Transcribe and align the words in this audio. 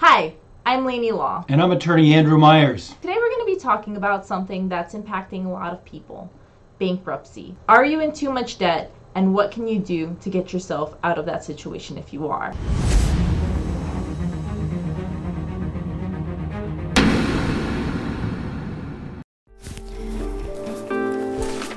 Hi, 0.00 0.34
I'm 0.64 0.84
Lainey 0.84 1.10
Law. 1.10 1.44
And 1.48 1.60
I'm 1.60 1.72
attorney 1.72 2.14
Andrew 2.14 2.38
Myers. 2.38 2.94
Today 3.00 3.14
we're 3.16 3.30
going 3.30 3.40
to 3.40 3.52
be 3.52 3.58
talking 3.58 3.96
about 3.96 4.24
something 4.24 4.68
that's 4.68 4.94
impacting 4.94 5.44
a 5.44 5.48
lot 5.48 5.72
of 5.72 5.84
people 5.84 6.30
bankruptcy. 6.78 7.56
Are 7.68 7.84
you 7.84 7.98
in 7.98 8.12
too 8.12 8.30
much 8.30 8.58
debt? 8.58 8.92
And 9.16 9.34
what 9.34 9.50
can 9.50 9.66
you 9.66 9.80
do 9.80 10.16
to 10.20 10.30
get 10.30 10.52
yourself 10.52 10.94
out 11.02 11.18
of 11.18 11.26
that 11.26 11.42
situation 11.42 11.98
if 11.98 12.12
you 12.12 12.28
are? 12.28 12.52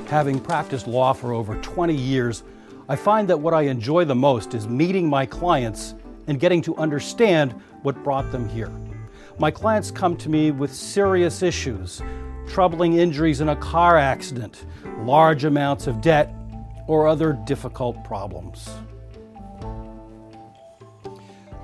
Having 0.06 0.38
practiced 0.38 0.86
law 0.86 1.12
for 1.12 1.32
over 1.32 1.56
20 1.56 1.92
years, 1.92 2.44
I 2.88 2.94
find 2.94 3.28
that 3.28 3.40
what 3.40 3.52
I 3.52 3.62
enjoy 3.62 4.04
the 4.04 4.14
most 4.14 4.54
is 4.54 4.68
meeting 4.68 5.10
my 5.10 5.26
clients 5.26 5.96
and 6.26 6.40
getting 6.40 6.62
to 6.62 6.76
understand 6.76 7.52
what 7.82 8.02
brought 8.04 8.30
them 8.32 8.48
here. 8.48 8.70
My 9.38 9.50
clients 9.50 9.90
come 9.90 10.16
to 10.18 10.28
me 10.28 10.50
with 10.50 10.72
serious 10.72 11.42
issues, 11.42 12.02
troubling 12.46 12.94
injuries 12.94 13.40
in 13.40 13.48
a 13.48 13.56
car 13.56 13.96
accident, 13.96 14.66
large 14.98 15.44
amounts 15.44 15.86
of 15.86 16.00
debt, 16.00 16.34
or 16.86 17.06
other 17.06 17.32
difficult 17.32 18.02
problems. 18.04 18.68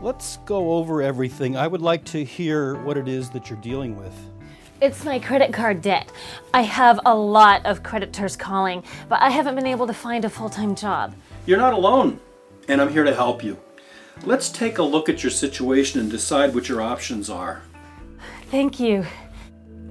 Let's 0.01 0.39
go 0.39 0.75
over 0.77 1.03
everything. 1.03 1.57
I 1.57 1.67
would 1.67 1.83
like 1.83 2.05
to 2.07 2.25
hear 2.25 2.77
what 2.83 2.97
it 2.97 3.09
is 3.09 3.31
that 3.31 3.51
you're 3.51 3.61
dealing 3.61 3.97
with. 3.97 4.15
It's 4.81 5.05
my 5.05 5.19
credit 5.19 5.53
card 5.53 5.83
debt. 5.83 6.13
I 6.55 6.63
have 6.63 7.01
a 7.05 7.15
lot 7.15 7.67
of 7.67 7.83
creditors 7.83 8.37
calling, 8.37 8.85
but 9.09 9.21
I 9.21 9.31
haven't 9.31 9.57
been 9.57 9.67
able 9.67 9.89
to 9.89 9.93
find 9.93 10.25
a 10.25 10.31
full 10.31 10.49
time 10.49 10.77
job. 10.77 11.15
You're 11.47 11.59
not 11.59 11.73
alone, 11.73 12.21
and 12.69 12.81
I'm 12.81 12.89
here 12.89 13.03
to 13.03 13.15
help 13.15 13.43
you. 13.43 13.59
Let's 14.25 14.51
take 14.51 14.79
a 14.79 14.83
look 14.83 15.09
at 15.09 15.23
your 15.23 15.31
situation 15.31 16.01
and 16.01 16.11
decide 16.11 16.55
what 16.55 16.69
your 16.69 16.83
options 16.83 17.31
are. 17.31 17.63
Thank 18.51 18.81
you. 18.81 19.07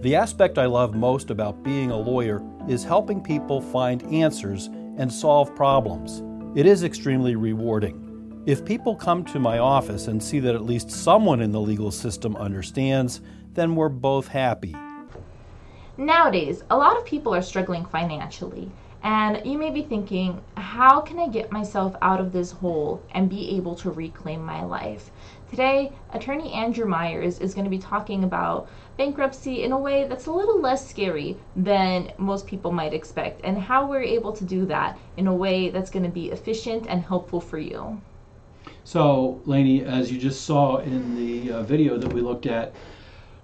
The 0.01 0.15
aspect 0.15 0.57
I 0.57 0.65
love 0.65 0.93
most 0.93 1.31
about 1.31 1.63
being 1.63 1.91
a 1.91 1.97
lawyer 1.97 2.43
is 2.67 2.83
helping 2.83 3.21
people 3.21 3.61
find 3.61 4.03
answers 4.13 4.67
and 4.97 5.11
solve 5.11 5.55
problems. 5.55 6.21
It 6.57 6.65
is 6.65 6.83
extremely 6.83 7.35
rewarding. 7.35 8.43
If 8.45 8.63
people 8.63 8.95
come 8.95 9.25
to 9.25 9.39
my 9.39 9.57
office 9.57 10.07
and 10.07 10.21
see 10.21 10.39
that 10.39 10.55
at 10.55 10.63
least 10.65 10.91
someone 10.91 11.41
in 11.41 11.51
the 11.51 11.59
legal 11.59 11.91
system 11.91 12.35
understands, 12.35 13.21
then 13.53 13.75
we're 13.75 13.89
both 13.89 14.27
happy. 14.27 14.75
Nowadays, 15.97 16.63
a 16.69 16.77
lot 16.77 16.95
of 16.95 17.05
people 17.05 17.33
are 17.33 17.41
struggling 17.41 17.85
financially, 17.85 18.71
and 19.03 19.45
you 19.45 19.57
may 19.57 19.69
be 19.69 19.83
thinking, 19.83 20.41
how 20.55 21.01
can 21.01 21.19
I 21.19 21.27
get 21.27 21.51
myself 21.51 21.95
out 22.01 22.19
of 22.19 22.31
this 22.31 22.51
hole 22.51 23.01
and 23.11 23.29
be 23.29 23.55
able 23.55 23.75
to 23.75 23.91
reclaim 23.91 24.43
my 24.43 24.63
life? 24.63 25.11
Today, 25.49 25.93
attorney 26.11 26.51
Andrew 26.51 26.85
Myers 26.85 27.39
is 27.39 27.53
going 27.53 27.63
to 27.63 27.69
be 27.69 27.79
talking 27.79 28.23
about 28.23 28.67
bankruptcy 28.97 29.63
in 29.63 29.71
a 29.71 29.77
way 29.77 30.07
that's 30.07 30.25
a 30.25 30.31
little 30.31 30.59
less 30.59 30.89
scary 30.89 31.37
than 31.55 32.11
most 32.17 32.47
people 32.47 32.71
might 32.71 32.93
expect, 32.93 33.41
and 33.43 33.57
how 33.57 33.87
we're 33.87 34.01
able 34.01 34.33
to 34.33 34.43
do 34.43 34.65
that 34.65 34.97
in 35.15 35.27
a 35.27 35.33
way 35.33 35.69
that's 35.69 35.89
going 35.89 36.03
to 36.03 36.11
be 36.11 36.31
efficient 36.31 36.85
and 36.89 37.01
helpful 37.01 37.39
for 37.39 37.59
you. 37.59 38.01
So, 38.83 39.41
Lainey, 39.45 39.85
as 39.85 40.11
you 40.11 40.19
just 40.19 40.45
saw 40.45 40.77
in 40.77 41.15
the 41.15 41.51
uh, 41.51 41.63
video 41.63 41.97
that 41.97 42.11
we 42.11 42.21
looked 42.21 42.45
at, 42.45 42.73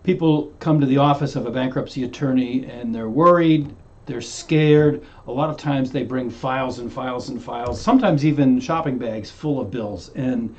people 0.04 0.52
come 0.60 0.80
to 0.80 0.86
the 0.86 0.98
office 0.98 1.36
of 1.36 1.46
a 1.46 1.52
bankruptcy 1.52 2.04
attorney 2.04 2.66
and 2.66 2.94
they're 2.94 3.10
worried, 3.10 3.74
they're 4.06 4.22
scared. 4.22 5.04
A 5.28 5.32
lot 5.32 5.50
of 5.50 5.58
times 5.58 5.92
they 5.92 6.04
bring 6.04 6.30
files 6.30 6.80
and 6.80 6.92
files 6.92 7.30
and 7.30 7.42
files, 7.42 7.82
sometimes 7.82 8.26
even 8.26 8.60
shopping 8.60 8.98
bags 8.98 9.32
full 9.32 9.60
of 9.60 9.72
bills. 9.72 10.12
And 10.16 10.56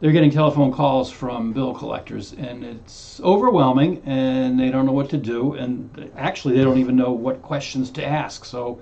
they're 0.00 0.12
getting 0.12 0.30
telephone 0.30 0.72
calls 0.72 1.12
from 1.12 1.52
bill 1.52 1.72
collectors, 1.74 2.32
and 2.32 2.64
it's 2.64 3.20
overwhelming, 3.20 4.02
and 4.04 4.58
they 4.58 4.68
don't 4.68 4.84
know 4.84 4.92
what 4.92 5.08
to 5.10 5.16
do. 5.16 5.54
And 5.54 6.10
actually, 6.16 6.56
they 6.56 6.64
don't 6.64 6.78
even 6.78 6.96
know 6.96 7.12
what 7.12 7.40
questions 7.40 7.88
to 7.92 8.04
ask. 8.04 8.44
So 8.44 8.80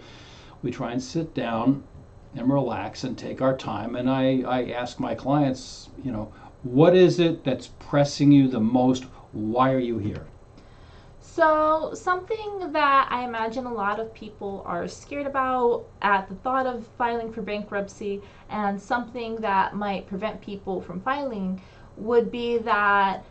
we 0.63 0.71
try 0.71 0.93
and 0.93 1.03
sit 1.03 1.35
down 1.35 1.85
and 2.35 2.51
relax 2.51 3.05
and 3.05 3.19
take 3.19 3.43
our 3.43 3.55
time. 3.57 3.97
And 3.97 4.09
I, 4.09 4.43
I 4.47 4.71
ask 4.71 4.99
my 4.99 5.15
clients, 5.15 5.91
you 6.03 6.11
know, 6.11 6.33
what 6.63 6.97
is 6.97 7.21
it 7.21 7.45
that's 7.45 7.69
pressing 7.79 8.33
you 8.33 8.49
the 8.49 8.61
most? 8.61 9.05
Why 9.33 9.73
are 9.73 9.79
you 9.79 9.99
here? 9.99 10.27
So, 11.33 11.95
something 11.95 12.73
that 12.73 13.07
I 13.09 13.23
imagine 13.23 13.65
a 13.65 13.73
lot 13.73 14.01
of 14.01 14.13
people 14.13 14.65
are 14.67 14.89
scared 14.89 15.29
about 15.29 15.87
at 16.03 16.29
the 16.29 16.35
thought 16.35 16.67
of 16.67 16.85
filing 16.99 17.33
for 17.33 17.41
bankruptcy, 17.41 18.21
and 18.49 18.83
something 18.83 19.37
that 19.37 19.77
might 19.77 20.09
prevent 20.09 20.41
people 20.41 20.81
from 20.81 21.01
filing, 21.01 21.63
would 21.97 22.33
be 22.33 22.59
that 22.59 23.25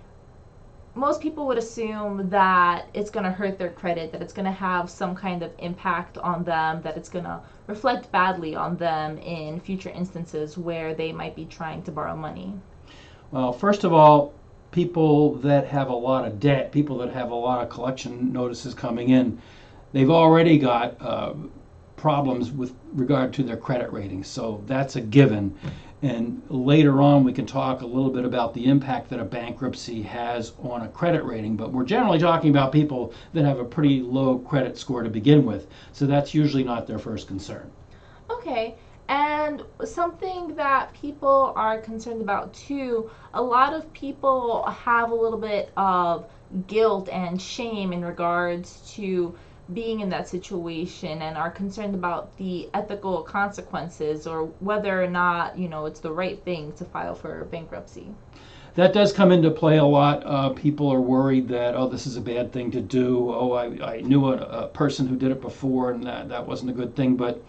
most 0.95 1.19
people 1.19 1.45
would 1.47 1.57
assume 1.57 2.29
that 2.29 2.88
it's 2.93 3.09
going 3.09 3.25
to 3.25 3.31
hurt 3.31 3.59
their 3.59 3.71
credit, 3.71 4.13
that 4.13 4.21
it's 4.21 4.33
going 4.33 4.45
to 4.45 4.51
have 4.51 4.89
some 4.89 5.13
kind 5.13 5.43
of 5.43 5.51
impact 5.59 6.17
on 6.19 6.45
them, 6.45 6.81
that 6.83 6.95
it's 6.95 7.09
going 7.09 7.25
to 7.25 7.41
reflect 7.67 8.09
badly 8.13 8.55
on 8.55 8.77
them 8.77 9.17
in 9.17 9.59
future 9.59 9.89
instances 9.89 10.57
where 10.57 10.93
they 10.93 11.11
might 11.11 11.35
be 11.35 11.43
trying 11.43 11.83
to 11.83 11.91
borrow 11.91 12.15
money. 12.15 12.53
Well, 13.31 13.51
first 13.51 13.83
of 13.83 13.91
all, 13.91 14.33
people 14.72 15.35
that 15.35 15.68
have 15.68 15.90
a 15.90 15.96
lot 15.96 16.25
of 16.25 16.40
debt, 16.40 16.72
people 16.72 16.97
that 17.00 17.12
have 17.12 17.31
a 17.31 17.35
lot 17.35 17.63
of 17.63 17.69
collection 17.69 18.31
notices 18.31 18.74
coming 18.74 19.09
in, 19.09 19.41
they've 19.94 20.09
already 20.09 20.57
got 20.57 21.02
uh, 21.02 21.34
problems 21.96 22.52
with 22.52 22.74
regard 22.94 23.34
to 23.34 23.44
their 23.44 23.57
credit 23.57 23.91
ratings. 23.91 24.28
So 24.28 24.63
that's 24.68 24.96
a 24.96 25.02
given. 25.02 25.57
And 26.02 26.41
later 26.47 27.02
on, 27.02 27.25
we 27.25 27.34
can 27.34 27.46
talk 27.46 27.81
a 27.81 27.85
little 27.85 28.09
bit 28.09 28.24
about 28.24 28.53
the 28.53 28.66
impact 28.66 29.09
that 29.09 29.19
a 29.19 29.25
bankruptcy 29.25 30.02
has 30.03 30.53
on 30.63 30.84
a 30.84 30.88
credit 30.88 31.25
rating. 31.25 31.57
But 31.57 31.74
we're 31.74 31.84
generally 31.84 32.19
talking 32.19 32.51
about 32.51 32.72
people 32.72 33.13
that 33.34 33.44
have 33.44 33.59
a 33.59 33.66
pretty 33.66 34.01
low 34.01 34.40
credit 34.40 34.78
score 34.78 35.03
to 35.03 35.09
begin 35.09 35.46
with. 35.46 35.68
So 35.91 36.06
that's 36.06 36.34
usually 36.34 36.63
not 36.63 36.88
their 36.88 37.00
first 37.00 37.28
concern. 37.28 37.69
Okay. 38.30 38.75
And 39.09 39.63
something 39.83 40.55
that 40.55 40.93
people 40.93 41.51
are 41.55 41.79
concerned 41.79 42.21
about 42.21 42.53
too, 42.53 43.09
a 43.33 43.41
lot 43.41 43.73
of 43.73 43.91
people 43.91 44.63
have 44.67 45.09
a 45.09 45.15
little 45.15 45.39
bit 45.39 45.71
of 45.75 46.29
guilt 46.67 47.09
and 47.09 47.41
shame 47.41 47.91
in 47.91 48.05
regards 48.05 48.93
to 48.93 49.35
being 49.73 49.99
in 50.01 50.09
that 50.09 50.27
situation 50.27 51.23
and 51.23 51.37
are 51.37 51.49
concerned 51.49 51.95
about 51.95 52.37
the 52.37 52.69
ethical 52.75 53.23
consequences 53.23 54.27
or 54.27 54.45
whether 54.59 55.03
or 55.03 55.07
not, 55.07 55.57
you 55.57 55.67
know, 55.67 55.87
it's 55.87 55.99
the 55.99 56.11
right 56.11 56.43
thing 56.43 56.71
to 56.73 56.85
file 56.85 57.15
for 57.15 57.45
bankruptcy. 57.45 58.07
That 58.75 58.93
does 58.93 59.11
come 59.11 59.31
into 59.31 59.49
play 59.49 59.77
a 59.77 59.83
lot. 59.83 60.23
Uh, 60.23 60.49
people 60.49 60.87
are 60.93 61.01
worried 61.01 61.47
that, 61.47 61.75
oh, 61.75 61.89
this 61.89 62.05
is 62.05 62.15
a 62.15 62.21
bad 62.21 62.53
thing 62.53 62.69
to 62.71 62.81
do. 62.81 63.33
Oh, 63.33 63.53
I, 63.53 63.95
I 63.95 64.01
knew 64.01 64.27
a, 64.27 64.37
a 64.37 64.67
person 64.67 65.07
who 65.07 65.15
did 65.15 65.31
it 65.31 65.41
before 65.41 65.91
and 65.91 66.03
that, 66.05 66.29
that 66.29 66.45
wasn't 66.45 66.69
a 66.69 66.73
good 66.73 66.95
thing. 66.95 67.15
But 67.15 67.43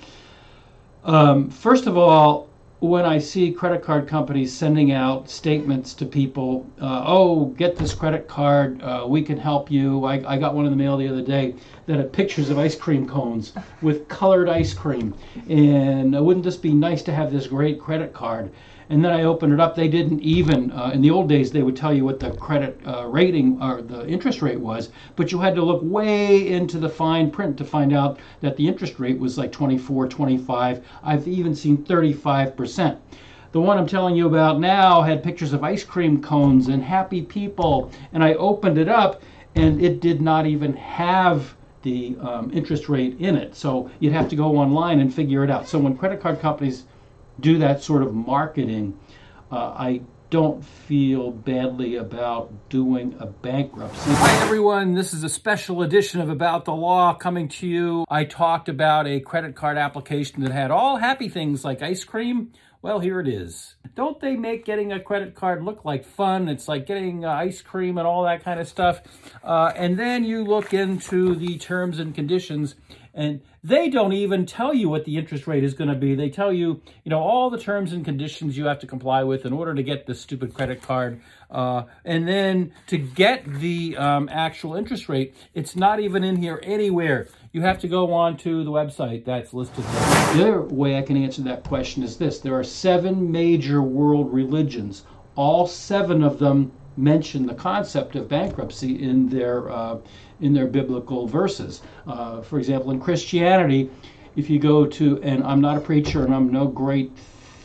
um, 1.05 1.51
first 1.51 1.87
of 1.87 1.97
all, 1.97 2.49
when 2.81 3.05
I 3.05 3.19
see 3.19 3.53
credit 3.53 3.83
card 3.83 4.09
companies 4.09 4.57
sending 4.57 4.93
out 4.93 5.29
statements 5.29 5.93
to 5.95 6.07
people, 6.07 6.67
uh, 6.81 7.05
oh, 7.07 7.47
get 7.47 7.77
this 7.77 7.93
credit 7.93 8.27
card, 8.27 8.83
uh, 8.83 9.05
we 9.07 9.23
can 9.23 9.37
help 9.37 9.71
you. 9.71 10.05
I, 10.05 10.15
I, 10.27 10.39
got 10.39 10.55
one 10.55 10.65
in 10.65 10.71
the 10.71 10.79
mail 10.79 10.97
the 10.97 11.07
other 11.07 11.21
day 11.23 11.55
that 11.87 11.99
had 11.99 12.13
pictures 12.13 12.51
of 12.51 12.59
ice 12.59 12.75
cream 12.75 13.07
cones 13.07 13.53
with 13.83 14.09
colored 14.09 14.49
ice 14.49 14.75
cream. 14.75 15.15
And 15.49 16.17
uh, 16.17 16.23
wouldn't 16.23 16.45
this 16.45 16.57
be 16.57 16.73
nice 16.73 17.03
to 17.03 17.13
have 17.13 17.33
this 17.33 17.47
great 17.47 17.81
credit 17.81 18.13
card? 18.13 18.51
And 18.91 19.05
then 19.05 19.13
I 19.13 19.23
opened 19.23 19.53
it 19.53 19.61
up. 19.61 19.77
They 19.77 19.87
didn't 19.87 20.21
even, 20.21 20.73
uh, 20.73 20.91
in 20.93 21.01
the 21.01 21.11
old 21.11 21.29
days, 21.29 21.53
they 21.53 21.63
would 21.63 21.77
tell 21.77 21.95
you 21.95 22.05
what 22.05 22.19
the 22.19 22.33
credit 22.33 22.81
uh, 22.85 23.07
rating 23.07 23.63
or 23.63 23.83
the 23.83 24.05
interest 24.07 24.43
rate 24.43 24.59
was, 24.59 24.91
but 25.15 25.31
you 25.31 25.39
had 25.39 25.55
to 25.55 25.63
look 25.63 25.81
way 25.83 26.49
into 26.49 26.79
the 26.79 26.89
fine 26.89 27.31
print 27.31 27.57
to 27.59 27.65
find 27.65 27.93
out 27.93 28.19
that 28.41 28.57
the 28.57 28.67
interest 28.67 28.99
rate 28.99 29.19
was 29.19 29.39
like 29.39 29.53
24, 29.53 30.09
25. 30.09 30.85
I've 31.05 31.29
even 31.29 31.55
seen 31.55 31.79
35%. 31.79 32.99
The 33.53 33.61
one 33.61 33.79
I'm 33.79 33.87
telling 33.87 34.17
you 34.17 34.27
about 34.27 34.61
now 34.61 35.03
had 35.03 35.23
pictures 35.23 35.53
of 35.53 35.65
ice 35.65 35.83
cream 35.85 36.21
cones 36.21 36.69
and 36.69 36.83
happy 36.83 37.23
people, 37.23 37.91
and 38.13 38.23
I 38.23 38.35
opened 38.35 38.79
it 38.79 38.89
up 38.89 39.23
and 39.57 39.83
it 39.83 40.01
did 40.01 40.21
not 40.21 40.47
even 40.47 40.75
have 40.75 41.55
the 41.83 42.17
um, 42.21 42.51
interest 42.53 42.89
rate 42.89 43.17
in 43.19 43.37
it. 43.37 43.55
So 43.55 43.91
you'd 44.01 44.13
have 44.13 44.29
to 44.31 44.37
go 44.37 44.57
online 44.57 45.01
and 45.01 45.13
figure 45.13 45.45
it 45.45 45.51
out. 45.51 45.69
So 45.69 45.79
when 45.79 45.97
credit 45.97 46.21
card 46.21 46.41
companies 46.41 46.85
do 47.39 47.59
that 47.59 47.83
sort 47.83 48.03
of 48.03 48.15
marketing, 48.15 48.99
uh, 49.51 49.75
I 49.77 50.03
don't 50.31 50.65
feel 50.65 51.33
badly 51.33 51.97
about 51.97 52.53
doing 52.69 53.17
a 53.19 53.27
bankruptcy. 53.27 54.13
Hi, 54.13 54.45
everyone. 54.45 54.95
This 54.95 55.13
is 55.13 55.25
a 55.25 55.29
special 55.29 55.83
edition 55.83 56.21
of 56.21 56.31
About 56.31 56.65
the 56.65 56.75
Law 56.75 57.15
coming 57.15 57.49
to 57.49 57.67
you. 57.67 58.05
I 58.09 58.25
talked 58.25 58.69
about 58.69 59.09
a 59.09 59.19
credit 59.19 59.57
card 59.57 59.77
application 59.77 60.43
that 60.43 60.53
had 60.53 60.71
all 60.71 60.99
happy 60.99 61.29
things 61.29 61.65
like 61.65 61.83
ice 61.83 62.05
cream. 62.05 62.53
Well, 62.83 63.01
here 63.01 63.21
it 63.21 63.29
is. 63.29 63.75
don't 63.95 64.19
they 64.21 64.37
make 64.37 64.65
getting 64.65 64.91
a 64.91 65.01
credit 65.01 65.35
card 65.35 65.63
look 65.63 65.85
like 65.85 66.03
fun? 66.03 66.49
It's 66.49 66.67
like 66.67 66.87
getting 66.87 67.27
uh, 67.27 67.29
ice 67.29 67.61
cream 67.61 67.99
and 67.99 68.07
all 68.07 68.25
that 68.25 68.43
kind 68.43 68.59
of 68.59 68.67
stuff. 68.67 69.03
Uh, 69.45 69.71
and 69.77 69.99
then 69.99 70.25
you 70.25 70.43
look 70.45 70.73
into 70.73 71.35
the 71.35 71.59
terms 71.59 71.99
and 71.99 72.15
conditions, 72.15 72.77
and 73.13 73.43
they 73.63 73.91
don't 73.91 74.15
even 74.15 74.47
tell 74.47 74.73
you 74.73 74.89
what 74.89 75.05
the 75.05 75.19
interest 75.19 75.47
rate 75.47 75.63
is 75.63 75.75
going 75.75 75.91
to 75.91 75.95
be. 75.95 76.15
They 76.15 76.31
tell 76.31 76.55
you, 76.55 76.81
you 77.05 77.11
know, 77.11 77.21
all 77.21 77.51
the 77.51 77.59
terms 77.59 77.93
and 77.93 78.03
conditions 78.03 78.57
you 78.57 78.65
have 78.65 78.79
to 78.79 78.87
comply 78.87 79.25
with 79.25 79.45
in 79.45 79.53
order 79.53 79.75
to 79.75 79.83
get 79.83 80.07
this 80.07 80.23
stupid 80.23 80.55
credit 80.55 80.81
card. 80.81 81.21
Uh, 81.51 81.83
and 82.07 82.27
then 82.27 82.73
to 82.87 82.97
get 82.97 83.45
the 83.45 83.95
um, 83.99 84.31
actual 84.33 84.75
interest 84.75 85.07
rate, 85.11 85.35
it's 85.53 85.77
not 85.77 86.01
even 86.01 86.25
in 86.25 86.37
here 86.37 86.59
anywhere. 86.63 87.29
You 87.53 87.63
have 87.63 87.81
to 87.81 87.89
go 87.89 88.13
on 88.13 88.37
to 88.39 88.63
the 88.63 88.71
website 88.71 89.25
that's 89.25 89.53
listed 89.53 89.83
there. 89.83 90.35
The 90.35 90.41
other 90.43 90.61
way 90.63 90.97
I 90.97 91.03
can 91.03 91.17
answer 91.17 91.43
that 91.43 91.65
question 91.65 92.05
is 92.05 92.17
this 92.17 92.39
there 92.39 92.55
are 92.55 92.63
seven 92.63 93.33
major 93.33 93.83
world 93.83 94.33
religions. 94.33 95.03
All 95.35 95.67
seven 95.67 96.23
of 96.23 96.39
them 96.39 96.71
mention 96.97 97.47
the 97.47 97.55
concept 97.55 98.15
of 98.15 98.29
bankruptcy 98.29 99.03
in 99.03 99.29
their, 99.29 99.69
uh, 99.69 99.99
in 100.41 100.53
their 100.53 100.69
biblical 100.69 101.27
verses. 101.27 101.83
Uh, 102.07 102.41
for 102.41 102.61
example, 102.61 102.93
in 102.93 103.01
Christianity, 103.01 103.91
if 104.37 104.49
you 104.49 104.61
go 104.61 104.87
to, 104.87 105.21
and 105.25 105.43
I'm 105.43 105.61
not 105.61 105.77
a 105.77 105.81
preacher 105.81 106.25
and 106.25 106.33
I'm 106.33 106.53
no 106.53 106.69
great 106.69 107.11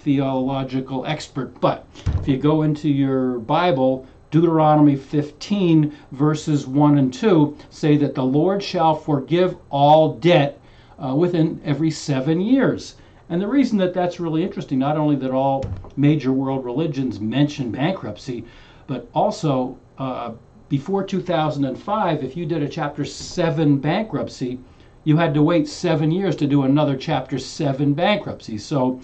theological 0.03 1.05
expert, 1.05 1.61
but 1.61 1.85
if 2.21 2.27
you 2.27 2.37
go 2.37 2.63
into 2.63 2.89
your 2.89 3.37
Bible, 3.37 4.07
Deuteronomy 4.35 4.97
15, 4.97 5.93
verses 6.11 6.67
1 6.67 6.97
and 6.97 7.13
2 7.13 7.55
say 7.69 7.95
that 7.95 8.15
the 8.15 8.25
Lord 8.25 8.61
shall 8.61 8.93
forgive 8.93 9.55
all 9.69 10.15
debt 10.15 10.59
uh, 10.99 11.15
within 11.15 11.61
every 11.63 11.89
seven 11.89 12.41
years. 12.41 12.95
And 13.29 13.41
the 13.41 13.47
reason 13.47 13.77
that 13.77 13.93
that's 13.93 14.19
really 14.19 14.43
interesting, 14.43 14.77
not 14.77 14.97
only 14.97 15.15
that 15.15 15.31
all 15.31 15.63
major 15.95 16.33
world 16.33 16.65
religions 16.65 17.21
mention 17.21 17.71
bankruptcy, 17.71 18.43
but 18.87 19.07
also 19.13 19.77
uh, 19.97 20.33
before 20.67 21.05
2005, 21.05 22.21
if 22.21 22.35
you 22.35 22.45
did 22.45 22.61
a 22.61 22.67
Chapter 22.67 23.05
7 23.05 23.77
bankruptcy, 23.77 24.59
you 25.05 25.15
had 25.15 25.33
to 25.33 25.43
wait 25.43 25.65
seven 25.65 26.11
years 26.11 26.35
to 26.35 26.45
do 26.45 26.63
another 26.63 26.97
Chapter 26.97 27.39
7 27.39 27.93
bankruptcy. 27.93 28.57
So 28.57 28.99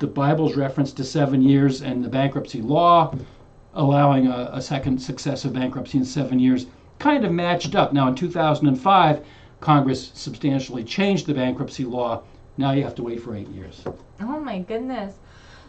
the 0.00 0.08
Bible's 0.08 0.56
reference 0.56 0.92
to 0.94 1.04
seven 1.04 1.42
years 1.42 1.80
and 1.80 2.04
the 2.04 2.08
bankruptcy 2.08 2.60
law 2.60 3.14
allowing 3.74 4.26
a, 4.26 4.50
a 4.52 4.62
second 4.62 4.98
successive 4.98 5.52
bankruptcy 5.52 5.98
in 5.98 6.04
seven 6.04 6.38
years 6.38 6.66
kind 6.98 7.24
of 7.24 7.32
matched 7.32 7.74
up. 7.74 7.92
Now, 7.92 8.08
in 8.08 8.14
2005, 8.14 9.24
Congress 9.60 10.10
substantially 10.14 10.84
changed 10.84 11.26
the 11.26 11.34
bankruptcy 11.34 11.84
law. 11.84 12.22
Now 12.56 12.72
you 12.72 12.84
have 12.84 12.94
to 12.96 13.02
wait 13.02 13.20
for 13.22 13.34
eight 13.34 13.48
years. 13.48 13.84
Oh 14.20 14.38
my 14.40 14.60
goodness. 14.60 15.14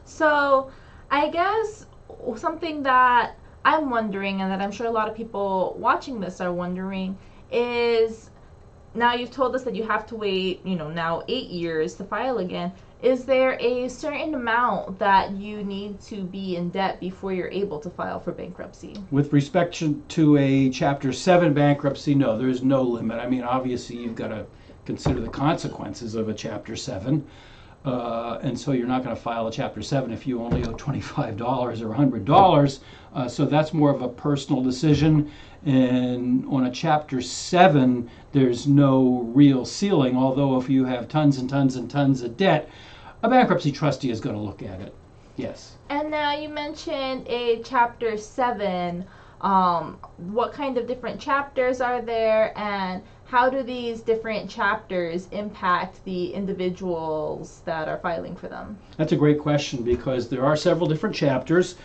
So, 0.05 0.69
I 1.09 1.29
guess 1.29 1.87
something 2.35 2.83
that 2.83 3.35
I'm 3.63 3.89
wondering, 3.89 4.41
and 4.41 4.51
that 4.51 4.61
I'm 4.61 4.71
sure 4.71 4.85
a 4.85 4.91
lot 4.91 5.09
of 5.09 5.15
people 5.15 5.75
watching 5.79 6.19
this 6.19 6.39
are 6.41 6.53
wondering, 6.53 7.17
is 7.51 8.29
now 8.93 9.13
you've 9.13 9.31
told 9.31 9.55
us 9.55 9.63
that 9.63 9.75
you 9.75 9.83
have 9.83 10.05
to 10.07 10.15
wait, 10.15 10.65
you 10.65 10.75
know, 10.75 10.89
now 10.89 11.23
eight 11.27 11.49
years 11.49 11.95
to 11.95 12.03
file 12.03 12.37
again 12.37 12.71
is 13.05 13.23
there 13.23 13.55
a 13.59 13.87
certain 13.87 14.33
amount 14.33 14.97
that 14.97 15.31
you 15.31 15.63
need 15.63 16.01
to 16.01 16.23
be 16.23 16.55
in 16.55 16.69
debt 16.71 16.99
before 16.99 17.31
you're 17.31 17.51
able 17.51 17.79
to 17.79 17.89
file 17.91 18.19
for 18.19 18.31
bankruptcy? 18.31 18.95
With 19.11 19.31
respect 19.31 19.83
to 20.09 20.37
a 20.37 20.71
Chapter 20.71 21.13
7 21.13 21.53
bankruptcy, 21.53 22.15
no, 22.15 22.35
there's 22.35 22.63
no 22.63 22.81
limit. 22.81 23.19
I 23.19 23.29
mean, 23.29 23.43
obviously, 23.43 23.97
you've 23.97 24.15
got 24.15 24.29
to 24.29 24.47
consider 24.87 25.19
the 25.19 25.29
consequences 25.29 26.15
of 26.15 26.29
a 26.29 26.33
Chapter 26.33 26.75
7. 26.75 27.23
Uh, 27.85 28.39
and 28.41 28.59
so 28.59 28.71
you're 28.71 28.87
not 28.87 29.03
going 29.03 29.15
to 29.15 29.21
file 29.21 29.45
a 29.45 29.51
Chapter 29.51 29.83
7 29.83 30.11
if 30.11 30.25
you 30.25 30.41
only 30.41 30.63
owe 30.63 30.73
$25 30.73 31.81
or 31.81 31.95
$100. 31.95 32.79
Uh, 33.13 33.27
so 33.27 33.45
that's 33.45 33.71
more 33.71 33.91
of 33.91 34.01
a 34.01 34.09
personal 34.09 34.63
decision. 34.63 35.31
And 35.63 36.43
on 36.47 36.65
a 36.65 36.71
Chapter 36.71 37.21
7, 37.21 38.09
there's 38.31 38.65
no 38.65 39.29
real 39.35 39.63
ceiling, 39.63 40.17
although 40.17 40.59
if 40.59 40.67
you 40.67 40.85
have 40.85 41.07
tons 41.07 41.37
and 41.37 41.47
tons 41.47 41.75
and 41.75 41.87
tons 41.87 42.23
of 42.23 42.35
debt, 42.35 42.67
a 43.25 43.29
bankruptcy 43.29 43.71
trustee 43.71 44.11
is 44.11 44.21
going 44.21 44.35
to 44.35 44.41
look 44.41 44.61
at 44.61 44.79
it. 44.79 44.93
Yes. 45.35 45.75
And 45.89 46.11
now 46.11 46.33
you 46.33 46.47
mentioned 46.47 47.27
a 47.27 47.61
Chapter 47.63 48.17
7. 48.17 49.03
Um, 49.41 49.97
what 50.17 50.53
kind 50.53 50.77
of 50.77 50.87
different 50.87 51.19
chapters 51.19 51.81
are 51.81 52.01
there, 52.01 52.57
and 52.57 53.03
how 53.25 53.49
do 53.49 53.63
these 53.63 54.01
different 54.01 54.49
chapters 54.49 55.27
impact 55.31 56.03
the 56.05 56.33
individuals 56.33 57.61
that 57.65 57.89
are 57.89 57.97
filing 57.97 58.35
for 58.35 58.47
them? 58.47 58.77
That's 58.97 59.11
a 59.11 59.17
great 59.17 59.39
question 59.39 59.83
because 59.83 60.29
there 60.29 60.45
are 60.45 60.55
several 60.55 60.87
different 60.87 61.15
chapters. 61.15 61.75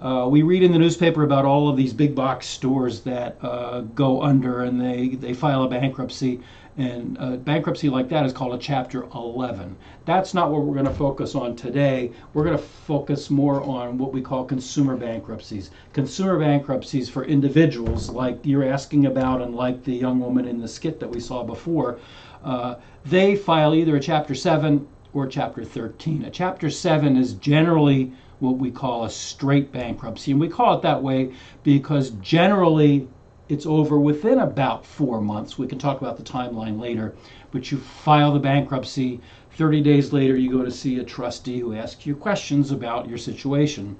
Uh, 0.00 0.26
we 0.28 0.42
read 0.42 0.62
in 0.62 0.72
the 0.72 0.78
newspaper 0.78 1.22
about 1.22 1.44
all 1.44 1.68
of 1.68 1.76
these 1.76 1.92
big 1.92 2.14
box 2.14 2.46
stores 2.46 3.00
that 3.02 3.36
uh, 3.42 3.80
go 3.80 4.22
under 4.22 4.64
and 4.64 4.80
they, 4.80 5.08
they 5.08 5.32
file 5.32 5.62
a 5.62 5.68
bankruptcy. 5.68 6.40
And 6.78 7.44
bankruptcy 7.44 7.88
like 7.88 8.10
that 8.10 8.26
is 8.26 8.34
called 8.34 8.54
a 8.54 8.58
Chapter 8.58 9.04
11. 9.14 9.76
That's 10.04 10.34
not 10.34 10.50
what 10.50 10.62
we're 10.62 10.74
going 10.74 10.84
to 10.86 10.92
focus 10.92 11.34
on 11.34 11.56
today. 11.56 12.12
We're 12.34 12.44
going 12.44 12.56
to 12.56 12.62
focus 12.62 13.30
more 13.30 13.62
on 13.62 13.96
what 13.96 14.12
we 14.12 14.20
call 14.20 14.44
consumer 14.44 14.94
bankruptcies. 14.94 15.70
Consumer 15.94 16.38
bankruptcies 16.38 17.08
for 17.08 17.24
individuals, 17.24 18.10
like 18.10 18.38
you're 18.44 18.68
asking 18.68 19.06
about, 19.06 19.40
and 19.40 19.54
like 19.54 19.84
the 19.84 19.94
young 19.94 20.20
woman 20.20 20.46
in 20.46 20.60
the 20.60 20.68
skit 20.68 21.00
that 21.00 21.08
we 21.08 21.18
saw 21.18 21.42
before, 21.42 21.98
uh, 22.44 22.74
they 23.06 23.36
file 23.36 23.74
either 23.74 23.96
a 23.96 24.00
Chapter 24.00 24.34
7 24.34 24.86
or 25.14 25.26
Chapter 25.26 25.64
13. 25.64 26.24
A 26.24 26.30
Chapter 26.30 26.68
7 26.68 27.16
is 27.16 27.32
generally 27.34 28.12
what 28.38 28.58
we 28.58 28.70
call 28.70 29.04
a 29.04 29.10
straight 29.10 29.72
bankruptcy. 29.72 30.30
And 30.30 30.40
we 30.40 30.48
call 30.48 30.76
it 30.76 30.82
that 30.82 31.02
way 31.02 31.32
because 31.62 32.10
generally 32.20 33.08
it's 33.48 33.66
over 33.66 33.98
within 33.98 34.38
about 34.38 34.84
four 34.84 35.20
months. 35.20 35.56
We 35.56 35.66
can 35.66 35.78
talk 35.78 36.00
about 36.00 36.16
the 36.16 36.22
timeline 36.22 36.80
later. 36.80 37.14
But 37.52 37.70
you 37.70 37.78
file 37.78 38.32
the 38.32 38.40
bankruptcy. 38.40 39.20
30 39.52 39.80
days 39.80 40.12
later, 40.12 40.36
you 40.36 40.50
go 40.50 40.64
to 40.64 40.70
see 40.70 40.98
a 40.98 41.04
trustee 41.04 41.60
who 41.60 41.74
asks 41.74 42.04
you 42.04 42.16
questions 42.16 42.70
about 42.70 43.08
your 43.08 43.18
situation. 43.18 43.96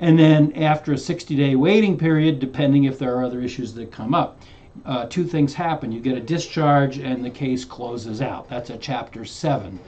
And 0.00 0.18
then 0.18 0.52
after 0.54 0.92
a 0.92 0.98
60 0.98 1.36
day 1.36 1.54
waiting 1.54 1.96
period, 1.96 2.40
depending 2.40 2.84
if 2.84 2.98
there 2.98 3.16
are 3.16 3.24
other 3.24 3.40
issues 3.40 3.72
that 3.74 3.92
come 3.92 4.14
up, 4.14 4.40
uh, 4.84 5.06
two 5.06 5.24
things 5.24 5.54
happen. 5.54 5.92
You 5.92 6.00
get 6.00 6.16
a 6.16 6.20
discharge 6.20 6.98
and 6.98 7.24
the 7.24 7.30
case 7.30 7.64
closes 7.64 8.20
out. 8.20 8.48
That's 8.48 8.70
a 8.70 8.76
Chapter 8.76 9.24
7. 9.24 9.78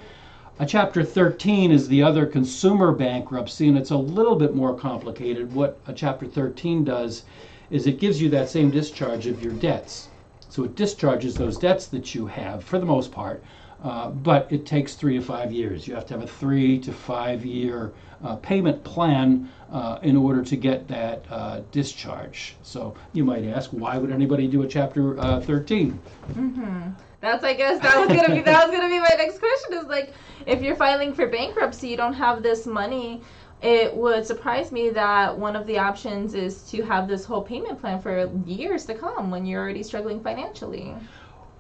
A 0.61 0.67
Chapter 0.67 1.03
13 1.03 1.73
is 1.73 1.89
the 1.89 2.03
other 2.03 2.27
consumer 2.27 2.93
bankruptcy, 2.93 3.67
and 3.67 3.77
it's 3.77 3.91
a 3.91 3.97
little 3.97 4.37
bit 4.37 4.55
more 4.55 4.75
complicated. 4.75 5.53
What 5.53 5.81
a 5.89 5.93
Chapter 5.93 6.27
13 6.27 6.85
does 6.85 7.25
is 7.71 7.87
it 7.87 7.99
gives 7.99 8.21
you 8.21 8.29
that 8.31 8.49
same 8.49 8.71
discharge 8.71 9.27
of 9.27 9.43
your 9.43 9.53
debts. 9.53 10.09
So 10.49 10.65
it 10.65 10.77
discharges 10.77 11.37
those 11.37 11.59
debts 11.59 11.87
that 11.89 12.15
you 12.15 12.27
have 12.27 12.63
for 12.63 12.79
the 12.79 12.87
most 12.87 13.11
part, 13.11 13.43
uh, 13.83 14.11
but 14.11 14.47
it 14.51 14.65
takes 14.65 14.95
three 14.95 15.17
to 15.17 15.23
five 15.23 15.53
years. 15.53 15.89
You 15.89 15.95
have 15.95 16.07
to 16.07 16.15
have 16.15 16.23
a 16.23 16.27
three 16.27 16.79
to 16.81 16.93
five 16.93 17.45
year 17.45 17.93
uh, 18.25 18.37
payment 18.37 18.83
plan 18.85 19.51
uh, 19.73 19.99
in 20.03 20.17
order 20.17 20.43
to 20.43 20.57
get 20.57 20.87
that 20.89 21.25
uh, 21.31 21.61
discharge. 21.73 22.55
So 22.63 22.95
you 23.13 23.25
might 23.25 23.45
ask, 23.45 23.71
why 23.71 23.99
would 23.99 24.13
anybody 24.13 24.47
do 24.47 24.63
a 24.63 24.69
Chapter 24.69 25.19
uh, 25.19 25.41
13? 25.41 25.99
Mm-hmm. 26.33 26.91
That's 27.21 27.43
I 27.43 27.55
guess 27.55 27.81
that 27.81 27.97
was 27.97 28.09
gonna 28.09 28.35
be 28.35 28.43
that 28.43 28.69
was 28.69 28.77
gonna 28.77 28.91
be 28.91 29.01
my 29.01 29.15
next 29.17 29.39
question. 29.39 29.79
Is 29.79 29.87
like 29.87 30.13
if 30.45 30.61
you're 30.61 30.77
filing 30.77 31.15
for 31.15 31.27
bankruptcy, 31.27 31.89
you 31.89 31.97
don't 31.97 32.13
have 32.13 32.43
this 32.43 32.67
money. 32.67 33.23
It 33.65 33.97
would 33.97 34.27
surprise 34.27 34.73
me 34.73 34.91
that 34.91 35.39
one 35.39 35.57
of 35.57 35.67
the 35.67 35.79
options 35.79 36.35
is 36.35 36.65
to 36.65 36.83
have 36.83 37.09
this 37.09 37.25
whole 37.25 37.41
payment 37.41 37.81
plan 37.81 37.99
for 37.99 38.31
years 38.45 38.85
to 38.85 38.95
come 38.95 39.31
when 39.31 39.47
you're 39.47 39.63
already 39.63 39.83
struggling 39.83 40.21
financially. 40.21 40.95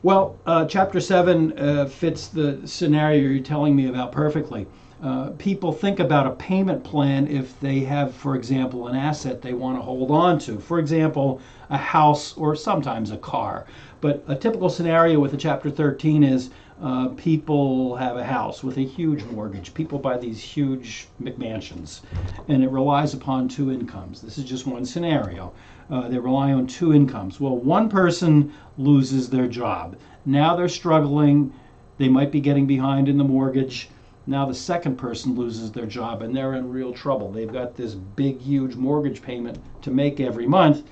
Well, 0.03 0.39
uh, 0.45 0.67
Chapter 0.67 1.01
7 1.01 1.59
uh, 1.59 1.87
fits 1.87 2.29
the 2.29 2.61
scenario 2.69 3.31
you're 3.31 3.43
telling 3.43 3.75
me 3.75 3.89
about 3.89 4.13
perfectly. 4.13 4.67
Uh, 5.03 5.31
people 5.39 5.73
think 5.73 5.99
about 5.99 6.27
a 6.27 6.33
payment 6.33 6.85
plan 6.85 7.27
if 7.27 7.59
they 7.61 7.81
have, 7.81 8.15
for 8.15 8.37
example, 8.37 8.87
an 8.87 8.97
asset 8.97 9.41
they 9.41 9.55
want 9.55 9.79
to 9.79 9.83
hold 9.83 10.11
on 10.11 10.39
to. 10.41 10.61
For 10.61 10.79
example, 10.79 11.41
a 11.71 11.79
house 11.79 12.37
or 12.37 12.55
sometimes 12.55 13.13
a 13.13 13.17
car. 13.17 13.65
But 14.03 14.23
a 14.29 14.37
typical 14.37 14.69
scenario 14.69 15.21
with 15.21 15.33
a 15.33 15.39
Chapter 15.39 15.71
13 15.71 16.23
is 16.23 16.51
uh, 16.83 17.09
people 17.09 17.97
have 17.97 18.17
a 18.17 18.25
house 18.25 18.65
with 18.65 18.77
a 18.79 18.85
huge 18.85 19.23
mortgage. 19.25 19.73
People 19.75 19.99
buy 19.99 20.19
these 20.19 20.41
huge 20.41 21.07
McMansions, 21.23 22.01
and 22.49 22.65
it 22.65 22.71
relies 22.71 23.15
upon 23.15 23.49
two 23.49 23.71
incomes. 23.71 24.21
This 24.21 24.39
is 24.39 24.45
just 24.45 24.67
one 24.67 24.85
scenario. 24.85 25.53
Uh, 25.91 26.09
they 26.09 26.19
rely 26.19 26.53
on 26.53 26.67
two 26.67 26.93
incomes. 26.93 27.39
Well, 27.41 27.57
one 27.57 27.89
person 27.89 28.53
loses 28.77 29.31
their 29.31 29.47
job. 29.47 29.97
Now 30.27 30.57
they're 30.57 30.69
struggling. 30.69 31.53
They 31.99 32.09
might 32.09 32.33
be 32.33 32.41
getting 32.41 32.67
behind 32.67 33.09
in 33.09 33.19
the 33.19 33.25
mortgage. 33.25 33.89
Now 34.27 34.47
the 34.47 34.55
second 34.55 34.97
person 34.97 35.35
loses 35.35 35.71
their 35.71 35.87
job 35.87 36.23
and 36.23 36.35
they're 36.35 36.55
in 36.55 36.71
real 36.71 36.93
trouble. 36.93 37.31
They've 37.31 37.53
got 37.53 37.77
this 37.77 37.95
big, 37.95 38.41
huge 38.41 38.75
mortgage 38.75 39.23
payment 39.23 39.59
to 39.83 39.91
make 39.91 40.19
every 40.19 40.47
month, 40.47 40.83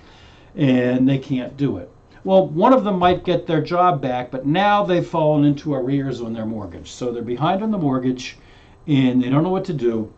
and 0.55 1.09
they 1.09 1.19
can't 1.19 1.57
do 1.57 1.79
it. 1.79 1.91
Well, 2.25 2.47
one 2.47 2.73
of 2.73 2.85
them 2.85 2.99
might 2.99 3.25
get 3.25 3.47
their 3.47 3.61
job 3.61 4.01
back, 4.01 4.31
but 4.31 4.47
now 4.47 4.85
they've 4.85 5.07
fallen 5.07 5.45
into 5.45 5.75
arrears 5.75 6.21
on 6.21 6.33
their 6.33 6.47
mortgage. 6.47 6.91
So 6.91 7.11
they're 7.11 7.23
behind 7.23 7.63
on 7.63 7.73
the 7.73 7.79
mortgage 7.79 8.39
and 8.87 9.23
they 9.23 9.29
don't 9.29 9.43
know 9.43 9.51
what 9.51 9.65
to 9.67 9.73
do. 9.73 10.13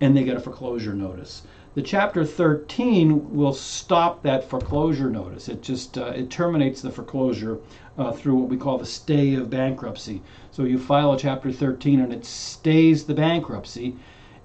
and 0.00 0.16
they 0.16 0.24
get 0.24 0.36
a 0.36 0.40
foreclosure 0.40 0.94
notice. 0.94 1.42
The 1.74 1.82
Chapter 1.82 2.24
13 2.24 3.34
will 3.34 3.52
stop 3.52 4.22
that 4.22 4.48
foreclosure 4.48 5.10
notice. 5.10 5.48
It 5.48 5.62
just 5.62 5.96
uh, 5.96 6.06
it 6.06 6.30
terminates 6.30 6.82
the 6.82 6.90
foreclosure 6.90 7.58
uh, 7.96 8.12
through 8.12 8.34
what 8.34 8.48
we 8.48 8.56
call 8.56 8.78
the 8.78 8.86
stay 8.86 9.34
of 9.34 9.50
bankruptcy. 9.50 10.22
So 10.50 10.64
you 10.64 10.78
file 10.78 11.12
a 11.12 11.18
Chapter 11.18 11.52
13 11.52 12.00
and 12.00 12.12
it 12.12 12.24
stays 12.24 13.04
the 13.04 13.14
bankruptcy, 13.14 13.96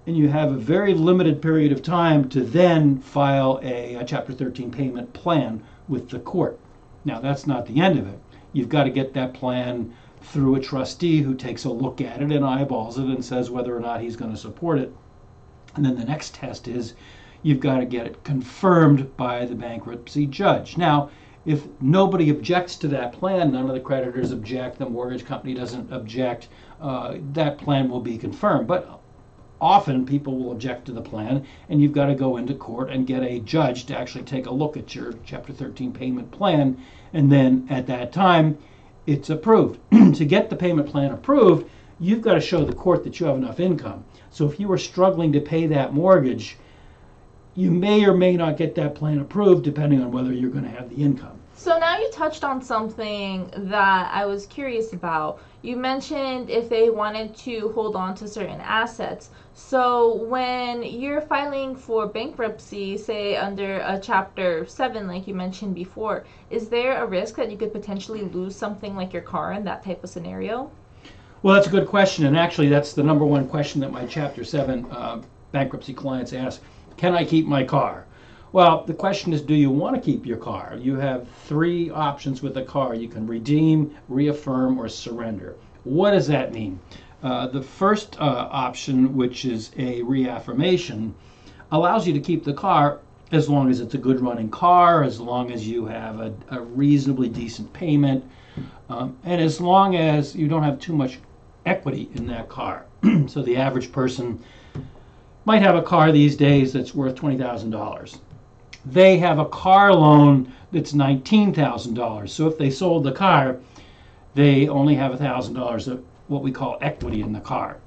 and 0.08 0.16
you 0.18 0.30
have 0.30 0.52
a 0.52 0.58
very 0.58 0.94
limited 0.94 1.42
period 1.42 1.72
of 1.72 1.82
time 1.84 2.30
to 2.30 2.42
then 2.42 3.00
file 3.00 3.60
a, 3.64 3.96
a 3.96 4.06
Chapter 4.06 4.34
13 4.34 4.72
payment 4.72 5.14
plan 5.14 5.62
with 5.88 6.10
the 6.10 6.20
court. 6.20 6.60
Now 7.06 7.20
that's 7.20 7.48
not 7.48 7.66
the 7.66 7.82
end 7.82 7.98
of 7.98 8.08
it. 8.08 8.20
You've 8.54 8.70
got 8.70 8.86
to 8.86 8.90
get 8.90 9.14
that 9.14 9.34
plan 9.34 9.94
through 10.22 10.56
a 10.56 10.60
trustee 10.60 11.22
who 11.22 11.34
takes 11.34 11.64
a 11.64 11.70
look 11.70 12.02
at 12.02 12.22
it 12.22 12.32
and 12.32 12.46
eyeballs 12.46 12.98
it 12.98 13.06
and 13.06 13.24
says 13.24 13.50
whether 13.50 13.76
or 13.76 13.80
not 13.80 14.02
he's 14.02 14.16
going 14.16 14.32
to 14.32 14.38
support 14.38 14.80
it. 14.80 14.94
And 15.76 15.86
then 15.86 15.96
the 15.96 16.06
next 16.06 16.34
test 16.34 16.68
is 16.68 16.94
you've 17.42 17.60
got 17.60 17.80
to 17.80 17.86
get 17.86 18.06
it 18.06 18.24
confirmed 18.24 19.16
by 19.16 19.46
the 19.46 19.56
bankruptcy 19.56 20.26
judge. 20.26 20.78
Now, 20.78 21.10
if 21.46 21.68
nobody 21.80 22.30
objects 22.30 22.76
to 22.78 22.88
that 22.90 23.14
plan, 23.14 23.54
none 23.54 23.68
of 23.68 23.74
the 23.74 23.80
creditors 23.80 24.32
object, 24.32 24.78
the 24.78 24.90
mortgage 24.90 25.26
company 25.26 25.54
doesn't 25.54 25.92
object, 25.92 26.50
uh, 26.82 27.16
that 27.34 27.58
plan 27.58 27.90
will 27.90 28.02
be 28.02 28.18
confirmed. 28.18 28.68
But 28.68 29.00
often 29.62 30.06
people 30.06 30.38
will 30.38 30.52
object 30.52 30.86
to 30.86 30.92
the 30.92 31.02
plan, 31.02 31.46
and 31.70 31.82
you've 31.82 31.94
got 31.94 32.06
to 32.06 32.16
go 32.16 32.38
into 32.38 32.54
court 32.54 32.90
and 32.90 33.08
get 33.08 33.24
a 33.24 33.40
judge 33.40 33.86
to 33.86 33.98
actually 33.98 34.24
take 34.24 34.46
a 34.46 34.54
look 34.54 34.78
at 34.78 34.96
your 34.96 35.14
Chapter 35.26 35.54
13 35.54 35.92
payment 35.92 36.32
plan, 36.32 36.78
and 37.14 37.32
then 37.32 37.68
at 37.70 37.88
that 37.88 38.12
time, 38.12 38.58
it's 39.06 39.30
approved. 39.30 39.80
to 39.92 40.26
get 40.26 40.50
the 40.50 40.56
payment 40.56 40.88
plan 40.88 41.12
approved, 41.12 41.70
you've 42.00 42.22
got 42.22 42.36
to 42.36 42.42
show 42.42 42.64
the 42.64 42.74
court 42.74 43.04
that 43.04 43.20
you 43.20 43.26
have 43.26 43.38
enough 43.38 43.60
income. 43.60 44.06
So 44.30 44.50
if 44.50 44.60
you 44.60 44.72
are 44.72 44.78
struggling 44.78 45.32
to 45.34 45.42
pay 45.42 45.68
that 45.68 45.94
mortgage, 45.94 46.58
you 47.56 47.72
may 47.72 48.06
or 48.06 48.14
may 48.14 48.38
not 48.38 48.58
get 48.58 48.76
that 48.76 48.96
plan 48.96 49.20
approved 49.20 49.64
depending 49.64 50.02
on 50.02 50.12
whether 50.12 50.32
you're 50.32 50.52
going 50.52 50.64
to 50.64 50.70
have 50.70 50.90
the 50.90 51.04
income. 51.04 51.39
So 51.60 51.78
now 51.78 52.00
you 52.00 52.10
touched 52.10 52.46
on 52.46 52.62
something 52.62 53.52
that 53.54 54.12
I 54.14 54.26
was 54.26 54.46
curious 54.46 54.94
about. 54.94 55.42
You 55.62 55.76
mentioned 55.76 56.50
if 56.50 56.70
they 56.70 56.90
wanted 56.90 57.36
to 57.40 57.74
hold 57.76 57.98
on 57.98 58.16
to 58.16 58.30
certain 58.30 58.62
assets. 58.62 59.32
So 59.56 60.16
when 60.24 60.84
you're 60.84 61.20
filing 61.20 61.76
for 61.76 62.08
bankruptcy, 62.08 62.98
say 62.98 63.36
under 63.36 63.80
a 63.80 64.00
chapter 64.02 64.66
7 64.66 65.06
like 65.06 65.28
you 65.28 65.34
mentioned 65.34 65.76
before, 65.76 66.24
is 66.50 66.70
there 66.70 67.04
a 67.04 67.06
risk 67.06 67.36
that 67.36 67.52
you 67.52 67.58
could 67.58 67.74
potentially 67.74 68.22
lose 68.22 68.56
something 68.56 68.96
like 68.96 69.12
your 69.12 69.22
car 69.22 69.52
in 69.52 69.66
that 69.66 69.84
type 69.84 70.02
of 70.02 70.10
scenario? 70.10 70.72
Well, 71.44 71.56
that's 71.56 71.68
a 71.68 71.72
good 71.72 71.90
question, 71.90 72.26
and 72.26 72.38
actually, 72.38 72.70
that's 72.70 72.94
the 72.94 73.04
number 73.04 73.26
one 73.26 73.50
question 73.50 73.82
that 73.82 73.92
my 73.92 74.06
Chapter 74.06 74.46
7 74.46 74.90
uh, 74.92 75.22
bankruptcy 75.52 75.94
clients 75.94 76.32
ask 76.32 76.62
Can 76.96 77.16
I 77.16 77.26
keep 77.26 77.46
my 77.46 77.66
car? 77.66 78.06
Well, 78.52 78.84
the 78.84 78.96
question 78.96 79.32
is, 79.32 79.44
do 79.44 79.54
you 79.54 79.70
want 79.70 79.96
to 79.96 80.02
keep 80.02 80.26
your 80.26 80.38
car? 80.38 80.76
You 80.82 80.96
have 80.96 81.28
three 81.46 81.92
options 81.92 82.42
with 82.42 82.58
a 82.58 82.64
car. 82.64 82.96
You 82.96 83.08
can 83.08 83.28
redeem, 83.28 83.96
reaffirm, 84.08 84.80
or 84.80 84.90
surrender. 84.90 85.56
What 85.84 86.12
does 86.12 86.26
that 86.28 86.52
mean? 86.52 86.80
Uh, 87.22 87.46
the 87.46 87.62
first 87.62 88.20
uh, 88.20 88.48
option, 88.50 89.16
which 89.16 89.46
is 89.46 89.70
a 89.78 90.02
reaffirmation, 90.02 91.14
allows 91.72 92.08
you 92.08 92.14
to 92.14 92.20
keep 92.20 92.44
the 92.44 92.54
car 92.54 93.02
as 93.32 93.48
long 93.48 93.70
as 93.70 93.82
it's 93.82 93.94
a 93.94 94.00
good 94.00 94.20
running 94.20 94.50
car, 94.50 95.04
as 95.04 95.20
long 95.20 95.52
as 95.52 95.68
you 95.68 95.86
have 95.86 96.20
a, 96.20 96.34
a 96.50 96.60
reasonably 96.60 97.30
decent 97.30 97.72
payment, 97.72 98.26
um, 98.90 99.16
and 99.26 99.40
as 99.40 99.62
long 99.62 99.96
as 99.96 100.36
you 100.36 100.48
don't 100.48 100.64
have 100.64 100.80
too 100.80 100.94
much 100.94 101.20
equity 101.68 102.10
in 102.16 102.26
that 102.26 102.50
car. 102.50 102.88
so 103.28 103.44
the 103.44 103.58
average 103.58 103.92
person 103.92 104.44
might 105.46 105.62
have 105.62 105.76
a 105.76 105.84
car 105.84 106.12
these 106.12 106.36
days 106.36 106.74
that's 106.74 106.96
worth 106.96 107.14
$20,000 107.14 108.20
they 108.86 109.18
have 109.18 109.40
a 109.40 109.46
car 109.46 109.94
loan 109.94 110.52
that's 110.72 110.94
$19,000. 110.94 112.30
So 112.30 112.48
if 112.48 112.58
they 112.58 112.70
sold 112.70 113.04
the 113.04 113.12
car, 113.12 113.58
they 114.36 114.68
only 114.68 114.96
have 114.96 115.12
$1,000 115.14 115.88
of 115.88 116.04
what 116.28 116.44
we 116.44 116.52
call 116.52 116.78
equity 116.82 117.22
in 117.22 117.34
the 117.34 117.40
car. 117.40 117.78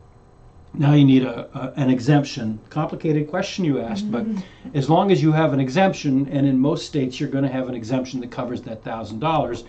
Now 0.75 0.95
you 0.95 1.05
need 1.05 1.23
a, 1.23 1.49
a, 1.55 1.73
an 1.77 1.91
exemption. 1.91 2.59
Complicated 2.71 3.29
question 3.29 3.65
you 3.65 3.81
asked, 3.81 4.11
but 4.11 4.27
as 4.75 4.89
long 4.89 5.13
as 5.13 5.23
you 5.23 5.33
have 5.33 5.53
an 5.53 5.61
exemption, 5.61 6.29
and 6.29 6.47
in 6.47 6.59
most 6.59 6.87
states 6.87 7.21
you're 7.21 7.29
going 7.29 7.45
to 7.45 7.51
have 7.51 7.69
an 7.69 7.75
exemption 7.75 8.21
that 8.21 8.31
covers 8.31 8.63
that 8.63 8.83
thousand 8.83 9.21
dollars, 9.21 9.65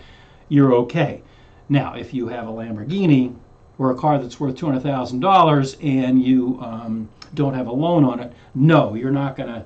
you're 0.48 0.74
okay. 0.74 1.22
Now, 1.68 1.94
if 1.94 2.14
you 2.14 2.28
have 2.28 2.48
a 2.48 2.50
Lamborghini 2.50 3.34
or 3.78 3.90
a 3.90 3.94
car 3.94 4.18
that's 4.18 4.40
worth 4.40 4.56
two 4.56 4.66
hundred 4.66 4.82
thousand 4.82 5.20
dollars 5.20 5.76
and 5.82 6.22
you 6.22 6.58
um, 6.62 7.08
don't 7.34 7.54
have 7.54 7.66
a 7.66 7.72
loan 7.72 8.04
on 8.04 8.20
it, 8.20 8.32
no, 8.54 8.94
you're 8.94 9.10
not 9.10 9.36
going 9.36 9.48
to 9.48 9.64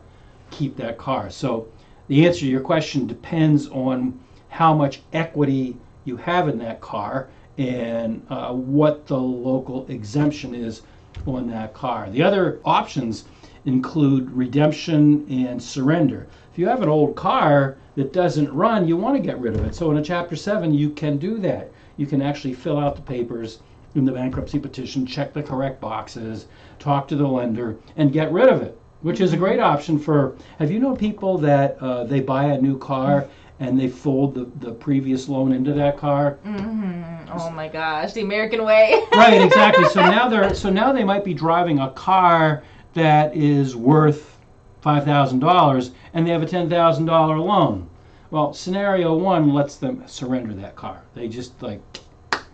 keep 0.51 0.77
that 0.77 0.99
car. 0.99 1.31
So 1.31 1.69
the 2.09 2.27
answer 2.27 2.41
to 2.41 2.47
your 2.47 2.61
question 2.61 3.07
depends 3.07 3.69
on 3.69 4.19
how 4.49 4.75
much 4.75 5.03
equity 5.13 5.77
you 6.05 6.17
have 6.17 6.49
in 6.49 6.59
that 6.59 6.81
car 6.81 7.29
and 7.59 8.25
uh, 8.31 8.53
what 8.53 9.07
the 9.07 9.19
local 9.19 9.87
exemption 9.89 10.55
is 10.55 10.83
on 11.27 11.49
that 11.49 11.75
car. 11.75 12.09
The 12.09 12.23
other 12.23 12.61
options 12.65 13.25
include 13.67 14.31
redemption 14.31 15.27
and 15.29 15.63
surrender. 15.63 16.27
If 16.51 16.59
you 16.59 16.67
have 16.69 16.83
an 16.83 16.89
old 16.89 17.15
car 17.15 17.77
that 17.97 18.13
doesn't 18.13 18.53
run, 18.53 18.89
you 18.89 18.97
want 18.97 19.17
to 19.17 19.23
get 19.23 19.39
rid 19.39 19.55
of 19.55 19.65
it. 19.65 19.75
So 19.75 19.91
in 19.91 19.99
a 19.99 20.03
Chapter 20.03 20.37
7, 20.37 20.73
you 20.73 20.91
can 20.91 21.19
do 21.19 21.39
that. 21.41 21.71
You 21.97 22.07
can 22.07 22.23
actually 22.23 22.55
fill 22.55 22.79
out 22.79 22.97
the 22.97 23.03
papers 23.03 23.59
in 23.95 24.05
the 24.05 24.13
bankruptcy 24.13 24.59
petition, 24.59 25.05
check 25.05 25.33
the 25.35 25.43
correct 25.43 25.81
boxes, 25.81 26.47
talk 26.79 27.09
to 27.09 27.17
the 27.17 27.27
lender, 27.27 27.77
and 27.97 28.13
get 28.13 28.33
rid 28.33 28.49
of 28.49 28.63
it 28.63 28.79
which 29.03 29.21
is 29.21 29.33
a 29.33 29.37
great 29.37 29.61
option 29.61 29.99
for. 29.99 30.37
Have 30.59 30.71
you 30.71 30.79
known 30.81 30.97
people 30.97 31.39
that 31.39 31.77
uh, 31.81 32.05
they 32.05 32.21
buy 32.21 32.45
a 32.47 32.61
new 32.61 32.79
car 32.79 33.29
and 33.61 33.79
they 33.79 33.89
fold 33.89 34.35
the, 34.35 34.45
the 34.67 34.73
previous 34.73 35.29
loan 35.29 35.53
into 35.53 35.73
that 35.75 35.97
car? 35.97 36.39
Mm-hmm. 36.45 37.31
Oh 37.33 37.51
my 37.51 37.69
gosh, 37.69 38.13
the 38.13 38.23
American 38.23 38.65
way. 38.65 39.01
right, 39.15 39.41
exactly. 39.43 39.85
So 39.87 40.01
now 40.01 40.29
they're 40.29 40.55
so 40.55 40.71
now 40.71 40.93
they 40.93 41.05
might 41.05 41.25
be 41.25 41.35
driving 41.35 41.79
a 41.79 41.91
car 41.91 42.63
that 42.95 43.37
is 43.37 43.77
worth 43.77 44.39
five 44.81 45.05
thousand 45.05 45.41
dollars 45.41 45.91
and 46.15 46.27
they 46.27 46.31
have 46.31 46.43
a 46.43 46.47
ten 46.47 46.69
thousand 46.69 47.07
dollar 47.07 47.39
loan. 47.39 47.89
Well, 48.31 48.53
scenario 48.53 49.17
one 49.17 49.55
lets 49.55 49.77
them 49.77 50.03
surrender 50.07 50.55
that 50.55 50.77
car. 50.77 51.03
They 51.15 51.29
just 51.29 51.61
like 51.63 51.81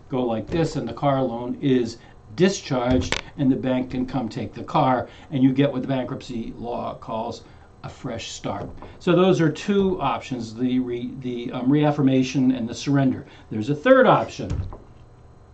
go 0.09 0.23
like 0.23 0.47
this, 0.47 0.75
and 0.75 0.87
the 0.87 0.93
car 0.93 1.21
loan 1.21 1.57
is 1.61 1.97
discharged 2.35 3.21
and 3.37 3.51
the 3.51 3.55
bank 3.55 3.91
can 3.91 4.05
come 4.05 4.29
take 4.29 4.53
the 4.53 4.63
car 4.63 5.07
and 5.31 5.43
you 5.43 5.53
get 5.53 5.71
what 5.71 5.81
the 5.81 5.87
bankruptcy 5.87 6.53
law 6.57 6.95
calls 6.95 7.43
a 7.83 7.89
fresh 7.89 8.31
start. 8.31 8.67
So 8.99 9.15
those 9.15 9.39
are 9.39 9.51
two 9.51 10.01
options, 10.01 10.55
the, 10.55 10.79
re, 10.79 11.11
the 11.21 11.51
um, 11.51 11.71
reaffirmation 11.71 12.51
and 12.51 12.67
the 12.67 12.73
surrender. 12.73 13.27
There's 13.51 13.69
a 13.69 13.75
third 13.75 14.07
option. 14.07 14.63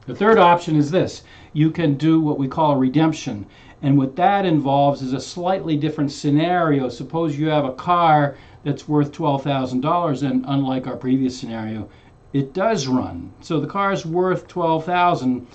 The 0.07 0.15
third 0.15 0.37
option 0.37 0.77
is 0.77 0.89
this. 0.89 1.23
You 1.53 1.71
can 1.71 1.95
do 1.95 2.21
what 2.21 2.39
we 2.39 2.47
call 2.47 2.77
redemption. 2.77 3.45
And 3.81 3.97
what 3.97 4.15
that 4.15 4.45
involves 4.45 5.01
is 5.01 5.13
a 5.13 5.19
slightly 5.19 5.75
different 5.75 6.11
scenario. 6.11 6.87
Suppose 6.87 7.37
you 7.37 7.49
have 7.49 7.65
a 7.65 7.73
car 7.73 8.37
that's 8.63 8.87
worth 8.87 9.11
$12,000 9.11 10.23
and 10.23 10.45
unlike 10.47 10.87
our 10.87 10.95
previous 10.95 11.37
scenario, 11.37 11.89
it 12.31 12.53
does 12.53 12.87
run. 12.87 13.33
So 13.41 13.59
the 13.59 13.67
car 13.67 13.91
is 13.91 14.05
worth 14.05 14.47
12,000 14.47 15.47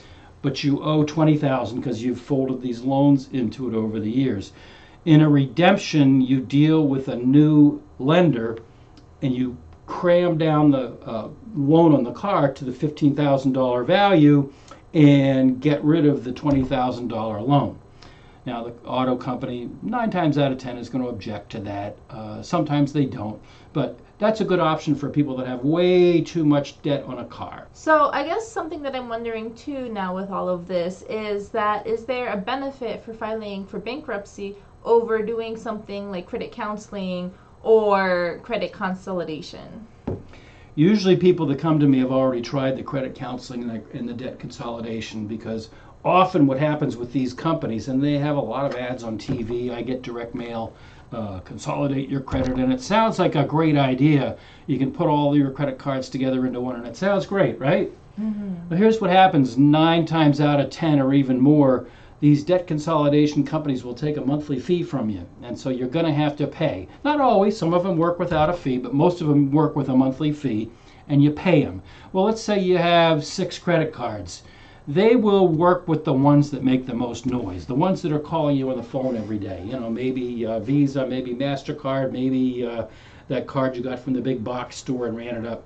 but 0.46 0.62
you 0.62 0.80
owe 0.80 1.02
20,000 1.02 1.80
because 1.80 2.04
you've 2.04 2.20
folded 2.20 2.62
these 2.62 2.82
loans 2.82 3.28
into 3.32 3.68
it 3.68 3.74
over 3.74 3.98
the 3.98 4.08
years. 4.08 4.52
In 5.04 5.20
a 5.20 5.28
redemption, 5.28 6.20
you 6.20 6.38
deal 6.40 6.86
with 6.86 7.08
a 7.08 7.16
new 7.16 7.82
lender 7.98 8.58
and 9.22 9.34
you 9.34 9.56
cram 9.88 10.38
down 10.38 10.70
the 10.70 10.92
uh, 11.04 11.30
loan 11.56 11.92
on 11.92 12.04
the 12.04 12.12
car 12.12 12.52
to 12.52 12.64
the 12.64 12.70
$15,000 12.70 13.86
value 13.88 14.52
and 14.94 15.60
get 15.60 15.82
rid 15.82 16.06
of 16.06 16.22
the 16.22 16.30
$20,000 16.30 17.48
loan. 17.48 17.76
Now, 18.44 18.62
the 18.62 18.74
auto 18.86 19.16
company, 19.16 19.68
nine 19.82 20.12
times 20.12 20.38
out 20.38 20.52
of 20.52 20.58
ten, 20.58 20.78
is 20.78 20.88
going 20.88 21.02
to 21.02 21.10
object 21.10 21.50
to 21.50 21.60
that. 21.62 21.96
Uh, 22.08 22.40
sometimes 22.40 22.92
they 22.92 23.06
don't, 23.06 23.42
but 23.72 23.98
that's 24.18 24.40
a 24.40 24.44
good 24.44 24.60
option 24.60 24.94
for 24.94 25.10
people 25.10 25.36
that 25.36 25.46
have 25.46 25.64
way 25.64 26.20
too 26.22 26.44
much 26.44 26.80
debt 26.82 27.04
on 27.04 27.18
a 27.18 27.24
car. 27.26 27.68
So, 27.72 28.10
I 28.12 28.24
guess 28.24 28.50
something 28.50 28.82
that 28.82 28.94
I'm 28.94 29.08
wondering 29.08 29.54
too 29.54 29.88
now 29.90 30.14
with 30.14 30.30
all 30.30 30.48
of 30.48 30.66
this 30.66 31.02
is 31.08 31.50
that 31.50 31.86
is 31.86 32.06
there 32.06 32.32
a 32.32 32.36
benefit 32.36 33.04
for 33.04 33.12
filing 33.12 33.66
for 33.66 33.78
bankruptcy 33.78 34.56
over 34.84 35.22
doing 35.22 35.56
something 35.56 36.10
like 36.10 36.26
credit 36.26 36.52
counseling 36.52 37.32
or 37.62 38.40
credit 38.42 38.72
consolidation? 38.72 39.86
Usually, 40.76 41.16
people 41.16 41.46
that 41.46 41.58
come 41.58 41.80
to 41.80 41.86
me 41.86 41.98
have 42.00 42.12
already 42.12 42.42
tried 42.42 42.76
the 42.76 42.82
credit 42.82 43.14
counseling 43.14 43.62
and 43.62 43.70
the, 43.70 43.98
and 43.98 44.08
the 44.08 44.12
debt 44.12 44.38
consolidation 44.38 45.26
because 45.26 45.70
often 46.06 46.46
what 46.46 46.58
happens 46.58 46.96
with 46.96 47.12
these 47.12 47.34
companies, 47.34 47.88
and 47.88 48.02
they 48.02 48.18
have 48.18 48.36
a 48.36 48.40
lot 48.40 48.64
of 48.64 48.76
ads 48.76 49.02
on 49.02 49.18
TV, 49.18 49.70
I 49.70 49.82
get 49.82 50.02
direct 50.02 50.34
mail, 50.34 50.72
uh, 51.12 51.40
consolidate 51.40 52.08
your 52.08 52.20
credit, 52.20 52.56
and 52.56 52.72
it 52.72 52.80
sounds 52.80 53.18
like 53.18 53.34
a 53.34 53.44
great 53.44 53.76
idea. 53.76 54.36
You 54.66 54.78
can 54.78 54.92
put 54.92 55.08
all 55.08 55.36
your 55.36 55.50
credit 55.50 55.78
cards 55.78 56.08
together 56.08 56.46
into 56.46 56.60
one, 56.60 56.76
and 56.76 56.86
it 56.86 56.96
sounds 56.96 57.26
great, 57.26 57.58
right? 57.58 57.92
Mm-hmm. 58.20 58.68
But 58.68 58.78
here's 58.78 59.00
what 59.00 59.10
happens 59.10 59.58
nine 59.58 60.06
times 60.06 60.40
out 60.40 60.60
of 60.60 60.70
ten, 60.70 61.00
or 61.00 61.12
even 61.12 61.40
more, 61.40 61.86
these 62.20 62.44
debt 62.44 62.66
consolidation 62.66 63.44
companies 63.44 63.84
will 63.84 63.94
take 63.94 64.16
a 64.16 64.24
monthly 64.24 64.58
fee 64.58 64.82
from 64.82 65.10
you. 65.10 65.26
And 65.42 65.58
so 65.58 65.68
you're 65.68 65.88
going 65.88 66.06
to 66.06 66.12
have 66.12 66.34
to 66.36 66.46
pay. 66.46 66.88
Not 67.04 67.20
always, 67.20 67.56
some 67.58 67.74
of 67.74 67.82
them 67.82 67.98
work 67.98 68.18
without 68.18 68.48
a 68.48 68.54
fee, 68.54 68.78
but 68.78 68.94
most 68.94 69.20
of 69.20 69.28
them 69.28 69.50
work 69.50 69.76
with 69.76 69.90
a 69.90 69.96
monthly 69.96 70.32
fee 70.32 70.70
and 71.08 71.22
you 71.22 71.30
pay 71.30 71.62
them. 71.62 71.82
Well, 72.12 72.24
let's 72.24 72.42
say 72.42 72.58
you 72.58 72.78
have 72.78 73.24
six 73.24 73.58
credit 73.58 73.92
cards. 73.92 74.42
They 74.88 75.16
will 75.16 75.48
work 75.48 75.88
with 75.88 76.04
the 76.04 76.12
ones 76.12 76.52
that 76.52 76.62
make 76.62 76.86
the 76.86 76.94
most 76.94 77.26
noise, 77.26 77.66
the 77.66 77.74
ones 77.74 78.02
that 78.02 78.12
are 78.12 78.20
calling 78.20 78.56
you 78.56 78.70
on 78.70 78.76
the 78.76 78.84
phone 78.84 79.16
every 79.16 79.38
day. 79.38 79.64
You 79.66 79.72
know, 79.72 79.90
maybe 79.90 80.46
uh, 80.46 80.60
Visa, 80.60 81.04
maybe 81.04 81.34
MasterCard, 81.34 82.12
maybe 82.12 82.64
uh, 82.64 82.86
that 83.26 83.48
card 83.48 83.74
you 83.74 83.82
got 83.82 83.98
from 83.98 84.12
the 84.12 84.20
big 84.20 84.44
box 84.44 84.76
store 84.76 85.08
and 85.08 85.16
ran 85.16 85.34
it 85.34 85.44
up. 85.44 85.64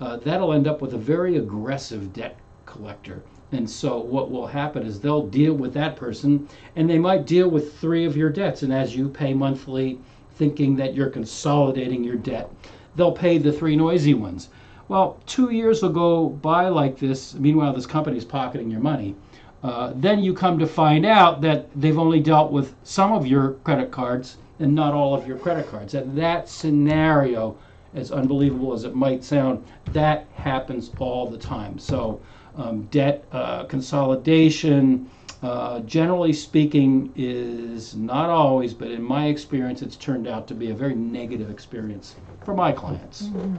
Uh, 0.00 0.16
that'll 0.16 0.54
end 0.54 0.66
up 0.66 0.80
with 0.80 0.94
a 0.94 0.98
very 0.98 1.36
aggressive 1.36 2.14
debt 2.14 2.38
collector. 2.64 3.22
And 3.52 3.68
so 3.68 3.98
what 3.98 4.30
will 4.30 4.46
happen 4.46 4.86
is 4.86 4.98
they'll 4.98 5.26
deal 5.26 5.52
with 5.52 5.74
that 5.74 5.94
person 5.94 6.48
and 6.74 6.88
they 6.88 6.98
might 6.98 7.26
deal 7.26 7.50
with 7.50 7.78
three 7.78 8.06
of 8.06 8.16
your 8.16 8.30
debts. 8.30 8.62
And 8.62 8.72
as 8.72 8.96
you 8.96 9.10
pay 9.10 9.34
monthly, 9.34 9.98
thinking 10.36 10.76
that 10.76 10.94
you're 10.94 11.10
consolidating 11.10 12.02
your 12.02 12.16
debt, 12.16 12.50
they'll 12.96 13.12
pay 13.12 13.36
the 13.36 13.52
three 13.52 13.76
noisy 13.76 14.14
ones. 14.14 14.48
Well, 14.92 15.16
two 15.24 15.48
years 15.48 15.80
will 15.80 15.88
go 15.88 16.28
by 16.28 16.68
like 16.68 16.98
this. 16.98 17.32
Meanwhile, 17.32 17.72
this 17.72 17.86
company 17.86 18.18
is 18.18 18.26
pocketing 18.26 18.70
your 18.70 18.80
money. 18.80 19.14
Uh, 19.62 19.94
then 19.96 20.22
you 20.22 20.34
come 20.34 20.58
to 20.58 20.66
find 20.66 21.06
out 21.06 21.40
that 21.40 21.70
they've 21.74 21.98
only 21.98 22.20
dealt 22.20 22.52
with 22.52 22.74
some 22.84 23.10
of 23.10 23.26
your 23.26 23.52
credit 23.64 23.90
cards 23.90 24.36
and 24.58 24.74
not 24.74 24.92
all 24.92 25.14
of 25.14 25.26
your 25.26 25.38
credit 25.38 25.70
cards. 25.70 25.94
And 25.94 26.14
that 26.18 26.46
scenario, 26.46 27.56
as 27.94 28.12
unbelievable 28.12 28.74
as 28.74 28.84
it 28.84 28.94
might 28.94 29.24
sound, 29.24 29.64
that 29.92 30.26
happens 30.34 30.90
all 30.98 31.26
the 31.26 31.38
time. 31.38 31.78
So 31.78 32.20
um, 32.56 32.82
debt 32.90 33.24
uh, 33.32 33.64
consolidation, 33.64 35.08
uh, 35.42 35.80
generally 35.80 36.34
speaking, 36.34 37.10
is 37.16 37.94
not 37.94 38.28
always, 38.28 38.74
but 38.74 38.90
in 38.90 39.02
my 39.02 39.28
experience, 39.28 39.80
it's 39.80 39.96
turned 39.96 40.28
out 40.28 40.46
to 40.48 40.54
be 40.54 40.68
a 40.68 40.74
very 40.74 40.94
negative 40.94 41.48
experience 41.48 42.16
for 42.44 42.52
my 42.52 42.72
clients. 42.72 43.22
Mm-hmm. 43.22 43.56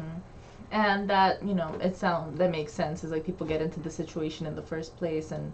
And 0.73 1.09
that 1.09 1.41
you 1.41 1.53
know, 1.53 1.73
it 1.81 1.95
sound 1.95 2.37
that 2.39 2.51
makes 2.51 2.73
sense. 2.73 3.03
Is 3.05 3.11
like 3.11 3.25
people 3.25 3.47
get 3.47 3.61
into 3.61 3.79
the 3.79 3.89
situation 3.89 4.45
in 4.45 4.55
the 4.55 4.61
first 4.61 4.97
place 4.97 5.31
and 5.31 5.53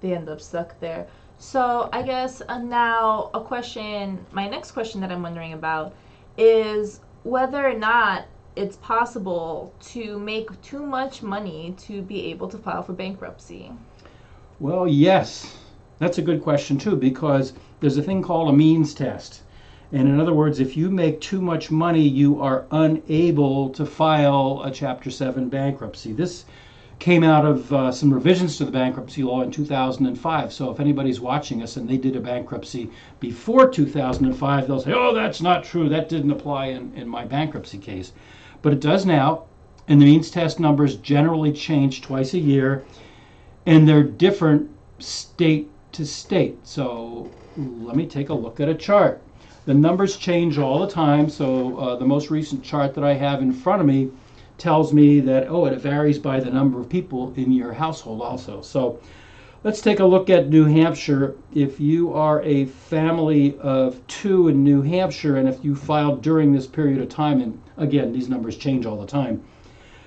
they 0.00 0.14
end 0.14 0.28
up 0.28 0.40
stuck 0.40 0.78
there. 0.78 1.06
So 1.38 1.88
I 1.92 2.02
guess 2.02 2.42
uh, 2.48 2.58
now 2.58 3.30
a 3.34 3.40
question. 3.40 4.24
My 4.30 4.48
next 4.48 4.72
question 4.72 5.00
that 5.00 5.10
I'm 5.10 5.22
wondering 5.22 5.54
about 5.54 5.94
is 6.36 7.00
whether 7.24 7.66
or 7.66 7.74
not 7.74 8.26
it's 8.58 8.76
possible 8.76 9.72
to 9.80 10.18
make 10.18 10.60
too 10.62 10.84
much 10.84 11.22
money 11.22 11.74
to 11.78 12.02
be 12.02 12.26
able 12.26 12.48
to 12.48 12.58
file 12.58 12.82
for 12.82 12.92
bankruptcy? 12.92 13.70
Well, 14.58 14.88
yes. 14.88 15.56
That's 16.00 16.18
a 16.18 16.22
good 16.22 16.42
question, 16.42 16.76
too, 16.78 16.96
because 16.96 17.52
there's 17.80 17.96
a 17.96 18.02
thing 18.02 18.22
called 18.22 18.48
a 18.48 18.52
means 18.52 18.94
test. 18.94 19.42
And 19.92 20.08
in 20.08 20.20
other 20.20 20.34
words, 20.34 20.60
if 20.60 20.76
you 20.76 20.90
make 20.90 21.20
too 21.20 21.40
much 21.40 21.70
money, 21.70 22.02
you 22.02 22.40
are 22.40 22.66
unable 22.70 23.70
to 23.70 23.86
file 23.86 24.62
a 24.64 24.70
Chapter 24.70 25.10
7 25.10 25.48
bankruptcy. 25.48 26.12
This 26.12 26.44
came 26.98 27.22
out 27.22 27.46
of 27.46 27.72
uh, 27.72 27.92
some 27.92 28.12
revisions 28.12 28.58
to 28.58 28.64
the 28.64 28.72
bankruptcy 28.72 29.22
law 29.22 29.42
in 29.42 29.50
2005. 29.50 30.52
So 30.52 30.70
if 30.70 30.80
anybody's 30.80 31.20
watching 31.20 31.62
us 31.62 31.76
and 31.76 31.88
they 31.88 31.96
did 31.96 32.16
a 32.16 32.20
bankruptcy 32.20 32.90
before 33.20 33.70
2005, 33.70 34.66
they'll 34.66 34.80
say, 34.80 34.92
oh, 34.92 35.14
that's 35.14 35.40
not 35.40 35.64
true. 35.64 35.88
That 35.88 36.08
didn't 36.08 36.32
apply 36.32 36.66
in, 36.66 36.92
in 36.94 37.08
my 37.08 37.24
bankruptcy 37.24 37.78
case 37.78 38.12
but 38.62 38.72
it 38.72 38.80
does 38.80 39.06
now. 39.06 39.44
And 39.86 40.00
the 40.00 40.06
means 40.06 40.30
test 40.30 40.60
numbers 40.60 40.96
generally 40.96 41.52
change 41.52 42.02
twice 42.02 42.34
a 42.34 42.38
year, 42.38 42.84
and 43.64 43.88
they're 43.88 44.02
different 44.02 44.70
state 44.98 45.70
to 45.92 46.04
state. 46.04 46.58
So 46.66 47.30
let 47.56 47.96
me 47.96 48.06
take 48.06 48.28
a 48.28 48.34
look 48.34 48.60
at 48.60 48.68
a 48.68 48.74
chart. 48.74 49.22
The 49.68 49.74
numbers 49.74 50.16
change 50.16 50.56
all 50.56 50.78
the 50.78 50.90
time. 50.90 51.28
So 51.28 51.76
uh, 51.76 51.96
the 51.96 52.06
most 52.06 52.30
recent 52.30 52.64
chart 52.64 52.94
that 52.94 53.04
I 53.04 53.12
have 53.12 53.42
in 53.42 53.52
front 53.52 53.82
of 53.82 53.86
me 53.86 54.10
tells 54.56 54.94
me 54.94 55.20
that, 55.20 55.46
oh, 55.46 55.66
it 55.66 55.78
varies 55.78 56.18
by 56.18 56.40
the 56.40 56.50
number 56.50 56.80
of 56.80 56.88
people 56.88 57.34
in 57.36 57.52
your 57.52 57.74
household 57.74 58.22
also. 58.22 58.62
So 58.62 58.98
Let's 59.64 59.80
take 59.80 59.98
a 59.98 60.06
look 60.06 60.30
at 60.30 60.48
New 60.48 60.66
Hampshire. 60.66 61.34
If 61.52 61.80
you 61.80 62.14
are 62.14 62.40
a 62.42 62.66
family 62.66 63.58
of 63.58 64.00
two 64.06 64.46
in 64.46 64.62
New 64.62 64.82
Hampshire, 64.82 65.36
and 65.36 65.48
if 65.48 65.64
you 65.64 65.74
filed 65.74 66.22
during 66.22 66.52
this 66.52 66.68
period 66.68 67.00
of 67.00 67.08
time, 67.08 67.40
and 67.40 67.60
again, 67.76 68.12
these 68.12 68.28
numbers 68.28 68.56
change 68.56 68.86
all 68.86 69.00
the 69.00 69.06
time, 69.06 69.42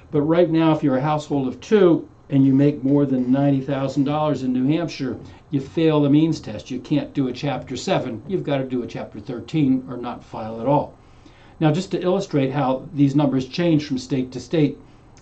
but 0.10 0.22
right 0.22 0.50
now, 0.50 0.72
if 0.72 0.82
you're 0.82 0.98
a 0.98 1.02
household 1.02 1.50
of 1.50 1.60
two 1.60 2.08
and 2.32 2.46
you 2.46 2.54
make 2.54 2.84
more 2.84 3.06
than 3.06 3.28
$90,000 3.28 4.44
in 4.44 4.54
New 4.54 4.68
Hampshire, 4.68 5.18
you 5.52 5.60
fail 5.60 6.02
the 6.02 6.10
means 6.10 6.40
test. 6.40 6.72
You 6.72 6.80
can't 6.80 7.14
do 7.14 7.28
a 7.28 7.34
Chapter 7.34 7.76
7. 7.76 8.24
You've 8.28 8.46
got 8.46 8.58
to 8.58 8.64
do 8.64 8.82
a 8.82 8.88
Chapter 8.88 9.20
13 9.20 9.86
or 9.90 9.98
not 9.98 10.24
file 10.24 10.62
at 10.62 10.66
all. 10.66 10.98
Now, 11.60 11.72
just 11.72 11.92
to 11.92 12.02
illustrate 12.02 12.52
how 12.52 12.88
these 12.94 13.16
numbers 13.16 13.48
change 13.48 13.86
from 13.86 13.98
state 13.98 14.32
to 14.32 14.40
state, 14.40 14.80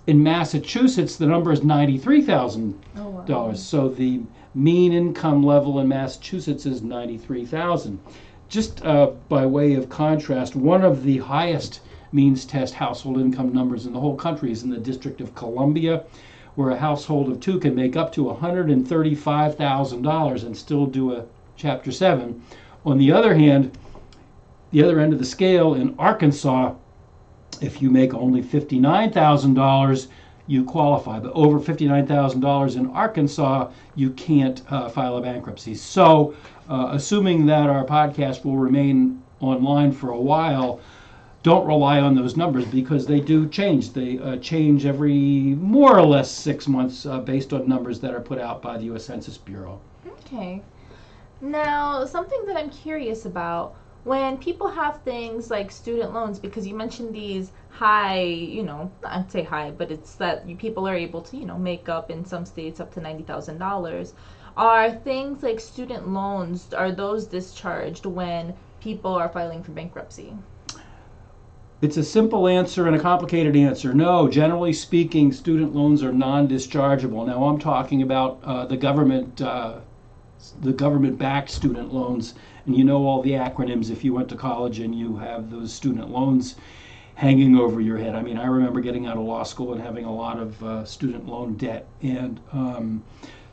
in 0.07 0.23
Massachusetts, 0.23 1.17
the 1.17 1.27
number 1.27 1.51
is 1.51 1.63
ninety-three 1.63 2.21
thousand 2.21 2.79
dollars. 3.25 3.61
So 3.61 3.89
the 3.89 4.21
mean 4.55 4.93
income 4.93 5.43
level 5.43 5.79
in 5.79 5.87
Massachusetts 5.87 6.65
is 6.65 6.81
ninety-three 6.81 7.45
thousand. 7.45 7.99
Just 8.47 8.83
uh, 8.85 9.11
by 9.27 9.45
way 9.45 9.75
of 9.75 9.89
contrast, 9.89 10.55
one 10.55 10.83
of 10.83 11.03
the 11.03 11.17
highest 11.17 11.81
means 12.11 12.45
test 12.45 12.73
household 12.73 13.19
income 13.19 13.53
numbers 13.53 13.85
in 13.85 13.93
the 13.93 13.99
whole 13.99 14.15
country 14.15 14.51
is 14.51 14.63
in 14.63 14.69
the 14.69 14.77
District 14.77 15.21
of 15.21 15.35
Columbia, 15.35 16.03
where 16.55 16.71
a 16.71 16.77
household 16.77 17.29
of 17.29 17.39
two 17.39 17.59
can 17.59 17.75
make 17.75 17.95
up 17.95 18.11
to 18.13 18.25
$135,000 18.25 20.43
and 20.43 20.57
still 20.57 20.85
do 20.85 21.13
a 21.13 21.25
Chapter 21.55 21.91
7. 21.91 22.41
On 22.85 22.97
the 22.97 23.11
other 23.11 23.35
hand, 23.35 23.77
the 24.71 24.81
other 24.81 25.01
end 25.01 25.11
of 25.11 25.19
the 25.19 25.25
scale 25.25 25.73
in 25.73 25.93
Arkansas, 25.99 26.73
if 27.59 27.81
you 27.81 27.89
make 27.89 28.13
only 28.13 28.41
$59,000, 28.41 30.07
you 30.47 30.63
qualify. 30.63 31.19
But 31.19 31.33
over 31.33 31.59
$59,000 31.59 32.77
in 32.77 32.89
Arkansas, 32.91 33.69
you 33.95 34.11
can't 34.11 34.61
uh, 34.71 34.87
file 34.87 35.17
a 35.17 35.21
bankruptcy. 35.21 35.75
So, 35.75 36.33
uh, 36.69 36.91
assuming 36.93 37.45
that 37.47 37.69
our 37.69 37.85
podcast 37.85 38.45
will 38.45 38.57
remain 38.57 39.21
online 39.41 39.91
for 39.91 40.11
a 40.11 40.19
while, 40.19 40.79
don't 41.41 41.65
rely 41.65 41.99
on 41.99 42.15
those 42.15 42.35
numbers 42.35 42.65
because 42.65 43.07
they 43.07 43.19
do 43.19 43.47
change. 43.47 43.93
They 43.93 44.19
uh, 44.19 44.37
change 44.37 44.85
every 44.85 45.55
more 45.55 45.97
or 45.97 46.05
less 46.05 46.29
six 46.29 46.67
months 46.67 47.05
uh, 47.05 47.19
based 47.19 47.53
on 47.53 47.67
numbers 47.67 47.99
that 48.01 48.13
are 48.13 48.19
put 48.19 48.39
out 48.39 48.61
by 48.61 48.77
the 48.77 48.85
U.S. 48.85 49.05
Census 49.05 49.37
Bureau. 49.37 49.79
Okay. 50.05 50.61
Now, 51.41 52.05
something 52.05 52.45
that 52.45 52.57
I'm 52.57 52.69
curious 52.69 53.25
about 53.25 53.75
when 54.03 54.37
people 54.37 54.69
have 54.69 55.01
things 55.03 55.49
like 55.49 55.71
student 55.71 56.13
loans 56.13 56.39
because 56.39 56.65
you 56.65 56.73
mentioned 56.73 57.13
these 57.13 57.51
high 57.69 58.21
you 58.21 58.63
know 58.63 58.89
i'd 59.03 59.29
say 59.29 59.43
high 59.43 59.69
but 59.71 59.91
it's 59.91 60.15
that 60.15 60.47
you, 60.47 60.55
people 60.55 60.87
are 60.87 60.95
able 60.95 61.21
to 61.21 61.35
you 61.35 61.45
know 61.45 61.57
make 61.57 61.89
up 61.89 62.09
in 62.09 62.23
some 62.23 62.45
states 62.45 62.79
up 62.79 62.93
to 62.93 63.01
$90000 63.01 64.13
are 64.55 64.91
things 64.91 65.43
like 65.43 65.59
student 65.59 66.07
loans 66.07 66.73
are 66.73 66.91
those 66.91 67.25
discharged 67.25 68.05
when 68.05 68.53
people 68.79 69.13
are 69.13 69.29
filing 69.29 69.61
for 69.61 69.71
bankruptcy 69.71 70.33
it's 71.81 71.97
a 71.97 72.03
simple 72.03 72.47
answer 72.47 72.87
and 72.87 72.95
a 72.95 72.99
complicated 72.99 73.55
answer. 73.55 73.93
No, 73.93 74.27
generally 74.27 74.73
speaking, 74.73 75.31
student 75.31 75.73
loans 75.73 76.03
are 76.03 76.11
non-dischargeable. 76.11 77.25
Now, 77.25 77.45
I'm 77.45 77.59
talking 77.59 78.01
about 78.01 78.39
uh, 78.43 78.65
the 78.65 78.77
government, 78.77 79.41
uh, 79.41 79.79
the 80.61 80.73
government-backed 80.73 81.49
student 81.49 81.93
loans 81.93 82.33
and 82.65 82.77
you 82.77 82.83
know 82.83 83.05
all 83.05 83.21
the 83.21 83.31
acronyms 83.31 83.89
if 83.89 84.03
you 84.03 84.13
went 84.13 84.29
to 84.29 84.35
college 84.35 84.79
and 84.79 84.93
you 84.93 85.17
have 85.17 85.49
those 85.49 85.73
student 85.73 86.11
loans 86.11 86.55
hanging 87.15 87.57
over 87.57 87.81
your 87.81 87.97
head. 87.97 88.15
I 88.15 88.21
mean, 88.21 88.37
I 88.37 88.45
remember 88.45 88.79
getting 88.79 89.07
out 89.07 89.17
of 89.17 89.23
law 89.23 89.43
school 89.43 89.73
and 89.73 89.81
having 89.81 90.05
a 90.05 90.13
lot 90.13 90.39
of 90.39 90.63
uh, 90.63 90.85
student 90.85 91.27
loan 91.27 91.55
debt. 91.55 91.87
And 92.01 92.39
um, 92.53 93.03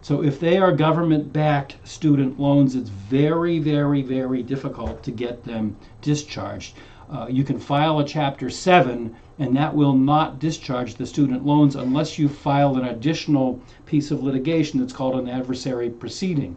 so, 0.02 0.22
if 0.22 0.38
they 0.38 0.58
are 0.58 0.70
government 0.70 1.32
backed 1.32 1.76
student 1.82 2.38
loans, 2.38 2.76
it's 2.76 2.90
very, 2.90 3.58
very, 3.58 4.02
very 4.02 4.42
difficult 4.42 5.02
to 5.02 5.10
get 5.10 5.42
them 5.44 5.76
discharged. 6.00 6.76
Uh, 7.10 7.26
you 7.28 7.44
can 7.44 7.58
file 7.58 8.00
a 8.00 8.04
Chapter 8.04 8.50
7, 8.50 9.14
and 9.38 9.56
that 9.56 9.74
will 9.74 9.92
not 9.92 10.40
discharge 10.40 10.94
the 10.94 11.06
student 11.06 11.46
loans 11.46 11.76
unless 11.76 12.18
you 12.18 12.28
file 12.28 12.76
an 12.76 12.86
additional 12.86 13.60
piece 13.84 14.10
of 14.10 14.22
litigation 14.22 14.80
that's 14.80 14.92
called 14.92 15.14
an 15.14 15.28
adversary 15.28 15.88
proceeding. 15.88 16.56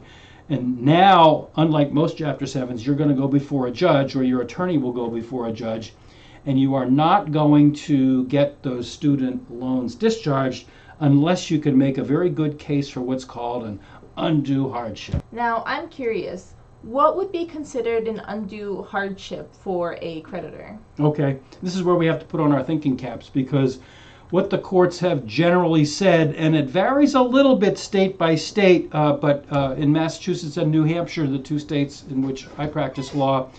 And 0.49 0.81
now, 0.81 1.49
unlike 1.55 1.91
most 1.91 2.17
Chapter 2.17 2.45
7s, 2.45 2.83
you're 2.83 2.95
going 2.95 3.09
to 3.09 3.15
go 3.15 3.27
before 3.27 3.67
a 3.67 3.71
judge 3.71 4.15
or 4.15 4.23
your 4.23 4.41
attorney 4.41 4.79
will 4.79 4.91
go 4.91 5.07
before 5.07 5.47
a 5.47 5.53
judge, 5.53 5.93
and 6.47 6.59
you 6.59 6.73
are 6.73 6.89
not 6.89 7.31
going 7.31 7.73
to 7.73 8.25
get 8.25 8.63
those 8.63 8.89
student 8.89 9.51
loans 9.51 9.93
discharged 9.93 10.65
unless 10.99 11.51
you 11.51 11.59
can 11.59 11.77
make 11.77 11.99
a 11.99 12.03
very 12.03 12.29
good 12.29 12.57
case 12.57 12.89
for 12.89 13.01
what's 13.01 13.25
called 13.25 13.63
an 13.65 13.79
undue 14.17 14.69
hardship. 14.69 15.23
Now, 15.31 15.63
I'm 15.67 15.87
curious. 15.89 16.55
What 16.83 17.17
would 17.17 17.31
be 17.31 17.45
considered 17.45 18.07
an 18.07 18.21
undue 18.25 18.83
hardship 18.83 19.53
for 19.53 19.97
a 20.01 20.21
creditor? 20.21 20.77
Okay, 20.99 21.39
this 21.61 21.75
is 21.75 21.83
where 21.83 21.95
we 21.95 22.05
have 22.05 22.19
to 22.19 22.25
put 22.25 22.39
on 22.39 22.53
our 22.53 22.63
thinking 22.63 22.95
caps 22.95 23.29
because 23.29 23.79
what 24.29 24.49
the 24.49 24.59
courts 24.59 24.99
have 24.99 25.25
generally 25.25 25.83
said, 25.83 26.35
and 26.35 26.55
it 26.55 26.67
varies 26.67 27.15
a 27.15 27.21
little 27.21 27.55
bit 27.55 27.77
state 27.77 28.17
by 28.17 28.35
state, 28.35 28.87
uh, 28.93 29.13
but 29.13 29.43
uh, 29.51 29.75
in 29.77 29.91
Massachusetts 29.91 30.55
and 30.55 30.71
New 30.71 30.83
Hampshire, 30.83 31.27
the 31.27 31.39
two 31.39 31.59
states 31.59 32.05
in 32.09 32.21
which 32.21 32.47
I 32.57 32.67
practice 32.67 33.13
law, 33.13 33.49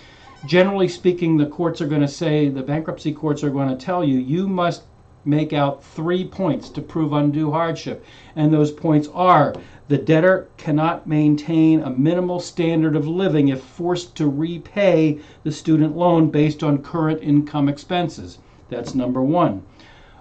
generally 0.47 0.89
speaking, 0.89 1.37
the 1.37 1.47
courts 1.47 1.83
are 1.83 1.89
going 1.89 2.01
to 2.01 2.09
say, 2.09 2.49
the 2.49 2.63
bankruptcy 2.63 3.13
courts 3.13 3.45
are 3.45 3.51
going 3.51 3.69
to 3.69 3.77
tell 3.77 4.03
you, 4.03 4.19
you 4.19 4.49
must 4.49 4.85
make 5.25 5.53
out 5.53 5.85
three 5.85 6.25
points 6.25 6.69
to 6.71 6.81
prove 6.81 7.13
undue 7.13 7.51
hardship. 7.51 8.05
And 8.37 8.53
those 8.53 8.71
points 8.71 9.09
are 9.15 9.55
the 9.89 9.99
debtor 9.99 10.49
cannot 10.57 11.07
maintain 11.07 11.81
a 11.81 11.91
minimal 11.91 12.41
standard 12.41 12.97
of 12.97 13.09
living 13.09 13.49
if 13.49 13.61
forced 13.61 14.17
to 14.17 14.29
repay 14.29 15.19
the 15.43 15.53
student 15.53 15.97
loan 15.97 16.31
based 16.31 16.63
on 16.63 16.79
current 16.79 17.23
income 17.23 17.69
expenses. 17.69 18.39
That's 18.69 18.95
number 18.95 19.23
one. 19.23 19.63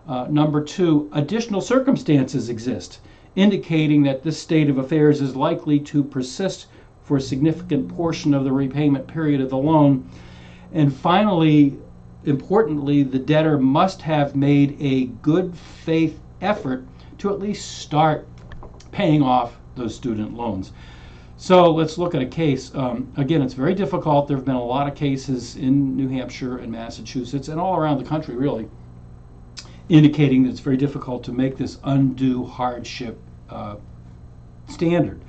Uh, 0.07 0.27
number 0.29 0.63
two, 0.63 1.09
additional 1.13 1.61
circumstances 1.61 2.49
exist 2.49 2.99
indicating 3.35 4.03
that 4.03 4.23
this 4.23 4.39
state 4.39 4.69
of 4.69 4.77
affairs 4.77 5.21
is 5.21 5.35
likely 5.35 5.79
to 5.79 6.03
persist 6.03 6.65
for 7.03 7.17
a 7.17 7.21
significant 7.21 7.87
portion 7.95 8.33
of 8.33 8.43
the 8.43 8.51
repayment 8.51 9.07
period 9.07 9.39
of 9.39 9.49
the 9.49 9.57
loan. 9.57 10.03
And 10.73 10.93
finally, 10.93 11.77
importantly, 12.25 13.03
the 13.03 13.19
debtor 13.19 13.57
must 13.57 14.01
have 14.01 14.35
made 14.35 14.77
a 14.79 15.05
good 15.21 15.55
faith 15.57 16.19
effort 16.41 16.85
to 17.19 17.29
at 17.29 17.39
least 17.39 17.79
start 17.79 18.27
paying 18.91 19.21
off 19.21 19.57
those 19.75 19.95
student 19.95 20.33
loans. 20.33 20.71
So 21.37 21.71
let's 21.71 21.97
look 21.97 22.15
at 22.15 22.21
a 22.21 22.25
case. 22.25 22.73
Um, 22.75 23.11
again, 23.15 23.41
it's 23.41 23.53
very 23.53 23.73
difficult. 23.73 24.27
There 24.27 24.35
have 24.35 24.45
been 24.45 24.55
a 24.55 24.63
lot 24.63 24.87
of 24.89 24.95
cases 24.95 25.55
in 25.55 25.95
New 25.95 26.09
Hampshire 26.09 26.57
and 26.57 26.69
Massachusetts 26.71 27.47
and 27.47 27.59
all 27.59 27.77
around 27.77 27.97
the 27.97 28.03
country, 28.03 28.35
really, 28.35 28.67
indicating 29.87 30.43
that 30.43 30.49
it's 30.49 30.59
very 30.59 30.75
difficult 30.75 31.23
to 31.23 31.31
make 31.31 31.55
this 31.55 31.77
undue 31.85 32.43
hardship 32.43 33.17
uh, 33.49 33.77
standard. 34.67 35.21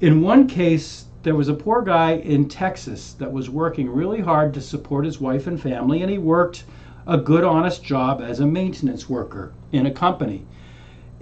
In 0.00 0.22
one 0.22 0.46
case, 0.46 1.06
there 1.24 1.34
was 1.34 1.48
a 1.48 1.54
poor 1.54 1.80
guy 1.80 2.12
in 2.12 2.48
Texas 2.48 3.14
that 3.14 3.32
was 3.32 3.48
working 3.48 3.90
really 3.90 4.20
hard 4.20 4.52
to 4.52 4.60
support 4.60 5.06
his 5.06 5.18
wife 5.18 5.46
and 5.46 5.60
family, 5.60 6.02
and 6.02 6.10
he 6.10 6.18
worked 6.18 6.64
a 7.06 7.16
good, 7.16 7.42
honest 7.42 7.82
job 7.82 8.20
as 8.20 8.40
a 8.40 8.46
maintenance 8.46 9.08
worker 9.08 9.52
in 9.72 9.86
a 9.86 9.90
company. 9.90 10.44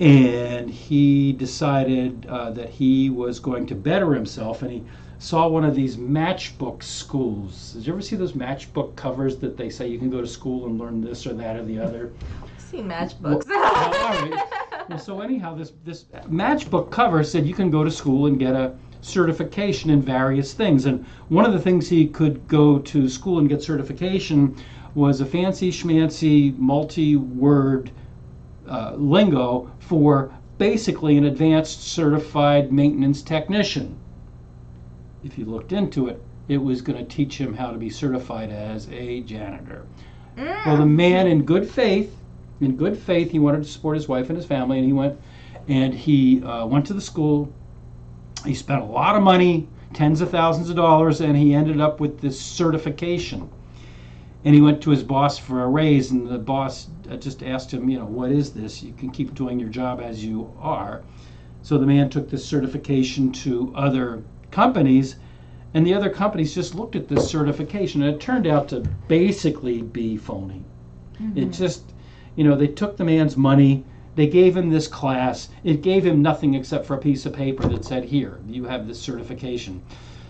And 0.01 0.69
he 0.69 1.33
decided 1.33 2.27
uh, 2.27 2.51
that 2.51 2.69
he 2.69 3.11
was 3.11 3.39
going 3.39 3.65
to 3.67 3.77
better 3.77 4.13
himself, 4.13 4.63
and 4.63 4.73
he 4.73 4.85
saw 5.21 5.47
one 5.47 5.65
of 5.65 5.77
these 5.77 5.97
matchbook 5.97 6.83
schools. 6.83 7.75
Did 7.75 7.87
you 7.87 7.93
ever 7.93 8.03
see 8.03 8.17
those 8.17 8.33
matchbook 8.33 8.97
covers 8.97 9.37
that 9.37 9.57
they 9.57 9.71
say 9.71 9.87
you 9.87 10.01
can 10.01 10.11
go 10.11 10.21
to 10.21 10.27
school 10.27 10.67
and 10.67 10.81
learn 10.81 11.01
this 11.01 11.29
or 11.29 11.35
that 11.35 11.55
or 11.55 11.65
the 11.65 11.79
other? 11.79 12.13
see 12.59 12.79
matchbooks. 12.79 13.47
Well, 13.47 13.65
all 13.65 14.31
right. 14.31 14.89
Well, 14.89 14.99
so 14.99 15.21
anyhow, 15.21 15.55
this 15.55 15.73
this 15.85 16.07
matchbook 16.29 16.91
cover 16.91 17.23
said 17.23 17.47
you 17.47 17.55
can 17.55 17.71
go 17.71 17.85
to 17.85 17.91
school 17.91 18.27
and 18.27 18.37
get 18.37 18.57
a 18.57 18.75
certification 19.03 19.91
in 19.91 20.01
various 20.01 20.55
things. 20.55 20.87
And 20.87 21.05
one 21.29 21.45
of 21.45 21.53
the 21.53 21.61
things 21.61 21.89
he 21.89 22.07
could 22.07 22.49
go 22.49 22.79
to 22.79 23.09
school 23.09 23.39
and 23.39 23.49
get 23.49 23.63
certification 23.63 24.57
was 24.95 25.21
a 25.21 25.27
fancy 25.27 25.71
schmancy 25.71 26.57
multi 26.57 27.17
word 27.17 27.91
uh, 28.69 28.95
lingo 28.97 29.71
for 29.81 30.33
basically 30.59 31.17
an 31.17 31.25
advanced 31.25 31.83
certified 31.83 32.73
maintenance 32.73 33.23
technician. 33.23 33.99
If 35.25 35.37
you 35.37 35.45
looked 35.45 35.73
into 35.73 36.09
it, 36.09 36.23
it 36.49 36.59
was 36.59 36.83
going 36.83 36.99
to 36.99 37.05
teach 37.05 37.39
him 37.39 37.55
how 37.55 37.71
to 37.71 37.79
be 37.79 37.91
certified 37.91 38.51
as 38.51 38.89
a 38.91 39.21
janitor. 39.23 39.87
Mm. 40.37 40.67
Well, 40.67 40.77
the 40.77 40.87
man, 40.87 41.27
in 41.27 41.45
good 41.45 41.69
faith, 41.69 42.17
in 42.61 42.77
good 42.77 42.97
faith, 42.97 43.31
he 43.31 43.39
wanted 43.39 43.65
to 43.65 43.69
support 43.69 43.97
his 43.97 44.09
wife 44.09 44.29
and 44.29 44.37
his 44.37 44.47
family, 44.47 44.79
and 44.79 44.87
he 44.87 44.93
went 44.93 45.19
and 45.69 45.95
he 45.95 46.43
uh, 46.43 46.67
went 46.67 46.87
to 46.87 46.95
the 46.95 47.01
school, 47.01 47.53
he 48.45 48.55
spent 48.55 48.83
a 48.83 48.87
lot 48.87 49.17
of 49.17 49.23
money, 49.23 49.69
tens 49.93 50.21
of 50.21 50.31
thousands 50.31 50.71
of 50.71 50.77
dollars, 50.77 51.21
and 51.21 51.37
he 51.37 51.55
ended 51.55 51.81
up 51.81 52.01
with 52.01 52.21
this 52.21 52.41
certification. 52.41 53.49
And 54.45 54.55
he 54.55 54.61
went 54.61 54.83
to 54.83 54.91
his 54.91 55.05
boss 55.05 55.39
for 55.39 55.63
a 55.63 55.69
raise, 55.69 56.11
and 56.11 56.27
the 56.27 56.39
boss 56.39 56.89
uh, 57.11 57.17
just 57.17 57.43
asked 57.43 57.73
him, 57.73 57.89
you 57.89 57.99
know, 57.99 58.05
what 58.05 58.33
is 58.33 58.53
this? 58.53 58.83
You 58.83 58.93
can 58.93 59.11
keep 59.11 59.35
doing 59.35 59.61
your 59.61 59.69
job 59.69 60.01
as 60.01 60.25
you 60.25 60.53
are. 60.61 61.03
So 61.63 61.79
the 61.79 61.87
man 61.87 62.11
took 62.11 62.29
this 62.29 62.45
certification 62.45 63.31
to 63.33 63.73
other 63.77 64.25
companies, 64.51 65.17
and 65.75 65.87
the 65.87 65.95
other 65.95 66.11
companies 66.11 66.55
just 66.55 66.75
looked 66.75 66.97
at 66.97 67.09
this 67.09 67.29
certification, 67.29 68.03
and 68.03 68.15
it 68.15 68.21
turned 68.21 68.47
out 68.47 68.69
to 68.71 68.81
basically 69.07 69.83
be 69.83 70.17
phony. 70.17 70.65
Mm-hmm. 71.21 71.39
It 71.39 71.51
just, 71.53 71.93
you 72.35 72.43
know, 72.43 72.57
they 72.57 72.67
took 72.67 72.97
the 72.97 73.05
man's 73.05 73.37
money 73.37 73.85
they 74.15 74.27
gave 74.27 74.57
him 74.57 74.69
this 74.69 74.89
class. 74.89 75.49
It 75.65 75.81
gave 75.81 76.05
him 76.05 76.21
nothing 76.21 76.55
except 76.55 76.85
for 76.85 76.95
a 76.95 77.01
piece 77.01 77.25
of 77.25 77.33
paper 77.33 77.67
that 77.69 77.85
said, 77.85 78.05
Here, 78.05 78.41
you 78.47 78.65
have 78.65 78.87
this 78.87 79.01
certification. 79.01 79.83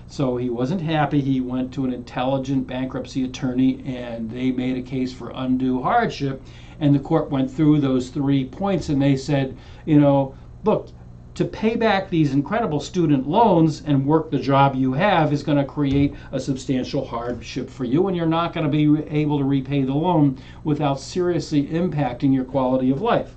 So 0.07 0.37
he 0.37 0.51
wasn't 0.51 0.83
happy. 0.83 1.21
He 1.21 1.41
went 1.41 1.73
to 1.73 1.85
an 1.85 1.93
intelligent 1.93 2.67
bankruptcy 2.67 3.25
attorney 3.25 3.83
and 3.85 4.31
they 4.31 4.53
made 4.53 4.77
a 4.77 4.83
case 4.83 5.13
for 5.13 5.33
undue 5.35 5.83
hardship. 5.83 6.43
And 6.79 6.95
the 6.95 7.01
court 7.01 7.31
went 7.31 7.51
through 7.51 7.81
those 7.81 8.11
three 8.11 8.45
points 8.45 8.89
and 8.89 9.01
they 9.01 9.17
said, 9.17 9.57
you 9.87 9.99
know, 9.99 10.35
look, 10.65 10.91
to 11.35 11.45
pay 11.47 11.77
back 11.77 12.11
these 12.11 12.35
incredible 12.35 12.79
student 12.79 13.27
loans 13.27 13.83
and 13.87 14.07
work 14.07 14.31
the 14.31 14.39
job 14.39 14.75
you 14.75 14.93
have 14.93 15.33
is 15.33 15.43
going 15.43 15.57
to 15.57 15.65
create 15.65 16.15
a 16.31 16.39
substantial 16.39 17.07
hardship 17.07 17.71
for 17.71 17.85
you, 17.85 18.07
and 18.07 18.17
you're 18.17 18.27
not 18.27 18.53
going 18.53 18.71
to 18.71 18.71
be 18.71 19.03
able 19.09 19.39
to 19.39 19.45
repay 19.45 19.83
the 19.83 19.95
loan 19.95 20.39
without 20.63 21.01
seriously 21.01 21.67
impacting 21.69 22.35
your 22.35 22.45
quality 22.45 22.91
of 22.91 23.01
life. 23.01 23.35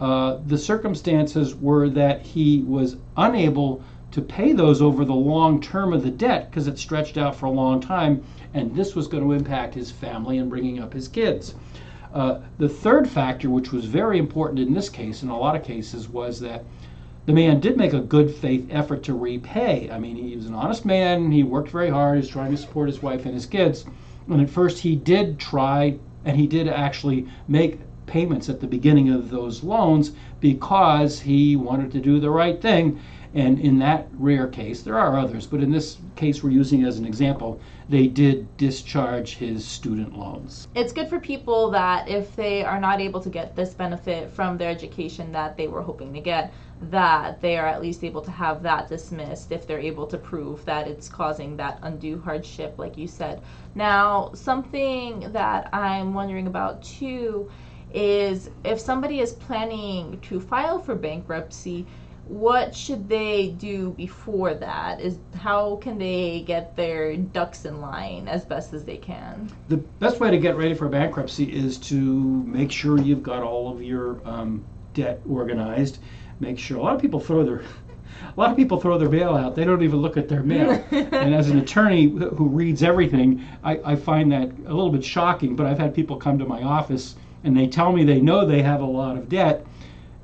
Uh, 0.00 0.38
the 0.46 0.56
circumstances 0.56 1.54
were 1.54 1.88
that 1.90 2.22
he 2.22 2.62
was 2.62 2.96
unable 3.16 3.82
to 4.10 4.20
pay 4.20 4.52
those 4.52 4.80
over 4.82 5.04
the 5.04 5.14
long 5.14 5.60
term 5.60 5.92
of 5.92 6.02
the 6.02 6.10
debt 6.10 6.50
because 6.50 6.66
it 6.66 6.78
stretched 6.78 7.16
out 7.16 7.36
for 7.36 7.46
a 7.46 7.50
long 7.50 7.80
time, 7.80 8.22
and 8.54 8.74
this 8.74 8.96
was 8.96 9.06
going 9.06 9.22
to 9.22 9.32
impact 9.32 9.74
his 9.74 9.90
family 9.90 10.38
and 10.38 10.48
bringing 10.48 10.80
up 10.80 10.92
his 10.92 11.06
kids. 11.06 11.54
Uh, 12.12 12.40
the 12.58 12.68
third 12.68 13.08
factor, 13.08 13.48
which 13.50 13.70
was 13.70 13.84
very 13.84 14.18
important 14.18 14.58
in 14.58 14.74
this 14.74 14.88
case, 14.88 15.22
in 15.22 15.28
a 15.28 15.38
lot 15.38 15.54
of 15.54 15.62
cases, 15.62 16.08
was 16.08 16.40
that 16.40 16.64
the 17.26 17.32
man 17.32 17.60
did 17.60 17.76
make 17.76 17.92
a 17.92 18.00
good 18.00 18.34
faith 18.34 18.66
effort 18.70 19.04
to 19.04 19.14
repay. 19.14 19.88
I 19.92 19.98
mean, 19.98 20.16
he 20.16 20.34
was 20.34 20.46
an 20.46 20.54
honest 20.54 20.84
man, 20.84 21.30
he 21.30 21.44
worked 21.44 21.70
very 21.70 21.90
hard, 21.90 22.16
he 22.16 22.20
was 22.22 22.28
trying 22.28 22.50
to 22.50 22.56
support 22.56 22.88
his 22.88 23.02
wife 23.02 23.26
and 23.26 23.34
his 23.34 23.46
kids. 23.46 23.84
And 24.28 24.40
at 24.40 24.50
first, 24.50 24.78
he 24.78 24.96
did 24.96 25.38
try, 25.38 25.98
and 26.24 26.36
he 26.36 26.46
did 26.46 26.66
actually 26.66 27.28
make 27.46 27.78
payments 28.10 28.48
at 28.48 28.60
the 28.60 28.66
beginning 28.66 29.08
of 29.08 29.30
those 29.30 29.62
loans 29.62 30.12
because 30.40 31.20
he 31.20 31.56
wanted 31.56 31.92
to 31.92 32.00
do 32.00 32.18
the 32.20 32.30
right 32.30 32.60
thing. 32.60 33.00
And 33.32 33.60
in 33.60 33.78
that 33.78 34.08
rare 34.14 34.48
case, 34.48 34.82
there 34.82 34.98
are 34.98 35.16
others, 35.16 35.46
but 35.46 35.62
in 35.62 35.70
this 35.70 35.98
case 36.16 36.42
we're 36.42 36.50
using 36.50 36.82
as 36.82 36.98
an 36.98 37.06
example, 37.06 37.60
they 37.88 38.08
did 38.08 38.56
discharge 38.56 39.36
his 39.36 39.64
student 39.64 40.18
loans. 40.18 40.66
It's 40.74 40.92
good 40.92 41.08
for 41.08 41.20
people 41.20 41.70
that 41.70 42.08
if 42.08 42.34
they 42.34 42.64
are 42.64 42.80
not 42.80 43.00
able 43.00 43.20
to 43.20 43.30
get 43.30 43.54
this 43.54 43.72
benefit 43.72 44.30
from 44.30 44.58
their 44.58 44.68
education 44.68 45.30
that 45.30 45.56
they 45.56 45.68
were 45.68 45.80
hoping 45.80 46.12
to 46.12 46.20
get, 46.20 46.52
that 46.90 47.40
they 47.40 47.56
are 47.56 47.66
at 47.66 47.80
least 47.80 48.02
able 48.02 48.22
to 48.22 48.32
have 48.32 48.64
that 48.64 48.88
dismissed 48.88 49.52
if 49.52 49.64
they're 49.64 49.78
able 49.78 50.08
to 50.08 50.18
prove 50.18 50.64
that 50.64 50.88
it's 50.88 51.08
causing 51.08 51.56
that 51.56 51.78
undue 51.82 52.20
hardship, 52.20 52.74
like 52.78 52.98
you 52.98 53.06
said. 53.06 53.40
Now, 53.76 54.32
something 54.34 55.30
that 55.32 55.72
I'm 55.72 56.14
wondering 56.14 56.48
about 56.48 56.82
too 56.82 57.48
is 57.92 58.50
if 58.64 58.80
somebody 58.80 59.20
is 59.20 59.32
planning 59.32 60.18
to 60.20 60.40
file 60.40 60.78
for 60.78 60.94
bankruptcy, 60.94 61.86
what 62.30 62.74
should 62.74 63.08
they 63.08 63.48
do 63.58 63.90
before 63.90 64.54
that? 64.54 65.00
Is 65.00 65.18
how 65.34 65.76
can 65.76 65.98
they 65.98 66.44
get 66.46 66.76
their 66.76 67.16
ducks 67.16 67.64
in 67.64 67.80
line 67.80 68.28
as 68.28 68.44
best 68.44 68.72
as 68.72 68.84
they 68.84 68.96
can? 68.96 69.50
The 69.68 69.78
best 69.78 70.20
way 70.20 70.30
to 70.30 70.38
get 70.38 70.56
ready 70.56 70.74
for 70.74 70.88
bankruptcy 70.88 71.44
is 71.44 71.76
to 71.78 71.96
make 72.44 72.70
sure 72.70 73.00
you've 73.00 73.24
got 73.24 73.42
all 73.42 73.72
of 73.72 73.82
your 73.82 74.20
um, 74.24 74.64
debt 74.94 75.20
organized. 75.28 75.98
Make 76.38 76.58
sure 76.58 76.78
a 76.78 76.82
lot 76.82 76.94
of 76.94 77.02
people 77.02 77.18
throw 77.18 77.42
their 77.44 77.62
a 78.36 78.40
lot 78.40 78.50
of 78.50 78.56
people 78.56 78.80
throw 78.80 78.96
their 78.96 79.08
mail 79.08 79.34
out. 79.34 79.56
They 79.56 79.64
don't 79.64 79.82
even 79.82 79.98
look 79.98 80.16
at 80.16 80.28
their 80.28 80.44
mail. 80.44 80.70
and 80.92 81.34
as 81.34 81.50
an 81.50 81.58
attorney 81.58 82.04
who 82.04 82.46
reads 82.48 82.84
everything, 82.84 83.44
I, 83.64 83.80
I 83.84 83.96
find 83.96 84.30
that 84.30 84.50
a 84.66 84.74
little 84.74 84.90
bit 84.90 85.04
shocking. 85.04 85.56
But 85.56 85.66
I've 85.66 85.78
had 85.78 85.94
people 85.94 86.16
come 86.16 86.38
to 86.38 86.46
my 86.46 86.62
office 86.62 87.16
and 87.44 87.56
they 87.56 87.66
tell 87.66 87.92
me 87.92 88.04
they 88.04 88.20
know 88.20 88.46
they 88.46 88.62
have 88.62 88.80
a 88.80 88.86
lot 88.86 89.16
of 89.16 89.28
debt 89.28 89.64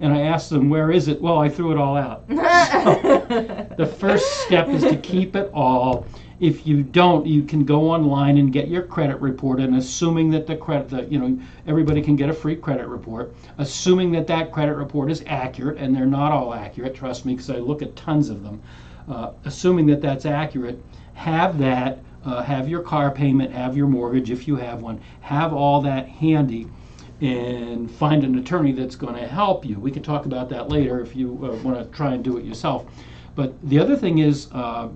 and 0.00 0.12
I 0.12 0.22
ask 0.22 0.50
them, 0.50 0.68
where 0.68 0.90
is 0.90 1.08
it? 1.08 1.20
Well, 1.22 1.38
I 1.38 1.48
threw 1.48 1.72
it 1.72 1.78
all 1.78 1.96
out. 1.96 2.24
so 2.28 3.66
the 3.78 3.86
first 3.86 4.26
step 4.42 4.68
is 4.68 4.82
to 4.82 4.96
keep 4.96 5.34
it 5.34 5.50
all. 5.54 6.06
If 6.38 6.66
you 6.66 6.82
don't, 6.82 7.26
you 7.26 7.42
can 7.42 7.64
go 7.64 7.90
online 7.90 8.36
and 8.36 8.52
get 8.52 8.68
your 8.68 8.82
credit 8.82 9.18
report, 9.22 9.58
and 9.58 9.76
assuming 9.76 10.30
that 10.32 10.46
the 10.46 10.54
credit, 10.54 10.90
the, 10.90 11.04
you 11.04 11.18
know, 11.18 11.38
everybody 11.66 12.02
can 12.02 12.14
get 12.14 12.28
a 12.28 12.34
free 12.34 12.56
credit 12.56 12.86
report, 12.88 13.34
assuming 13.56 14.12
that 14.12 14.26
that 14.26 14.52
credit 14.52 14.74
report 14.74 15.10
is 15.10 15.24
accurate, 15.26 15.78
and 15.78 15.96
they're 15.96 16.04
not 16.04 16.32
all 16.32 16.52
accurate, 16.52 16.94
trust 16.94 17.24
me, 17.24 17.32
because 17.32 17.48
I 17.48 17.56
look 17.56 17.80
at 17.80 17.96
tons 17.96 18.28
of 18.28 18.42
them. 18.42 18.60
Uh, 19.08 19.30
assuming 19.46 19.86
that 19.86 20.02
that's 20.02 20.26
accurate, 20.26 20.78
have 21.14 21.56
that, 21.58 22.00
uh, 22.26 22.42
have 22.42 22.68
your 22.68 22.82
car 22.82 23.10
payment, 23.10 23.52
have 23.52 23.74
your 23.74 23.86
mortgage 23.86 24.30
if 24.30 24.46
you 24.46 24.56
have 24.56 24.82
one, 24.82 25.00
have 25.22 25.54
all 25.54 25.80
that 25.80 26.06
handy 26.06 26.66
and 27.20 27.90
find 27.90 28.24
an 28.24 28.38
attorney 28.38 28.72
that's 28.72 28.96
going 28.96 29.14
to 29.14 29.26
help 29.26 29.64
you. 29.64 29.78
We 29.78 29.90
can 29.90 30.02
talk 30.02 30.26
about 30.26 30.48
that 30.50 30.68
later 30.68 31.00
if 31.00 31.16
you 31.16 31.32
uh, 31.42 31.56
want 31.62 31.78
to 31.78 31.96
try 31.96 32.12
and 32.12 32.22
do 32.22 32.36
it 32.36 32.44
yourself. 32.44 32.86
But 33.34 33.54
the 33.68 33.78
other 33.78 33.96
thing 33.96 34.18
is, 34.18 34.48
uh, 34.52 34.88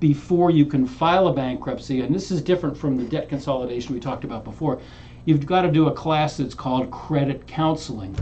before 0.00 0.50
you 0.50 0.64
can 0.64 0.86
file 0.86 1.26
a 1.28 1.32
bankruptcy, 1.32 2.00
and 2.00 2.14
this 2.14 2.30
is 2.30 2.40
different 2.40 2.76
from 2.76 2.96
the 2.96 3.04
debt 3.04 3.28
consolidation 3.28 3.94
we 3.94 4.00
talked 4.00 4.24
about 4.24 4.44
before, 4.44 4.80
you've 5.24 5.44
got 5.44 5.62
to 5.62 5.70
do 5.70 5.88
a 5.88 5.92
class 5.92 6.36
that's 6.36 6.54
called 6.54 6.90
credit 6.90 7.46
counseling. 7.46 8.16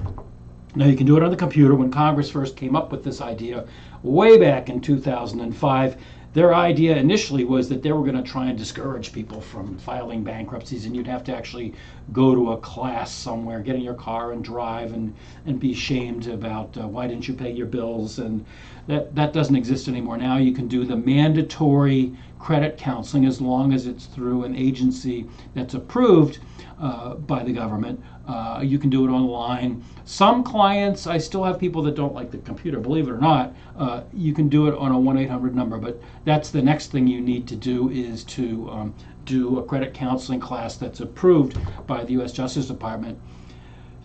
Now, 0.75 0.87
you 0.87 0.97
can 0.97 1.07
do 1.07 1.17
it 1.17 1.23
on 1.23 1.31
the 1.31 1.37
computer. 1.37 1.75
When 1.75 1.91
Congress 1.91 2.31
first 2.31 2.57
came 2.57 2.77
up 2.77 2.93
with 2.93 3.03
this 3.03 3.21
idea, 3.21 3.67
way 4.03 4.39
back 4.39 4.69
in 4.69 4.81
2005, 4.81 5.97
their 6.37 6.55
idea 6.55 6.95
initially 6.95 7.45
was 7.45 7.67
that 7.71 7.83
they 7.83 7.93
were 7.93 8.03
going 8.03 8.23
to 8.23 8.23
try 8.23 8.45
and 8.45 8.59
discourage 8.59 9.11
people 9.11 9.41
from 9.41 9.79
filing 9.79 10.23
bankruptcies, 10.23 10.85
and 10.85 10.95
you'd 10.95 11.07
have 11.07 11.25
to 11.25 11.35
actually 11.35 11.73
go 12.13 12.35
to 12.35 12.53
a 12.53 12.59
class 12.59 13.11
somewhere, 13.11 13.61
get 13.61 13.75
in 13.75 13.81
your 13.81 13.95
car 13.95 14.33
and 14.33 14.45
drive, 14.45 14.93
and, 14.93 15.15
and 15.47 15.59
be 15.59 15.73
shamed 15.73 16.27
about 16.27 16.77
uh, 16.77 16.87
why 16.87 17.07
didn't 17.07 17.27
you 17.27 17.33
pay 17.33 17.51
your 17.51 17.65
bills, 17.65 18.19
and 18.19 18.45
that 18.87 19.15
that 19.15 19.33
doesn't 19.33 19.57
exist 19.57 19.89
anymore. 19.89 20.19
Now 20.19 20.37
you 20.37 20.53
can 20.53 20.69
do 20.69 20.85
the 20.85 20.97
mandatory 20.97 22.15
credit 22.39 22.77
counseling 22.79 23.25
as 23.25 23.41
long 23.41 23.73
as 23.73 23.87
it's 23.87 24.07
through 24.07 24.45
an 24.45 24.55
agency 24.55 25.27
that's 25.55 25.75
approved 25.75 26.39
uh, 26.81 27.15
by 27.15 27.43
the 27.43 27.53
government. 27.53 28.03
Uh, 28.29 28.61
you 28.63 28.79
can 28.79 28.91
do 28.91 29.07
it 29.07 29.11
online. 29.11 29.83
Some 30.05 30.43
clients, 30.43 31.07
I 31.07 31.19
still 31.19 31.45
have 31.45 31.59
people 31.59 31.83
that 31.83 31.95
don't 31.95 32.15
like 32.15 32.31
the 32.31 32.39
computer, 32.39 32.79
believe 32.81 33.09
it 33.09 33.13
or 33.13 33.19
not. 33.19 33.55
Uh, 33.77 34.03
you 34.13 34.33
can 34.33 34.49
do 34.49 34.69
it 34.69 34.75
on 34.75 34.93
a 34.93 34.99
1 34.99 35.17
800 35.17 35.55
number, 35.55 35.79
but 35.79 36.01
that's 36.25 36.51
the 36.51 36.63
next 36.63 36.93
thing 36.93 37.07
you 37.07 37.21
need 37.21 37.47
to 37.49 37.57
do 37.57 37.91
is 37.91 38.25
to 38.25 38.69
um, 38.71 38.95
do 39.25 39.59
a 39.59 39.63
credit 39.65 39.95
counseling 39.95 40.41
class 40.41 40.77
that's 40.77 41.01
approved 41.01 41.59
by 41.87 42.05
the 42.05 42.13
U.S. 42.13 42.33
Justice 42.33 42.67
Department. 42.67 43.19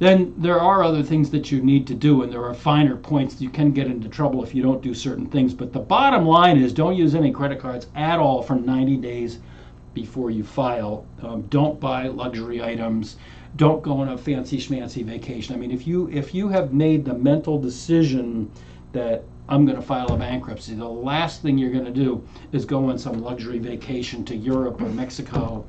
Then 0.02 0.34
there 0.36 0.60
are 0.60 0.84
other 0.84 1.04
things 1.04 1.30
that 1.30 1.52
you 1.52 1.62
need 1.62 1.86
to 1.86 1.94
do, 1.94 2.24
and 2.24 2.34
there 2.34 2.44
are 2.44 2.56
finer 2.56 2.96
points. 2.96 3.40
You 3.40 3.52
can 3.52 3.72
get 3.72 3.86
into 3.86 4.10
trouble 4.10 4.44
if 4.44 4.56
you 4.56 4.64
don't 4.64 4.82
do 4.82 4.96
certain 4.96 5.28
things. 5.28 5.54
But 5.54 5.74
the 5.74 5.80
bottom 5.80 6.26
line 6.26 6.58
is 6.58 6.74
don't 6.74 6.96
use 6.96 7.14
any 7.14 7.32
credit 7.32 7.60
cards 7.60 7.86
at 7.94 8.18
all 8.18 8.42
for 8.42 8.56
90 8.56 8.98
days 8.98 9.38
before 9.94 10.32
you 10.32 10.44
file. 10.44 11.06
Um, 11.22 11.44
don't 11.52 11.80
buy 11.80 12.08
luxury 12.08 12.64
items. 12.64 13.18
Don't 13.58 13.84
go 13.84 14.00
on 14.00 14.10
a 14.10 14.18
fancy 14.18 14.58
schmancy 14.58 15.06
vacation. 15.06 15.54
I 15.54 15.60
mean, 15.60 15.70
if 15.70 15.86
you 15.86 16.10
if 16.12 16.34
you 16.34 16.50
have 16.50 16.74
made 16.74 17.06
the 17.06 17.14
mental 17.14 17.62
decision 17.62 18.50
that 18.94 19.24
I'm 19.50 19.68
going 19.68 19.78
to 19.78 19.84
file 19.84 20.12
a 20.12 20.18
bankruptcy, 20.18 20.74
the 20.74 20.90
last 20.90 21.44
thing 21.44 21.60
you're 21.60 21.70
going 21.70 21.86
to 21.86 21.92
do 21.92 22.28
is 22.54 22.66
go 22.66 22.90
on 22.90 22.98
some 22.98 23.22
luxury 23.22 23.60
vacation 23.60 24.26
to 24.26 24.36
Europe 24.36 24.82
or 24.82 24.90
Mexico. 24.90 25.64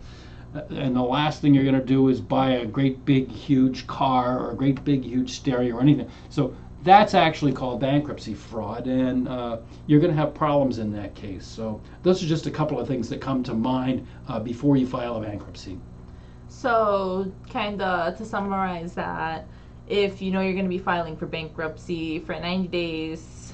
And 0.55 0.95
the 0.95 1.03
last 1.03 1.41
thing 1.41 1.55
you're 1.55 1.65
going 1.65 1.79
to 1.79 1.85
do 1.85 2.09
is 2.09 2.21
buy 2.21 2.51
a 2.53 2.67
great 2.67 3.05
big 3.05 3.31
huge 3.31 3.87
car 3.87 4.38
or 4.38 4.51
a 4.51 4.55
great 4.55 4.85
big 4.85 5.05
huge 5.05 5.33
stereo 5.33 5.77
or 5.77 5.81
anything. 5.81 6.11
So 6.29 6.55
that's 6.85 7.15
actually 7.15 7.53
called 7.53 7.81
bankruptcy 7.81 8.35
fraud, 8.35 8.87
and 8.87 9.29
uh, 9.29 9.59
you're 9.87 10.01
going 10.01 10.11
to 10.11 10.17
have 10.17 10.35
problems 10.35 10.79
in 10.79 10.93
that 10.93 11.15
case. 11.15 11.47
So 11.47 11.81
those 12.03 12.23
are 12.23 12.27
just 12.27 12.47
a 12.47 12.51
couple 12.51 12.81
of 12.81 12.88
things 12.88 13.09
that 13.09 13.21
come 13.21 13.43
to 13.45 13.55
mind 13.55 14.07
uh, 14.29 14.41
before 14.41 14.77
you 14.77 14.87
file 14.87 15.17
a 15.17 15.21
bankruptcy. 15.21 15.79
So, 16.49 17.33
kind 17.51 17.81
of 17.81 18.19
to 18.19 18.25
summarize 18.25 18.95
that, 18.95 19.47
if 19.88 20.21
you 20.21 20.31
know 20.31 20.41
you're 20.41 20.53
going 20.53 20.67
to 20.67 20.69
be 20.69 20.79
filing 20.79 21.17
for 21.17 21.27
bankruptcy 21.27 22.19
for 22.19 22.38
90 22.38 22.69
days, 22.69 23.52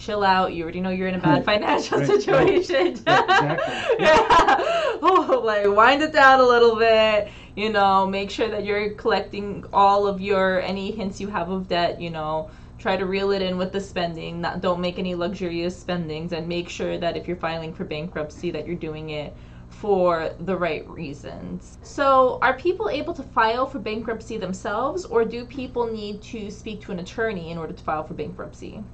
chill 0.00 0.24
out. 0.24 0.52
You 0.52 0.64
already 0.64 0.80
know 0.80 0.90
you're 0.90 1.08
in 1.08 1.14
a 1.14 1.18
bad 1.18 1.44
financial 1.44 1.98
Right, 1.98 2.06
situation. 2.06 2.74
Right, 2.76 2.86
exactly. 2.88 3.96
yeah. 4.04 4.66
Oh, 5.02 5.42
like 5.42 5.66
wind 5.66 6.02
it 6.02 6.12
down 6.12 6.40
a 6.40 6.44
little 6.46 6.76
bit. 6.76 7.28
You 7.56 7.70
know, 7.72 8.06
make 8.06 8.30
sure 8.30 8.48
that 8.48 8.64
you're 8.64 8.90
collecting 8.94 9.64
all 9.72 10.06
of 10.06 10.20
your 10.20 10.60
any 10.60 10.90
hints 10.90 11.20
you 11.20 11.28
have 11.28 11.48
of 11.50 11.68
debt. 11.68 12.00
You 12.00 12.10
know, 12.10 12.50
try 12.78 12.96
to 12.96 13.06
reel 13.06 13.30
it 13.30 13.40
in 13.40 13.56
with 13.56 13.72
the 13.72 13.80
spending. 13.80 14.40
Not 14.42 14.60
don't 14.60 14.80
make 14.80 14.98
any 14.98 15.14
luxurious 15.14 15.78
spendings, 15.78 16.32
and 16.32 16.46
make 16.48 16.68
sure 16.68 16.98
that 16.98 17.16
if 17.16 17.26
you're 17.26 17.36
filing 17.36 17.72
for 17.72 17.84
bankruptcy, 17.84 18.50
that 18.50 18.66
you're 18.66 18.76
doing 18.76 19.10
it 19.10 19.34
for 19.68 20.34
the 20.40 20.56
right 20.56 20.86
reasons. 20.88 21.78
So, 21.82 22.38
are 22.42 22.54
people 22.58 22.90
able 22.90 23.14
to 23.14 23.22
file 23.22 23.66
for 23.66 23.78
bankruptcy 23.78 24.36
themselves, 24.36 25.04
or 25.06 25.24
do 25.24 25.46
people 25.46 25.86
need 25.90 26.20
to 26.24 26.50
speak 26.50 26.82
to 26.82 26.92
an 26.92 26.98
attorney 26.98 27.50
in 27.50 27.58
order 27.58 27.72
to 27.72 27.82
file 27.82 28.04
for 28.04 28.14
bankruptcy? 28.14 28.84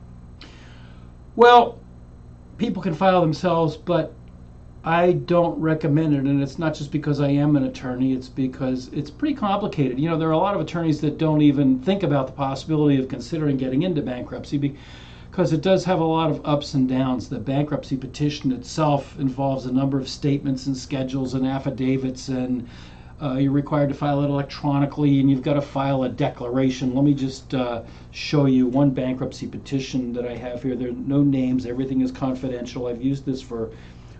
Well, 1.36 1.78
people 2.56 2.82
can 2.82 2.94
file 2.94 3.20
themselves, 3.20 3.76
but 3.76 4.14
I 4.82 5.12
don't 5.12 5.60
recommend 5.60 6.14
it. 6.14 6.20
And 6.24 6.42
it's 6.42 6.58
not 6.58 6.74
just 6.74 6.90
because 6.90 7.20
I 7.20 7.28
am 7.28 7.56
an 7.56 7.64
attorney, 7.64 8.14
it's 8.14 8.28
because 8.28 8.88
it's 8.88 9.10
pretty 9.10 9.34
complicated. 9.34 10.00
You 10.00 10.08
know, 10.08 10.16
there 10.16 10.28
are 10.28 10.32
a 10.32 10.38
lot 10.38 10.54
of 10.54 10.62
attorneys 10.62 11.00
that 11.02 11.18
don't 11.18 11.42
even 11.42 11.78
think 11.80 12.02
about 12.02 12.26
the 12.26 12.32
possibility 12.32 12.98
of 12.98 13.08
considering 13.08 13.58
getting 13.58 13.82
into 13.82 14.00
bankruptcy 14.00 14.76
because 15.30 15.52
it 15.52 15.60
does 15.60 15.84
have 15.84 16.00
a 16.00 16.04
lot 16.04 16.30
of 16.30 16.40
ups 16.46 16.72
and 16.72 16.88
downs. 16.88 17.28
The 17.28 17.38
bankruptcy 17.38 17.98
petition 17.98 18.50
itself 18.52 19.18
involves 19.18 19.66
a 19.66 19.72
number 19.72 19.98
of 19.98 20.08
statements 20.08 20.66
and 20.66 20.76
schedules 20.76 21.34
and 21.34 21.46
affidavits 21.46 22.28
and 22.28 22.66
uh, 23.22 23.34
you're 23.34 23.52
required 23.52 23.88
to 23.88 23.94
file 23.94 24.22
it 24.22 24.28
electronically 24.28 25.20
and 25.20 25.30
you've 25.30 25.42
got 25.42 25.54
to 25.54 25.62
file 25.62 26.02
a 26.02 26.08
declaration. 26.08 26.94
Let 26.94 27.04
me 27.04 27.14
just 27.14 27.54
uh, 27.54 27.82
show 28.10 28.46
you 28.46 28.66
one 28.66 28.90
bankruptcy 28.90 29.46
petition 29.46 30.12
that 30.12 30.26
I 30.26 30.36
have 30.36 30.62
here. 30.62 30.76
There 30.76 30.90
are 30.90 30.92
no 30.92 31.22
names, 31.22 31.64
everything 31.64 32.02
is 32.02 32.12
confidential. 32.12 32.86
I've 32.86 33.02
used 33.02 33.24
this 33.24 33.40
for 33.40 33.70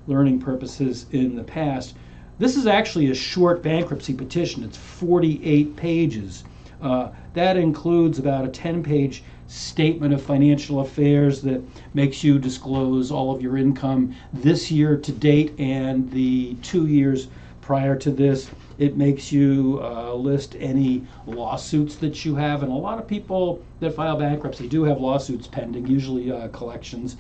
learning 0.07 0.41
purposes 0.41 1.07
in 1.13 1.37
the 1.37 1.43
past. 1.43 1.95
This 2.39 2.57
is 2.57 2.67
actually 2.67 3.11
a 3.11 3.15
short 3.15 3.63
bankruptcy 3.63 4.15
petition, 4.15 4.65
it's 4.65 4.77
48 4.77 5.77
pages. 5.77 6.45
Uh, 6.81 7.09
that 7.35 7.57
includes 7.57 8.19
about 8.19 8.45
a 8.45 8.49
10 8.49 8.83
page 8.83 9.23
statement 9.47 10.13
of 10.13 10.23
financial 10.23 10.81
affairs 10.81 11.41
that 11.43 11.63
makes 11.95 12.25
you 12.25 12.39
disclose 12.39 13.11
all 13.11 13.35
of 13.35 13.41
your 13.41 13.57
income 13.57 14.15
this 14.33 14.71
year 14.71 14.97
to 14.97 15.13
date 15.13 15.53
and 15.59 16.11
the 16.11 16.55
two 16.63 16.87
years 16.87 17.29
prior 17.61 17.97
to 17.97 18.11
this. 18.11 18.51
It 18.79 18.97
makes 18.97 19.33
you 19.33 19.81
uh, 19.83 20.13
list 20.15 20.57
any 20.59 21.07
lawsuits 21.27 21.97
that 21.97 22.25
you 22.25 22.35
have, 22.37 22.63
and 22.63 22.71
a 22.71 22.75
lot 22.75 22.99
of 22.99 23.07
people 23.07 23.63
that 23.81 23.95
file 23.95 24.17
bankruptcy 24.17 24.69
do 24.69 24.85
have 24.85 25.01
lawsuits 25.01 25.47
pending, 25.47 25.87
usually 25.87 26.31
uh, 26.31 26.49
collections. 26.49 27.17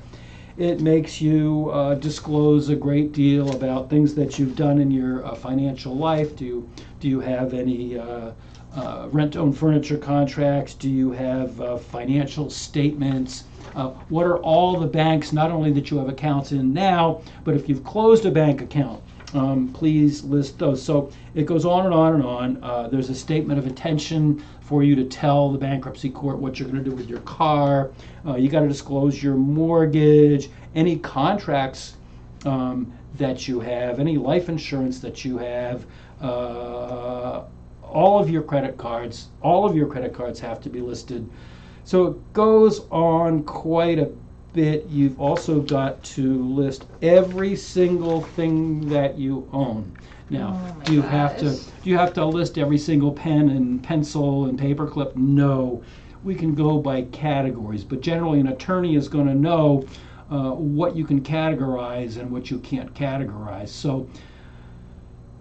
It 0.59 0.81
makes 0.81 1.21
you 1.21 1.71
uh, 1.71 1.95
disclose 1.95 2.71
a 2.71 2.77
great 2.77 3.13
deal 3.13 3.55
about 3.55 3.91
things 3.91 4.15
that 4.15 4.39
you've 4.39 4.57
done 4.57 4.81
in 4.81 4.91
your 4.91 5.25
uh, 5.25 5.35
financial 5.35 5.95
life. 5.95 6.35
Do 6.35 6.45
you, 6.45 6.71
do 7.01 7.09
you 7.09 7.21
have 7.21 7.53
any 7.53 7.99
uh, 7.99 8.33
uh, 8.75 9.09
rent-own 9.11 9.53
furniture 9.53 9.99
contracts? 9.99 10.75
Do 10.75 10.89
you 10.89 11.13
have 11.13 11.83
financial 11.87 12.49
statements? 12.51 13.45
Uh, 13.75 13.91
what 14.09 14.25
are 14.25 14.39
all 14.39 14.79
the 14.79 14.87
banks, 14.87 15.33
not 15.33 15.51
only 15.51 15.71
that 15.73 15.91
you 15.91 15.99
have 15.99 16.09
accounts 16.09 16.53
in 16.53 16.73
now, 16.73 17.21
but 17.45 17.55
if 17.55 17.69
you've 17.69 17.85
closed 17.85 18.25
a 18.25 18.31
bank 18.31 18.63
account, 18.63 19.03
um, 19.37 19.69
please 19.73 20.25
list 20.25 20.59
those. 20.59 20.83
So 20.83 21.11
it 21.35 21.47
goes 21.47 21.65
on 21.65 21.85
and 21.85 21.95
on 21.95 22.15
and 22.15 22.25
on. 22.25 22.65
Uh, 22.65 22.89
there's 22.89 23.11
a 23.11 23.15
statement 23.15 23.59
of 23.59 23.67
intention 23.67 24.43
for 24.61 24.83
you 24.83 24.97
to 24.97 25.05
tell 25.05 25.51
the 25.53 25.59
bankruptcy 25.59 26.11
court 26.11 26.39
what 26.39 26.59
you're 26.59 26.69
going 26.69 26.83
to 26.83 26.91
do 26.91 26.97
with 26.97 27.09
your 27.09 27.21
car. 27.21 27.93
Uh, 28.27 28.37
you 28.37 28.49
got 28.49 28.61
to 28.61 28.69
disclose 28.69 29.23
your 29.23 29.35
mortgage, 29.35 30.51
any 30.75 30.97
contracts 30.99 31.97
um, 32.45 32.93
that 33.17 33.47
you 33.47 33.61
have, 33.61 34.01
any 34.01 34.17
life 34.17 34.49
insurance 34.49 35.01
that 35.01 35.25
you 35.25 35.39
have. 35.39 35.87
Uh, 36.21 37.43
all 37.83 38.19
of 38.19 38.29
your 38.29 38.43
credit 38.43 38.77
cards, 38.77 39.29
all 39.43 39.65
of 39.65 39.77
your 39.77 39.87
credit 39.87 40.13
cards 40.13 40.41
have 40.41 40.61
to 40.61 40.69
be 40.69 40.81
listed. 40.81 41.29
So 41.85 42.07
it 42.07 42.33
goes 42.33 42.81
on 42.91 43.45
quite 43.45 43.99
a 43.99 44.11
bit. 44.57 44.87
You've 44.89 45.21
also 45.21 45.61
got 45.61 46.03
to 46.17 46.43
list 46.43 46.87
every 47.03 47.55
single 47.55 48.23
thing 48.23 48.89
that 48.89 49.17
you 49.17 49.49
own. 49.53 49.97
Now, 50.31 50.59
Oh 50.89 50.93
you 50.93 51.03
have 51.03 51.39
to 51.39 51.55
do 51.55 51.91
you 51.91 51.97
have 51.97 52.13
to 52.15 52.25
list 52.25 52.59
every 52.59 52.79
single 52.79 53.13
pen 53.13 53.51
and 53.51 53.81
pencil 53.83 54.47
and 54.47 54.59
paperclip? 54.59 55.15
No. 55.15 55.85
We 56.25 56.35
can 56.35 56.57
go 56.57 56.79
by 56.79 57.03
categories, 57.03 57.85
but 57.85 58.01
generally 58.01 58.41
an 58.41 58.49
attorney 58.49 58.97
is 58.97 59.07
going 59.07 59.29
to 59.29 59.35
know 59.35 59.87
uh, 60.29 60.51
what 60.51 60.97
you 60.97 61.05
can 61.05 61.21
categorize 61.21 62.17
and 62.17 62.33
what 62.33 62.51
you 62.51 62.59
can't 62.59 62.93
categorize. 62.95 63.69
So 63.69 64.09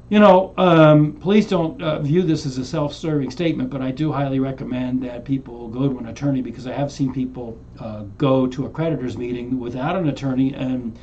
you 0.10 0.20
know, 0.20 0.54
um, 0.58 1.14
please 1.14 1.48
don't 1.48 1.82
uh, 1.82 2.00
view 2.00 2.22
this 2.22 2.46
as 2.46 2.60
a 2.60 2.66
self-serving 2.66 3.32
statement, 3.32 3.72
but 3.72 3.82
I 3.82 3.90
do 3.90 4.12
highly 4.12 4.40
recommend 4.40 5.02
that 5.04 5.26
people 5.26 5.68
go 5.68 5.90
to 5.90 5.98
an 5.98 6.08
attorney 6.08 6.42
because 6.42 6.68
I 6.68 6.74
have 6.74 6.92
seen 6.92 7.12
people 7.12 7.58
uh, 7.80 8.04
go 8.18 8.46
to 8.46 8.66
a 8.68 8.70
creditors 8.70 9.18
meeting 9.18 9.60
without 9.60 9.96
an 9.96 10.08
attorney, 10.08 10.54
and 10.54 10.98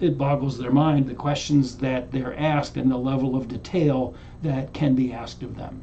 it 0.00 0.18
boggles 0.18 0.58
their 0.58 0.70
mind 0.70 1.08
the 1.08 1.14
questions 1.14 1.78
that 1.78 2.12
they're 2.12 2.38
asked 2.38 2.76
and 2.76 2.90
the 2.90 2.96
level 2.96 3.36
of 3.36 3.48
detail 3.48 4.14
that 4.42 4.72
can 4.74 4.94
be 4.94 5.14
asked 5.14 5.42
of 5.42 5.56
them. 5.56 5.80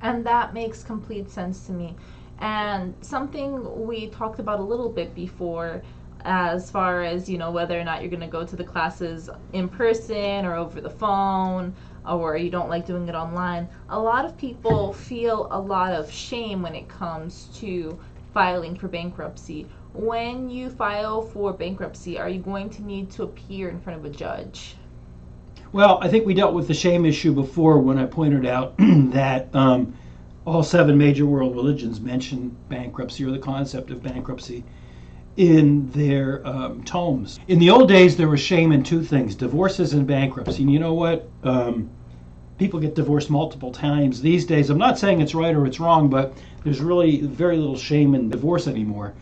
And 0.00 0.26
that 0.26 0.52
makes 0.52 0.82
complete 0.82 1.30
sense 1.30 1.64
to 1.66 1.72
me. 1.72 1.94
And 2.40 2.92
something 3.02 3.86
we 3.86 4.08
talked 4.08 4.40
about 4.40 4.58
a 4.58 4.64
little 4.64 4.88
bit 4.88 5.14
before, 5.14 5.80
as 6.24 6.70
far 6.70 7.02
as, 7.02 7.28
you 7.28 7.38
know, 7.38 7.50
whether 7.50 7.78
or 7.78 7.84
not 7.84 8.00
you're 8.00 8.10
going 8.10 8.20
to 8.20 8.26
go 8.26 8.44
to 8.44 8.56
the 8.56 8.64
classes 8.64 9.28
in 9.52 9.68
person 9.68 10.44
or 10.44 10.54
over 10.54 10.80
the 10.80 10.90
phone. 10.90 11.74
or 12.08 12.36
you 12.36 12.50
don't 12.50 12.68
like 12.68 12.86
doing 12.86 13.08
it 13.08 13.14
online, 13.14 13.68
a 13.90 13.98
lot 13.98 14.24
of 14.24 14.36
people 14.36 14.92
feel 14.92 15.48
a 15.50 15.60
lot 15.60 15.92
of 15.92 16.10
shame 16.10 16.62
when 16.62 16.74
it 16.74 16.88
comes 16.88 17.48
to 17.54 17.98
filing 18.34 18.74
for 18.74 18.88
bankruptcy. 18.88 19.66
When 19.94 20.48
you 20.48 20.70
file 20.70 21.22
for 21.22 21.52
bankruptcy, 21.52 22.18
are 22.18 22.28
you 22.28 22.40
going 22.40 22.70
to 22.70 22.82
need 22.82 23.10
to 23.12 23.24
appear 23.24 23.68
in 23.68 23.78
front 23.80 23.98
of 23.98 24.04
a 24.04 24.10
judge? 24.10 24.76
Well, 25.72 25.98
I 26.02 26.08
think 26.08 26.26
we 26.26 26.34
dealt 26.34 26.54
with 26.54 26.68
the 26.68 26.74
shame 26.74 27.06
issue 27.06 27.32
before 27.32 27.78
when 27.78 27.98
I 27.98 28.06
pointed 28.06 28.46
out 28.46 28.74
that 28.78 29.54
um, 29.54 29.94
all 30.44 30.62
seven 30.62 30.98
major 30.98 31.24
world 31.24 31.54
religions 31.54 32.00
mention 32.00 32.56
bankruptcy 32.68 33.24
or 33.24 33.30
the 33.30 33.38
concept 33.38 33.90
of 33.90 34.02
bankruptcy 34.02 34.64
in 35.36 35.90
their 35.92 36.46
um, 36.46 36.82
tomes. 36.84 37.40
In 37.48 37.58
the 37.58 37.70
old 37.70 37.88
days, 37.88 38.16
there 38.16 38.28
was 38.28 38.40
shame 38.40 38.72
in 38.72 38.82
two 38.82 39.02
things 39.02 39.34
divorces 39.34 39.94
and 39.94 40.06
bankruptcy. 40.06 40.62
And 40.62 40.72
you 40.72 40.78
know 40.78 40.94
what? 40.94 41.28
Um, 41.42 41.88
people 42.58 42.78
get 42.78 42.94
divorced 42.94 43.30
multiple 43.30 43.72
times 43.72 44.20
these 44.20 44.44
days. 44.44 44.70
I'm 44.70 44.78
not 44.78 44.98
saying 44.98 45.20
it's 45.20 45.34
right 45.34 45.54
or 45.54 45.66
it's 45.66 45.80
wrong, 45.80 46.08
but 46.08 46.36
there's 46.64 46.80
really 46.80 47.22
very 47.22 47.56
little 47.56 47.76
shame 47.76 48.14
in 48.14 48.28
divorce 48.28 48.68
anymore. 48.68 49.14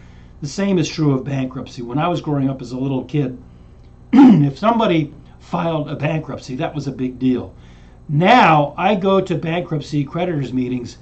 The 0.43 0.49
same 0.49 0.79
is 0.79 0.89
true 0.89 1.15
of 1.15 1.25
bankruptcy. 1.25 1.83
When 1.83 1.99
I 1.99 2.09
was 2.09 2.21
growing 2.21 2.51
up 2.51 2.61
as 2.61 2.73
a 2.73 2.79
little 2.79 3.05
kid, 3.05 3.39
if 4.13 4.59
somebody 4.59 5.13
filed 5.39 5.89
a 5.89 5.97
bankruptcy, 5.97 6.57
that 6.57 6.75
was 6.75 6.87
a 6.87 6.93
big 6.93 7.19
deal. 7.19 7.55
Now 8.09 8.75
I 8.77 8.97
go 8.97 9.21
to 9.21 9.35
bankruptcy 9.37 10.03
creditors 10.05 10.53
meetings, 10.53 10.99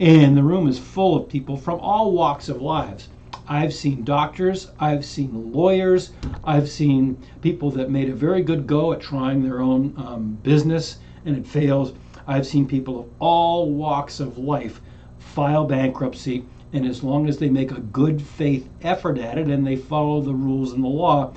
and 0.00 0.36
the 0.36 0.42
room 0.42 0.66
is 0.66 0.78
full 0.78 1.16
of 1.16 1.28
people 1.28 1.56
from 1.56 1.78
all 1.80 2.12
walks 2.12 2.48
of 2.48 2.62
lives. 2.62 3.08
I've 3.52 3.74
seen 3.74 4.02
doctors, 4.02 4.70
I've 4.80 5.04
seen 5.04 5.52
lawyers, 5.52 6.12
I've 6.42 6.70
seen 6.70 7.22
people 7.42 7.70
that 7.72 7.90
made 7.90 8.08
a 8.08 8.14
very 8.14 8.40
good 8.40 8.66
go 8.66 8.94
at 8.94 9.00
trying 9.02 9.42
their 9.42 9.60
own 9.60 9.92
um, 9.98 10.38
business 10.42 10.96
and 11.26 11.36
it 11.36 11.46
fails. 11.46 11.92
I've 12.26 12.46
seen 12.46 12.66
people 12.66 13.00
of 13.00 13.10
all 13.18 13.70
walks 13.70 14.20
of 14.20 14.38
life 14.38 14.80
file 15.18 15.66
bankruptcy, 15.66 16.46
and 16.72 16.86
as 16.86 17.02
long 17.02 17.28
as 17.28 17.36
they 17.36 17.50
make 17.50 17.72
a 17.72 17.80
good 17.80 18.22
faith 18.22 18.70
effort 18.80 19.18
at 19.18 19.36
it 19.36 19.48
and 19.48 19.66
they 19.66 19.76
follow 19.76 20.22
the 20.22 20.32
rules 20.32 20.72
and 20.72 20.82
the 20.82 20.88
law, 20.88 21.34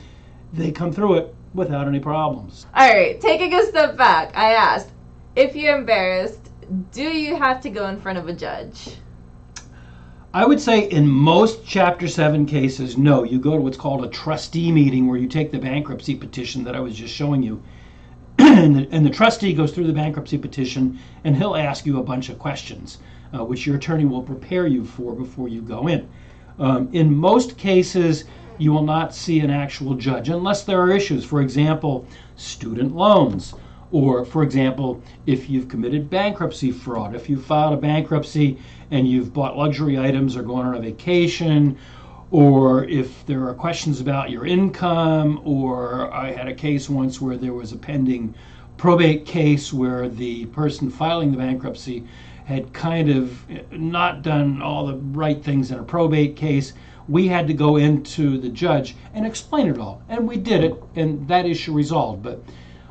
they 0.54 0.72
come 0.72 0.94
through 0.94 1.16
it 1.16 1.36
without 1.54 1.86
any 1.86 2.00
problems. 2.00 2.66
All 2.76 2.88
right, 2.88 3.20
taking 3.20 3.54
a 3.54 3.66
step 3.66 3.98
back, 3.98 4.32
I 4.38 4.54
asked 4.54 4.92
if 5.36 5.54
you're 5.54 5.78
embarrassed, 5.78 6.50
do 6.94 7.04
you 7.04 7.36
have 7.36 7.60
to 7.60 7.70
go 7.70 7.88
in 7.88 8.00
front 8.00 8.18
of 8.20 8.30
a 8.30 8.34
judge? 8.34 8.96
I 10.36 10.46
would 10.46 10.60
say 10.60 10.90
in 10.90 11.08
most 11.08 11.66
Chapter 11.66 12.10
7 12.10 12.46
cases, 12.46 12.98
no. 12.98 13.24
You 13.24 13.40
go 13.40 13.52
to 13.52 13.62
what's 13.62 13.78
called 13.78 14.04
a 14.04 14.10
trustee 14.10 14.70
meeting 14.70 15.08
where 15.08 15.18
you 15.18 15.30
take 15.30 15.50
the 15.50 15.60
bankruptcy 15.60 16.14
petition 16.14 16.66
that 16.66 16.76
I 16.76 16.82
was 16.82 16.94
just 16.94 17.14
showing 17.14 17.42
you. 17.42 17.64
and, 18.40 18.76
the, 18.76 18.88
and, 18.92 19.06
the, 19.06 19.10
trustee 19.10 19.54
goes 19.54 19.72
through 19.72 19.88
the 19.88 19.94
bankruptcy 19.94 20.38
petition 20.38 21.00
and 21.24 21.38
he'll 21.38 21.56
ask 21.56 21.86
you 21.86 22.00
a 22.00 22.04
bunch 22.04 22.28
of 22.28 22.38
questions, 22.38 22.98
uh, 23.34 23.46
which 23.46 23.66
your 23.66 23.78
attorney 23.78 24.04
will 24.04 24.22
prepare 24.22 24.68
you 24.68 24.84
for 24.84 25.14
before 25.14 25.48
you 25.48 25.62
go 25.62 25.88
in. 25.88 26.06
Um, 26.60 26.90
in 26.92 27.16
most 27.16 27.58
cases, 27.58 28.26
you 28.58 28.74
will 28.74 28.84
not 28.84 29.16
see 29.16 29.40
an 29.40 29.50
actual 29.50 29.94
judge 29.94 30.28
unless 30.28 30.66
there 30.66 30.82
are 30.82 30.92
issues. 30.92 31.24
For 31.24 31.40
example, 31.40 32.06
student 32.36 32.94
loans. 32.94 33.54
Or, 33.96 34.26
for 34.26 34.44
example, 34.44 35.02
if 35.26 35.50
you've 35.50 35.70
committed 35.70 36.10
bankruptcy 36.10 36.70
fraud, 36.70 37.16
if 37.16 37.30
you 37.30 37.40
filed 37.40 37.76
a 37.76 37.78
bankruptcy 37.78 38.58
and 38.92 39.08
you've 39.08 39.34
bought 39.34 39.56
luxury 39.56 39.98
items 39.98 40.36
or 40.36 40.44
gone 40.44 40.66
on 40.66 40.76
a 40.76 40.82
vacation, 40.82 41.78
or 42.30 42.84
if 42.90 43.26
there 43.26 43.48
are 43.48 43.54
questions 43.54 44.02
about 44.02 44.32
your 44.32 44.46
income, 44.46 45.40
or 45.46 46.14
I 46.14 46.34
had 46.34 46.50
a 46.50 46.54
case 46.54 46.90
once 46.90 47.22
where 47.22 47.38
there 47.38 47.54
was 47.54 47.72
a 47.72 47.78
pending 47.78 48.36
probate 48.76 49.26
case 49.26 49.72
where 49.72 50.10
the 50.10 50.48
person 50.48 50.90
filing 50.90 51.32
the 51.32 51.38
bankruptcy 51.38 52.04
had 52.44 52.74
kind 52.74 53.10
of 53.10 53.46
not 53.72 54.22
done 54.22 54.62
all 54.62 54.88
the 54.88 54.98
right 54.98 55.42
things 55.42 55.72
in 55.72 55.80
a 55.80 55.84
probate 55.84 56.36
case 56.36 56.74
we 57.08 57.30
had 57.30 57.48
to 57.48 57.54
go 57.54 57.78
into 57.78 58.40
the 58.40 58.50
judge 58.50 58.94
and 59.14 59.26
explain 59.26 59.70
it 59.70 59.78
all. 59.78 60.02
And 60.10 60.28
we 60.28 60.36
did 60.36 60.66
it, 60.66 60.84
and 60.98 61.26
that 61.30 61.46
issue 61.46 61.72
resolved. 61.72 62.24
But 62.24 62.44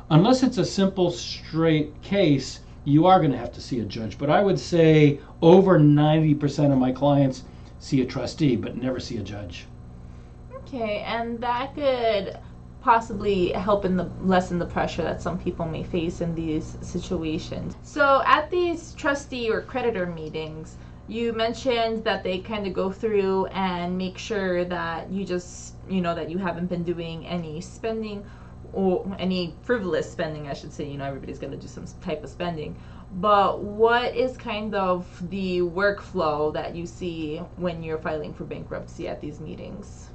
unless 0.09 0.43
it's 0.43 0.57
a 0.57 0.65
simple, 0.65 1.11
straight 1.11 2.01
case, 2.01 2.61
you 2.83 3.05
are 3.07 3.19
going 3.19 3.31
to 3.31 3.37
have 3.37 3.51
to 3.53 3.61
see 3.61 3.79
a 3.79 3.85
judge. 3.85 4.17
But 4.17 4.29
I 4.29 4.41
would 4.43 4.59
say 4.59 5.19
over 5.41 5.79
90% 5.79 6.71
of 6.71 6.77
my 6.77 6.91
clients 6.91 7.43
see 7.79 8.01
a 8.01 8.05
trustee, 8.05 8.55
but 8.55 8.77
never 8.77 8.99
see 8.99 9.17
a 9.17 9.23
judge. 9.23 9.65
Okay, 10.55 10.99
and 10.99 11.39
that 11.41 11.75
could 11.75 12.37
possibly 12.81 13.51
help 13.51 13.83
in 13.83 13.97
the 13.97 14.09
lessen 14.21 14.59
the 14.59 14.65
pressure 14.65 15.01
that 15.01 15.21
some 15.21 15.39
people 15.39 15.65
may 15.65 15.83
face 15.83 16.21
in 16.21 16.35
these 16.35 16.77
situations. 16.81 17.75
So 17.81 18.21
at 18.25 18.51
these 18.51 18.93
trustee 18.93 19.49
or 19.49 19.61
creditor 19.61 20.05
meetings, 20.05 20.77
you 21.07 21.33
mentioned 21.33 22.03
that 22.03 22.23
they 22.23 22.39
kind 22.39 22.67
of 22.67 22.73
go 22.73 22.91
through 22.91 23.47
and 23.47 23.97
make 23.97 24.17
sure 24.17 24.65
that 24.65 25.09
you 25.09 25.25
just 25.25 25.75
you 25.87 26.01
know 26.01 26.15
that 26.15 26.29
you 26.29 26.37
haven't 26.37 26.67
been 26.67 26.83
doing 26.83 27.25
any 27.27 27.61
spending 27.61 28.25
or 28.75 29.15
any 29.17 29.55
frivolous 29.63 30.09
spending 30.11 30.47
i 30.47 30.53
should 30.53 30.71
say 30.71 30.87
you 30.87 30.97
know 30.97 31.05
everybody's 31.05 31.39
going 31.39 31.51
to 31.51 31.57
do 31.57 31.67
some 31.67 31.85
type 32.01 32.23
of 32.23 32.29
spending 32.29 32.75
but 33.13 33.61
what 33.61 34.13
is 34.15 34.35
kind 34.35 34.75
of 34.75 35.05
the 35.29 35.59
workflow 35.59 36.53
that 36.53 36.75
you 36.75 36.85
see 36.85 37.37
when 37.55 37.81
you're 37.81 37.97
filing 37.97 38.33
for 38.33 38.43
bankruptcy 38.43 39.07
at 39.07 39.19
these 39.21 39.39
meetings 39.39 40.09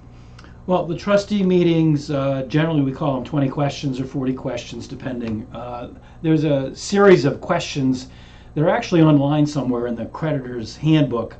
well, 0.66 0.86
the 0.86 0.94
trustee 0.94 1.42
meetings, 1.42 2.12
uh, 2.12 2.44
generally 2.46 2.82
we 2.82 2.92
call 2.92 3.14
them 3.14 3.24
20 3.24 3.48
questions 3.48 3.98
or 3.98 4.04
40 4.04 4.34
questions, 4.34 4.86
depending. 4.86 5.48
Uh, 5.52 5.88
there's 6.22 6.44
a 6.44 6.76
series 6.76 7.24
of 7.24 7.40
questions 7.40 8.08
they're 8.54 8.68
actually 8.68 9.02
online 9.02 9.46
somewhere 9.46 9.86
in 9.86 9.94
the 9.94 10.06
creditor's 10.06 10.76
handbook. 10.76 11.36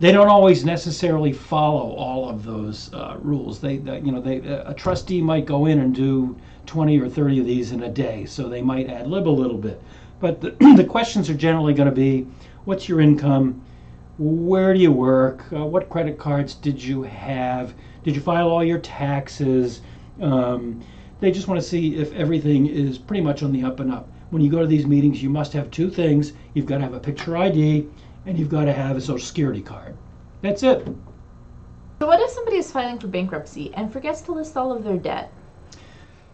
They 0.00 0.12
don't 0.12 0.28
always 0.28 0.64
necessarily 0.64 1.30
follow 1.30 1.92
all 1.92 2.26
of 2.26 2.42
those 2.42 2.92
uh, 2.94 3.18
rules. 3.20 3.60
They, 3.60 3.76
they, 3.76 4.00
you 4.00 4.12
know, 4.12 4.20
they, 4.22 4.38
a 4.38 4.72
trustee 4.72 5.20
might 5.20 5.44
go 5.44 5.66
in 5.66 5.78
and 5.78 5.94
do 5.94 6.38
20 6.64 6.98
or 6.98 7.08
30 7.10 7.40
of 7.40 7.46
these 7.46 7.72
in 7.72 7.82
a 7.82 7.90
day, 7.90 8.24
so 8.24 8.48
they 8.48 8.62
might 8.62 8.88
ad 8.88 9.08
lib 9.08 9.28
a 9.28 9.30
little 9.30 9.58
bit. 9.58 9.82
But 10.18 10.40
the, 10.40 10.52
the 10.76 10.84
questions 10.84 11.28
are 11.28 11.34
generally 11.34 11.74
going 11.74 11.88
to 11.88 11.94
be, 11.94 12.26
what's 12.64 12.88
your 12.88 13.02
income? 13.02 13.62
Where 14.18 14.72
do 14.72 14.80
you 14.80 14.90
work? 14.90 15.44
Uh, 15.52 15.66
what 15.66 15.90
credit 15.90 16.18
cards 16.18 16.54
did 16.54 16.82
you 16.82 17.02
have? 17.02 17.74
Did 18.02 18.14
you 18.14 18.22
file 18.22 18.48
all 18.48 18.64
your 18.64 18.78
taxes? 18.78 19.82
Um, 20.22 20.82
they 21.20 21.30
just 21.30 21.46
want 21.46 21.60
to 21.60 21.66
see 21.66 21.96
if 21.96 22.10
everything 22.14 22.66
is 22.66 22.96
pretty 22.96 23.22
much 23.22 23.42
on 23.42 23.52
the 23.52 23.62
up 23.64 23.80
and 23.80 23.92
up 23.92 24.08
when 24.30 24.40
you 24.40 24.50
go 24.50 24.60
to 24.60 24.66
these 24.66 24.86
meetings, 24.86 25.22
you 25.22 25.28
must 25.28 25.52
have 25.52 25.70
two 25.70 25.90
things. 25.90 26.32
You've 26.54 26.66
got 26.66 26.78
to 26.78 26.84
have 26.84 26.94
a 26.94 27.00
picture 27.00 27.36
ID 27.36 27.86
and 28.26 28.38
you've 28.38 28.48
got 28.48 28.64
to 28.64 28.72
have 28.72 28.96
a 28.96 29.00
social 29.00 29.26
security 29.26 29.62
card. 29.62 29.96
That's 30.42 30.62
it. 30.62 30.86
So, 32.00 32.06
what 32.06 32.20
if 32.20 32.30
somebody 32.30 32.56
is 32.56 32.70
filing 32.70 32.98
for 32.98 33.08
bankruptcy 33.08 33.72
and 33.74 33.92
forgets 33.92 34.20
to 34.22 34.32
list 34.32 34.56
all 34.56 34.72
of 34.72 34.84
their 34.84 34.96
debt? 34.96 35.32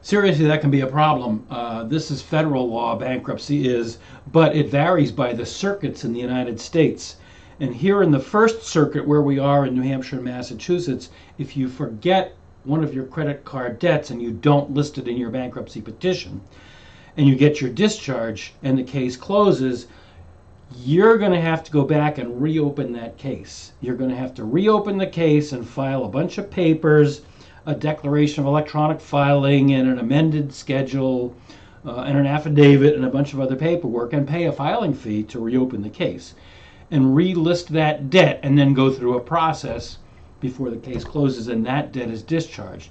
Seriously, 0.03 0.47
that 0.47 0.61
can 0.61 0.71
be 0.71 0.83
a 0.83 0.87
problem. 0.87 1.45
Uh, 1.51 1.83
this 1.83 2.13
is 2.13 2.23
federal 2.23 2.69
law, 2.69 2.95
bankruptcy 2.97 3.67
is, 3.67 3.99
but 4.31 4.55
it 4.55 4.71
varies 4.71 5.11
by 5.11 5.33
the 5.33 5.45
circuits 5.45 6.05
in 6.05 6.13
the 6.13 6.21
United 6.21 6.61
States. 6.61 7.17
And 7.59 7.75
here 7.75 8.03
in 8.03 8.13
the 8.13 8.21
First 8.21 8.63
Circuit, 8.63 9.09
where 9.09 9.23
we 9.23 9.39
are 9.39 9.67
in 9.67 9.75
New 9.75 9.83
Hampshire 9.83 10.17
and 10.17 10.25
Massachusetts, 10.25 11.09
if 11.39 11.57
you 11.57 11.69
forget 11.69 12.37
one 12.63 12.85
of 12.85 12.95
your 12.95 13.07
credit 13.07 13.45
card 13.45 13.79
debts 13.81 14.11
and 14.11 14.23
you 14.23 14.31
don't 14.31 14.73
list 14.73 14.99
it 14.99 15.09
in 15.09 15.17
your 15.17 15.31
bankruptcy 15.31 15.81
petition, 15.81 16.41
and 17.17 17.27
you 17.27 17.35
get 17.35 17.61
your 17.61 17.71
discharge 17.71 18.55
and 18.63 18.79
the 18.79 18.85
case 18.85 19.17
closes, 19.17 19.89
you're 20.75 21.19
going 21.19 21.33
to 21.33 21.41
have 21.41 21.63
to 21.65 21.71
go 21.71 21.85
back 21.85 22.19
and 22.19 22.41
reopen 22.41 22.93
that 22.93 23.19
case. 23.19 23.73
You're 23.81 23.95
going 23.95 24.11
to 24.11 24.17
have 24.17 24.35
to 24.35 24.45
reopen 24.45 24.99
the 24.99 25.07
case 25.07 25.53
and 25.53 25.67
file 25.67 26.05
a 26.05 26.09
bunch 26.09 26.39
of 26.39 26.51
papers, 26.51 27.23
a 27.67 27.75
declaration 27.75 28.43
of 28.43 28.49
electronic 28.49 29.01
filing, 29.01 29.73
and 29.75 29.89
an 29.89 29.99
amended 29.99 30.53
schedule, 30.53 31.35
uh, 31.85 32.01
and 32.01 32.19
an 32.19 32.27
affidavit, 32.27 32.95
and 32.95 33.05
a 33.05 33.11
bunch 33.11 33.33
of 33.33 33.41
other 33.41 33.57
paperwork, 33.57 34.13
and 34.13 34.27
pay 34.27 34.45
a 34.45 34.53
filing 34.53 34.93
fee 34.93 35.23
to 35.23 35.39
reopen 35.39 35.83
the 35.83 35.91
case 35.91 36.35
and 36.91 37.17
relist 37.17 37.69
that 37.69 38.11
debt 38.11 38.39
and 38.43 38.59
then 38.59 38.75
go 38.75 38.91
through 38.91 39.17
a 39.17 39.21
process 39.21 39.99
before 40.41 40.71
the 40.71 40.77
case 40.77 41.03
closes 41.03 41.49
and 41.49 41.67
that 41.67 41.93
debt 41.93 42.09
is 42.09 42.23
discharged. 42.23 42.91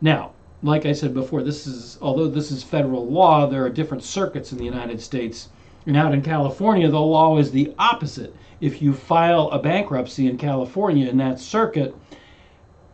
Now, 0.00 0.32
like 0.62 0.86
I 0.86 0.92
said 0.92 1.12
before, 1.12 1.42
this 1.42 1.66
is 1.66 1.98
although 2.00 2.28
this 2.28 2.50
is 2.50 2.62
federal 2.62 3.06
law, 3.06 3.46
there 3.46 3.64
are 3.64 3.70
different 3.70 4.02
circuits 4.02 4.52
in 4.52 4.58
the 4.58 4.64
United 4.64 5.00
States. 5.00 5.48
And 5.86 5.96
out 5.96 6.12
in 6.12 6.22
California, 6.22 6.88
the 6.88 7.00
law 7.00 7.38
is 7.38 7.52
the 7.52 7.72
opposite. 7.78 8.34
If 8.60 8.82
you 8.82 8.92
file 8.92 9.48
a 9.50 9.58
bankruptcy 9.58 10.28
in 10.28 10.36
California 10.36 11.08
in 11.08 11.16
that 11.18 11.38
circuit 11.38 11.94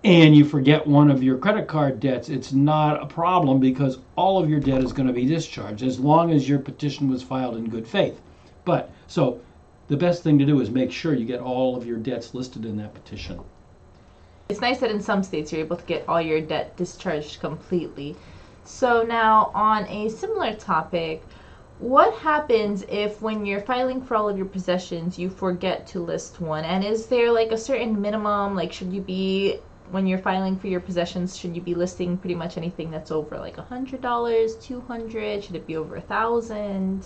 and 0.04 0.36
you 0.36 0.44
forget 0.44 0.86
one 0.86 1.10
of 1.10 1.22
your 1.22 1.38
credit 1.38 1.68
card 1.68 2.00
debts, 2.00 2.28
it's 2.28 2.52
not 2.52 3.02
a 3.02 3.06
problem 3.06 3.60
because 3.60 3.98
all 4.16 4.42
of 4.42 4.50
your 4.50 4.60
debt 4.60 4.82
is 4.84 4.92
going 4.92 5.06
to 5.06 5.12
be 5.12 5.24
discharged 5.24 5.82
as 5.82 5.98
long 5.98 6.32
as 6.32 6.48
your 6.48 6.58
petition 6.58 7.08
was 7.08 7.22
filed 7.22 7.56
in 7.56 7.68
good 7.68 7.86
faith. 7.86 8.20
But 8.64 8.90
so 9.06 9.40
the 9.88 9.96
best 9.96 10.22
thing 10.22 10.38
to 10.38 10.44
do 10.44 10.60
is 10.60 10.70
make 10.70 10.92
sure 10.92 11.14
you 11.14 11.24
get 11.24 11.40
all 11.40 11.76
of 11.76 11.86
your 11.86 11.98
debts 11.98 12.34
listed 12.34 12.64
in 12.64 12.76
that 12.76 12.92
petition. 12.92 13.40
It's 14.48 14.60
nice 14.60 14.80
that 14.80 14.90
in 14.90 15.00
some 15.00 15.22
states 15.22 15.50
you're 15.50 15.62
able 15.62 15.76
to 15.76 15.84
get 15.86 16.06
all 16.08 16.20
your 16.20 16.40
debt 16.40 16.76
discharged 16.76 17.40
completely. 17.40 18.16
So 18.64 19.02
now 19.02 19.50
on 19.54 19.86
a 19.86 20.10
similar 20.10 20.54
topic, 20.54 21.22
what 21.82 22.14
happens 22.14 22.84
if 22.88 23.20
when 23.20 23.44
you're 23.44 23.60
filing 23.60 24.00
for 24.00 24.16
all 24.16 24.28
of 24.28 24.36
your 24.36 24.46
possessions 24.46 25.18
you 25.18 25.28
forget 25.28 25.84
to 25.88 25.98
list 25.98 26.40
one? 26.40 26.64
And 26.64 26.84
is 26.84 27.06
there 27.06 27.32
like 27.32 27.50
a 27.50 27.58
certain 27.58 28.00
minimum? 28.00 28.54
Like 28.54 28.72
should 28.72 28.92
you 28.92 29.00
be 29.00 29.58
when 29.90 30.06
you're 30.06 30.18
filing 30.18 30.56
for 30.56 30.68
your 30.68 30.80
possessions 30.80 31.36
should 31.36 31.56
you 31.56 31.60
be 31.60 31.74
listing 31.74 32.16
pretty 32.16 32.36
much 32.36 32.56
anything 32.56 32.90
that's 32.90 33.10
over 33.10 33.36
like 33.36 33.58
a 33.58 33.62
hundred 33.62 34.00
dollars 34.00 34.54
two 34.56 34.80
hundred? 34.82 35.42
Should 35.42 35.56
it 35.56 35.66
be 35.66 35.76
over 35.76 35.96
a 35.96 36.00
thousand? 36.00 37.04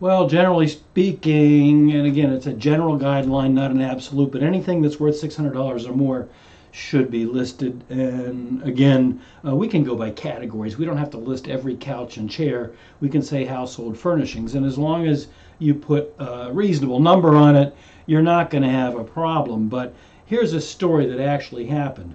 Well, 0.00 0.26
generally 0.26 0.66
speaking, 0.66 1.92
and 1.92 2.04
again, 2.04 2.32
it's 2.32 2.48
a 2.48 2.52
general 2.52 2.98
guideline, 2.98 3.52
not 3.52 3.70
an 3.70 3.80
absolute, 3.80 4.32
but 4.32 4.42
anything 4.42 4.82
that's 4.82 4.98
worth 4.98 5.14
$600 5.14 5.88
or 5.88 5.92
more 5.92 6.28
should 6.74 7.10
be 7.10 7.26
listed. 7.26 7.84
And 7.90 8.62
again, 8.62 9.20
uh, 9.46 9.54
we 9.54 9.68
can 9.68 9.84
go 9.84 9.94
by 9.94 10.10
categories. 10.10 10.78
We 10.78 10.86
don't 10.86 10.96
have 10.96 11.10
to 11.10 11.18
list 11.18 11.46
every 11.46 11.76
couch 11.76 12.16
and 12.16 12.30
chair. 12.30 12.72
We 13.00 13.10
can 13.10 13.20
say 13.20 13.44
household 13.44 13.98
furnishings. 13.98 14.54
And 14.54 14.64
as 14.64 14.78
long 14.78 15.06
as 15.06 15.28
you 15.58 15.74
put 15.74 16.14
a 16.18 16.50
reasonable 16.50 16.98
number 16.98 17.36
on 17.36 17.56
it, 17.56 17.76
you're 18.06 18.22
not 18.22 18.48
going 18.48 18.62
to 18.62 18.70
have 18.70 18.96
a 18.96 19.04
problem. 19.04 19.68
But 19.68 19.94
here's 20.24 20.54
a 20.54 20.62
story 20.62 21.04
that 21.06 21.20
actually 21.20 21.66
happened. 21.66 22.14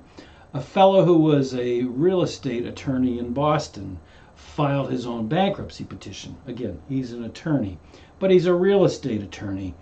A 0.55 0.59
fellow 0.59 1.05
who 1.05 1.19
was 1.19 1.53
a 1.53 1.83
real 1.83 2.23
estate 2.23 2.65
attorney 2.65 3.19
in 3.19 3.33
Boston 3.33 3.99
filed 4.35 4.89
his 4.89 5.05
own 5.05 5.27
bankruptcy 5.27 5.83
petition. 5.83 6.35
Again, 6.47 6.79
he's 6.89 7.13
an 7.13 7.23
attorney, 7.23 7.77
but 8.17 8.31
he's 8.31 8.47
a 8.47 8.53
real 8.55 8.85
estate 8.85 9.21
attorney. 9.21 9.75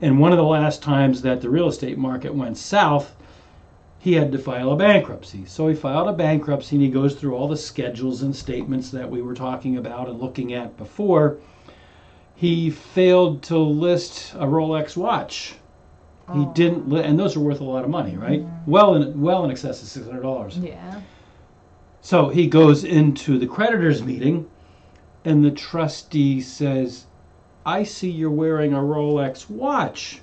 And 0.00 0.20
one 0.20 0.30
of 0.30 0.38
the 0.38 0.44
last 0.44 0.80
times 0.80 1.22
that 1.22 1.40
the 1.40 1.50
real 1.50 1.66
estate 1.66 1.98
market 1.98 2.32
went 2.32 2.56
south, 2.56 3.16
he 4.02 4.14
had 4.14 4.32
to 4.32 4.38
file 4.38 4.72
a 4.72 4.76
bankruptcy. 4.76 5.44
So 5.46 5.68
he 5.68 5.76
filed 5.76 6.08
a 6.08 6.12
bankruptcy 6.12 6.74
and 6.74 6.84
he 6.84 6.90
goes 6.90 7.14
through 7.14 7.36
all 7.36 7.46
the 7.46 7.56
schedules 7.56 8.22
and 8.22 8.34
statements 8.34 8.90
that 8.90 9.08
we 9.08 9.22
were 9.22 9.32
talking 9.32 9.76
about 9.76 10.08
and 10.08 10.20
looking 10.20 10.52
at 10.54 10.76
before. 10.76 11.38
He 12.34 12.68
failed 12.68 13.44
to 13.44 13.56
list 13.58 14.34
a 14.34 14.44
Rolex 14.44 14.96
watch. 14.96 15.54
He 16.32 16.40
oh. 16.40 16.52
didn't, 16.52 16.88
li- 16.88 17.04
and 17.04 17.16
those 17.16 17.36
are 17.36 17.40
worth 17.40 17.60
a 17.60 17.64
lot 17.64 17.84
of 17.84 17.90
money, 17.90 18.16
right? 18.16 18.44
Well, 18.66 18.96
in 18.96 19.20
well 19.20 19.44
in 19.44 19.52
excess 19.52 19.80
of 19.82 19.88
six 19.88 20.04
hundred 20.04 20.22
dollars. 20.22 20.58
yeah 20.58 21.00
So 22.00 22.28
he 22.28 22.48
goes 22.48 22.82
into 22.82 23.38
the 23.38 23.46
creditors 23.46 24.02
meeting, 24.02 24.50
and 25.24 25.44
the 25.44 25.52
trustee 25.52 26.40
says, 26.40 27.06
I 27.64 27.84
see 27.84 28.10
you're 28.10 28.30
wearing 28.30 28.72
a 28.72 28.78
Rolex 28.78 29.48
watch. 29.48 30.22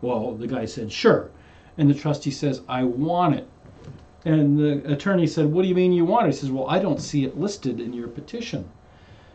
Well, 0.00 0.34
the 0.34 0.48
guy 0.48 0.64
said, 0.64 0.90
Sure. 0.90 1.30
And 1.78 1.90
the 1.90 1.94
trustee 1.94 2.30
says, 2.30 2.62
I 2.68 2.84
want 2.84 3.34
it. 3.34 3.48
And 4.24 4.58
the 4.58 4.92
attorney 4.92 5.26
said, 5.26 5.46
What 5.46 5.62
do 5.62 5.68
you 5.68 5.74
mean 5.74 5.92
you 5.92 6.04
want 6.04 6.26
it? 6.26 6.34
He 6.34 6.40
says, 6.40 6.50
Well, 6.50 6.68
I 6.68 6.78
don't 6.78 7.00
see 7.00 7.24
it 7.24 7.38
listed 7.38 7.80
in 7.80 7.92
your 7.92 8.08
petition. 8.08 8.68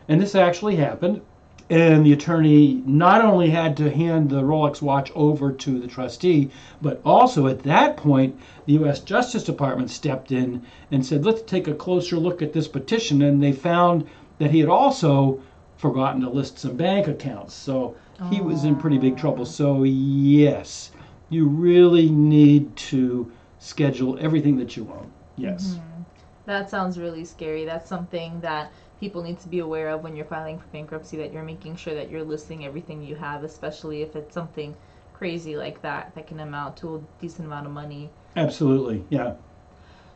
And 0.08 0.20
this 0.20 0.36
actually 0.36 0.76
happened. 0.76 1.22
And 1.70 2.06
the 2.06 2.12
attorney 2.12 2.84
not 2.86 3.24
only 3.24 3.50
had 3.50 3.78
to 3.78 3.89
hand 3.89 4.30
the 4.30 4.42
Rolex 4.42 4.82
watch 4.82 5.10
over 5.16 5.54
to 5.54 5.80
the 5.80 5.88
trustee, 5.88 6.50
but 6.82 7.00
also 7.06 7.48
at 7.48 7.64
that 7.64 7.96
point, 7.96 8.38
the 8.66 8.74
U.S. 8.74 9.00
Justice 9.00 9.46
Department 9.46 9.89
stepped 9.89 10.34
in 10.34 10.64
and 10.92 11.06
said, 11.06 11.24
let's 11.24 11.44
take 11.44 11.70
a 11.70 11.74
closer 11.74 12.18
look 12.18 12.42
at 12.42 12.52
this 12.52 12.68
petition. 12.68 13.22
And 13.22 13.42
they 13.42 13.54
found 13.54 14.06
that 14.39 14.52
he 14.52 14.60
had 14.60 14.68
also 14.68 15.42
forgotten 15.78 16.20
to 16.22 16.30
list 16.30 16.60
some 16.60 16.76
bank 16.76 17.08
accounts. 17.08 17.54
So 17.54 17.96
he 18.30 18.42
was 18.42 18.66
in 18.66 18.76
pretty 18.76 18.98
big 18.98 19.18
trouble. 19.18 19.46
So, 19.46 19.84
yes, 19.84 20.92
you 21.32 21.48
really 21.48 22.10
need 22.10 22.76
to 22.76 23.32
schedule 23.58 24.20
everything 24.20 24.58
that 24.58 24.76
you 24.76 24.84
own. 24.92 25.12
Yes. 25.38 25.76
Mm-hmm. 25.76 26.02
That 26.46 26.70
sounds 26.70 27.00
really 27.00 27.24
scary. 27.24 27.64
That's 27.64 27.88
something 27.88 28.42
that 28.42 28.72
people 29.00 29.24
need 29.24 29.40
to 29.40 29.48
be 29.48 29.60
aware 29.60 29.90
of 29.90 30.04
when 30.04 30.16
you're 30.16 30.26
filing 30.26 30.60
for 30.60 30.68
bankruptcy 30.68 31.18
that 31.18 31.32
you're 31.32 31.44
making 31.44 31.78
sure 31.78 31.96
that 31.96 32.12
you're 32.12 32.24
listing 32.24 32.66
everything 32.66 33.02
you 33.02 33.16
have, 33.16 33.44
especially 33.46 34.02
if 34.02 34.16
it's 34.16 34.34
something 34.34 34.76
crazy 35.14 35.56
like 35.56 35.82
that 35.82 36.14
that 36.16 36.28
can 36.28 36.42
amount 36.42 36.76
to 36.78 36.96
a 36.96 37.22
decent 37.22 37.48
amount 37.48 37.66
of 37.66 37.72
money. 37.72 38.10
Absolutely. 38.36 39.06
Yeah. 39.10 39.36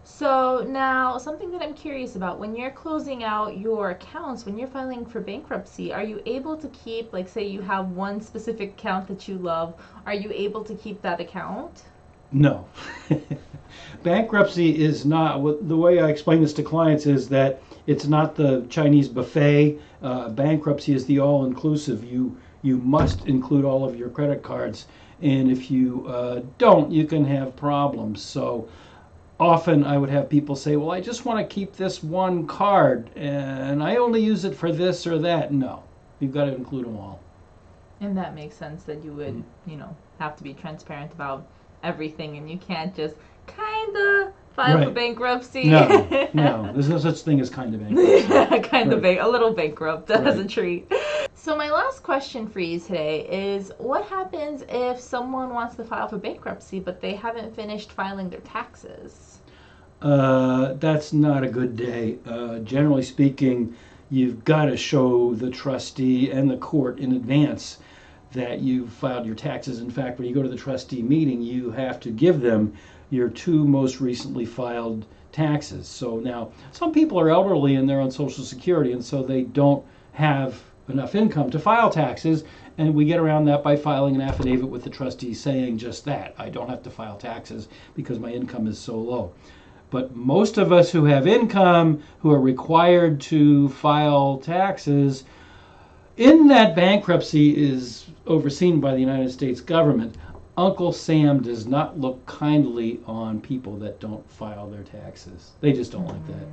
So 0.08 0.64
now, 0.70 1.18
something 1.18 1.50
that 1.52 1.64
I'm 1.64 1.74
curious 1.74 2.16
about 2.16 2.40
when 2.40 2.56
you're 2.56 2.70
closing 2.70 3.24
out 3.24 3.58
your 3.58 3.90
accounts, 3.90 4.46
when 4.46 4.56
you're 4.56 4.68
filing 4.68 5.04
for 5.04 5.20
bankruptcy, 5.20 5.92
are 5.92 6.04
you 6.04 6.22
able 6.28 6.56
to 6.58 6.68
keep, 6.70 7.12
like, 7.12 7.28
say 7.28 7.44
you 7.44 7.62
have 7.62 7.90
one 7.90 8.22
specific 8.22 8.74
account 8.74 9.08
that 9.08 9.28
you 9.28 9.36
love, 9.40 9.74
are 10.06 10.14
you 10.14 10.32
able 10.32 10.64
to 10.64 10.76
keep 10.76 11.02
that 11.02 11.20
account? 11.20 11.86
No. 12.32 12.68
Bankruptcy 14.04 14.78
is 14.78 15.06
not 15.06 15.68
the 15.68 15.76
way 15.76 16.00
I 16.00 16.10
explain 16.10 16.40
this 16.40 16.54
to 16.54 16.64
clients 16.64 17.08
is 17.08 17.28
that 17.30 17.62
it's 17.88 18.06
not 18.06 18.36
the 18.36 18.64
Chinese 18.70 19.08
buffet. 19.10 19.80
Uh, 20.04 20.30
bankruptcy 20.30 20.94
is 20.94 21.08
the 21.08 21.20
all-inclusive. 21.20 22.04
You 22.04 22.38
you 22.62 22.78
must 22.78 23.26
include 23.26 23.66
all 23.66 23.84
of 23.84 23.96
your 23.98 24.10
credit 24.10 24.44
cards, 24.44 24.86
and 25.22 25.52
if 25.52 25.72
you 25.72 26.06
uh, 26.08 26.42
don't, 26.58 26.92
you 26.92 27.06
can 27.06 27.26
have 27.26 27.56
problems. 27.56 28.22
So 28.22 28.68
often 29.40 29.84
I 29.84 29.98
would 29.98 30.10
have 30.10 30.30
people 30.30 30.56
say, 30.56 30.76
"Well, 30.76 30.92
I 30.92 31.02
just 31.02 31.26
want 31.26 31.40
to 31.40 31.54
keep 31.54 31.76
this 31.76 32.04
one 32.04 32.48
card, 32.48 33.10
and 33.16 33.84
I 33.84 33.98
only 33.98 34.22
use 34.22 34.46
it 34.46 34.56
for 34.56 34.72
this 34.72 35.06
or 35.06 35.18
that." 35.20 35.52
No, 35.52 35.84
you've 36.20 36.34
got 36.34 36.46
to 36.46 36.56
include 36.56 36.86
them 36.86 36.98
all. 36.98 37.20
And 38.02 38.18
that 38.18 38.36
makes 38.36 38.56
sense 38.56 38.84
that 38.84 39.04
you 39.04 39.14
would, 39.14 39.36
mm-hmm. 39.36 39.70
you 39.70 39.78
know, 39.78 39.96
have 40.20 40.36
to 40.38 40.44
be 40.44 40.54
transparent 40.54 41.12
about 41.14 41.46
everything 41.84 42.38
and 42.38 42.50
you 42.50 42.58
can't 42.58 42.96
just 42.96 43.16
kind 43.48 43.96
of 43.96 44.34
file 44.56 44.84
for 44.84 44.92
bankruptcy. 44.92 45.66
No, 45.66 46.30
no, 46.34 46.72
there's 46.74 46.90
no 46.90 46.98
such 46.98 47.20
thing 47.22 47.40
as 47.40 47.50
kind 47.50 47.74
of 47.76 47.82
bankruptcy. 47.82 48.70
kind 48.70 48.94
of 48.94 49.04
Right. 49.04 49.18
ba- 49.18 49.26
a 49.26 49.30
little 49.30 49.54
bankrupt 49.54 50.10
as 50.12 50.40
a 50.40 50.46
treat. 50.48 50.92
So 51.34 51.56
my 51.56 51.70
last 51.70 52.02
question 52.02 52.48
for 52.48 52.60
you 52.60 52.80
today 52.80 53.28
is 53.56 53.72
what 53.78 54.06
happens 54.06 54.64
if 54.70 55.00
someone 55.00 55.54
wants 55.54 55.76
to 55.76 55.84
file 55.84 56.08
for 56.08 56.18
bankruptcy 56.18 56.80
but 56.80 57.02
they 57.02 57.14
haven't 57.16 57.56
finished 57.56 57.92
filing 57.92 58.30
their 58.30 58.40
taxes? 58.40 59.40
Uh, 60.02 60.74
that's 60.74 61.14
not 61.14 61.44
a 61.44 61.48
good 61.48 61.76
day. 61.76 62.18
Uh, 62.26 62.60
generally 62.60 63.04
speaking, 63.04 63.76
you've 64.10 64.44
got 64.44 64.66
to 64.66 64.78
show 64.78 65.34
the 65.36 65.50
trustee 65.50 66.32
and 66.32 66.50
the 66.50 66.58
court 66.58 67.00
in 67.00 67.12
advance 67.14 67.78
that 68.34 68.60
you've 68.60 68.92
filed 68.92 69.26
your 69.26 69.36
taxes. 69.36 69.80
In 69.80 69.90
fact, 69.90 70.20
when 70.20 70.28
you 70.28 70.34
go 70.36 70.44
to 70.44 70.50
the 70.50 70.58
trustee 70.58 71.02
meeting, 71.02 71.42
you 71.42 71.72
have 71.72 72.00
to 72.02 72.10
give 72.12 72.42
them 72.42 72.74
your 73.10 73.30
two 73.30 73.66
most 73.66 74.02
recently 74.02 74.46
filed 74.46 75.06
taxes. 75.32 75.88
So 75.88 76.18
now, 76.20 76.52
some 76.72 76.92
people 76.92 77.20
are 77.20 77.30
elderly 77.30 77.76
and 77.76 77.90
they're 77.90 78.02
on 78.02 78.12
Social 78.12 78.44
Security, 78.44 78.94
and 78.94 79.04
so 79.04 79.22
they 79.22 79.44
don't 79.44 79.86
have 80.14 80.62
enough 80.88 81.16
income 81.16 81.50
to 81.52 81.60
file 81.60 81.90
taxes. 81.90 82.44
And 82.78 82.94
we 82.94 83.06
get 83.06 83.20
around 83.20 83.46
that 83.46 83.64
by 83.64 83.76
filing 83.76 84.16
an 84.16 84.22
affidavit 84.22 84.70
with 84.70 84.84
the 84.84 84.90
trustee 84.90 85.34
saying 85.34 85.78
just 85.78 86.06
that 86.06 86.36
I 86.38 86.50
don't 86.50 86.70
have 86.70 86.84
to 86.84 86.90
file 86.90 87.18
taxes 87.18 87.68
because 87.96 88.20
my 88.20 88.32
income 88.32 88.68
is 88.68 88.78
so 88.78 88.98
low. 88.98 89.34
But 89.92 90.16
most 90.16 90.58
of 90.58 90.72
us 90.74 90.92
who 90.92 91.06
have 91.06 91.28
income, 91.28 92.02
who 92.20 92.32
are 92.32 92.42
required 92.42 93.22
to 93.22 93.70
file 93.70 94.40
taxes, 94.40 95.24
in 96.18 96.48
that 96.48 96.76
bankruptcy 96.76 97.56
is 97.56 98.06
overseen 98.26 98.80
by 98.80 98.94
the 98.94 99.00
United 99.00 99.32
States 99.32 99.62
government. 99.62 100.16
Uncle 100.58 100.94
Sam 100.94 101.42
does 101.42 101.68
not 101.68 102.00
look 102.00 102.26
kindly 102.26 103.02
on 103.06 103.42
people 103.42 103.76
that 103.78 104.00
don't 104.00 104.30
file 104.30 104.70
their 104.70 104.84
taxes. 104.84 105.52
They 105.60 105.74
just 105.74 105.92
don't 105.92 106.08
like 106.08 106.26
that. 106.28 106.48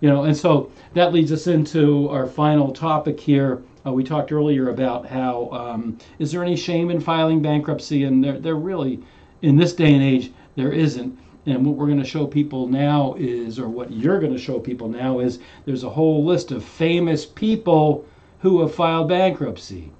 You 0.00 0.08
know, 0.08 0.24
and 0.24 0.36
so 0.36 0.70
that 0.94 1.12
leads 1.12 1.32
us 1.32 1.48
into 1.48 2.08
our 2.10 2.26
final 2.26 2.72
topic 2.72 3.18
here. 3.18 3.60
Uh, 3.84 3.92
we 3.92 4.04
talked 4.04 4.30
earlier 4.30 4.68
about 4.68 5.06
how 5.06 5.48
um, 5.50 5.98
is 6.20 6.30
there 6.30 6.44
any 6.44 6.54
shame 6.54 6.90
in 6.90 7.00
filing 7.00 7.42
bankruptcy, 7.42 8.04
and 8.04 8.22
there, 8.22 8.38
there 8.38 8.54
really, 8.54 9.02
in 9.42 9.56
this 9.56 9.72
day 9.72 9.92
and 9.92 10.02
age, 10.02 10.30
there 10.54 10.70
isn't. 10.70 11.18
And 11.46 11.66
what 11.66 11.76
we're 11.76 11.86
going 11.86 11.98
to 11.98 12.04
show 12.04 12.26
people 12.26 12.68
now 12.68 13.16
is, 13.18 13.58
or 13.58 13.68
what 13.68 13.90
you're 13.90 14.20
going 14.20 14.32
to 14.32 14.38
show 14.38 14.60
people 14.60 14.88
now 14.88 15.18
is, 15.18 15.40
there's 15.64 15.82
a 15.82 15.90
whole 15.90 16.24
list 16.24 16.52
of 16.52 16.62
famous 16.62 17.26
people 17.26 18.04
who 18.40 18.60
have 18.60 18.74
filed 18.74 19.08
bankruptcy. 19.08 19.90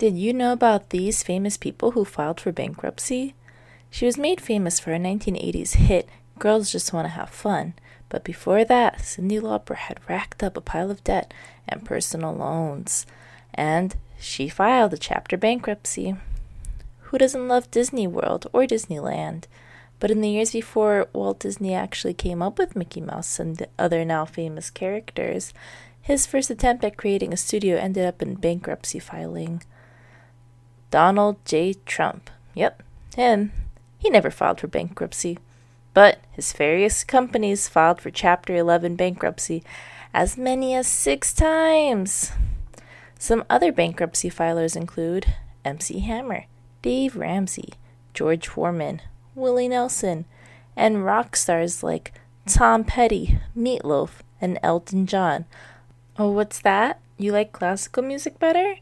Did 0.00 0.16
you 0.16 0.32
know 0.32 0.54
about 0.54 0.88
these 0.88 1.22
famous 1.22 1.58
people 1.58 1.90
who 1.90 2.06
filed 2.06 2.40
for 2.40 2.52
bankruptcy? 2.52 3.34
She 3.90 4.06
was 4.06 4.16
made 4.16 4.40
famous 4.40 4.80
for 4.80 4.92
her 4.92 4.96
1980s 4.96 5.74
hit, 5.74 6.08
Girls 6.38 6.72
Just 6.72 6.94
Want 6.94 7.04
to 7.04 7.10
Have 7.10 7.28
Fun. 7.28 7.74
But 8.08 8.24
before 8.24 8.64
that, 8.64 9.00
Cyndi 9.00 9.38
Lauper 9.38 9.76
had 9.76 10.00
racked 10.08 10.42
up 10.42 10.56
a 10.56 10.62
pile 10.62 10.90
of 10.90 11.04
debt 11.04 11.34
and 11.68 11.84
personal 11.84 12.32
loans. 12.32 13.04
And 13.52 13.94
she 14.18 14.48
filed 14.48 14.94
a 14.94 14.96
chapter 14.96 15.36
bankruptcy. 15.36 16.16
Who 17.00 17.18
doesn't 17.18 17.48
love 17.48 17.70
Disney 17.70 18.06
World 18.06 18.46
or 18.54 18.62
Disneyland? 18.62 19.44
But 19.98 20.10
in 20.10 20.22
the 20.22 20.30
years 20.30 20.52
before 20.52 21.08
Walt 21.12 21.40
Disney 21.40 21.74
actually 21.74 22.14
came 22.14 22.40
up 22.40 22.58
with 22.58 22.74
Mickey 22.74 23.02
Mouse 23.02 23.38
and 23.38 23.58
the 23.58 23.68
other 23.78 24.06
now 24.06 24.24
famous 24.24 24.70
characters, 24.70 25.52
his 26.00 26.24
first 26.24 26.48
attempt 26.48 26.84
at 26.84 26.96
creating 26.96 27.34
a 27.34 27.36
studio 27.36 27.76
ended 27.76 28.06
up 28.06 28.22
in 28.22 28.36
bankruptcy 28.36 28.98
filing. 28.98 29.62
Donald 30.90 31.36
J. 31.44 31.74
Trump. 31.86 32.30
Yep, 32.54 32.82
him. 33.14 33.52
He 33.98 34.10
never 34.10 34.30
filed 34.30 34.60
for 34.60 34.66
bankruptcy. 34.66 35.38
But 35.92 36.20
his 36.32 36.52
various 36.52 37.04
companies 37.04 37.68
filed 37.68 38.00
for 38.00 38.10
Chapter 38.10 38.54
11 38.54 38.96
bankruptcy 38.96 39.62
as 40.14 40.36
many 40.36 40.74
as 40.74 40.86
six 40.86 41.32
times. 41.32 42.32
Some 43.18 43.44
other 43.50 43.72
bankruptcy 43.72 44.30
filers 44.30 44.76
include 44.76 45.34
MC 45.64 46.00
Hammer, 46.00 46.46
Dave 46.82 47.16
Ramsey, 47.16 47.74
George 48.14 48.48
Foreman, 48.48 49.02
Willie 49.34 49.68
Nelson, 49.68 50.24
and 50.76 51.04
rock 51.04 51.36
stars 51.36 51.82
like 51.82 52.14
Tom 52.46 52.84
Petty, 52.84 53.38
Meatloaf, 53.56 54.20
and 54.40 54.58
Elton 54.62 55.06
John. 55.06 55.44
Oh, 56.18 56.30
what's 56.30 56.60
that? 56.60 57.00
You 57.18 57.32
like 57.32 57.52
classical 57.52 58.02
music 58.02 58.38
better? 58.38 58.76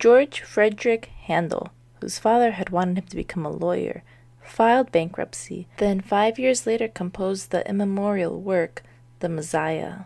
George 0.00 0.40
Frideric 0.40 1.08
Handel, 1.26 1.72
whose 2.00 2.18
father 2.18 2.52
had 2.52 2.70
wanted 2.70 2.96
him 2.96 3.04
to 3.08 3.16
become 3.16 3.44
a 3.44 3.50
lawyer, 3.50 4.02
filed 4.42 4.90
bankruptcy, 4.90 5.68
then 5.76 6.00
five 6.00 6.38
years 6.38 6.66
later 6.66 6.88
composed 6.88 7.50
the 7.50 7.68
immemorial 7.68 8.40
work, 8.40 8.82
The 9.18 9.28
Messiah. 9.28 10.04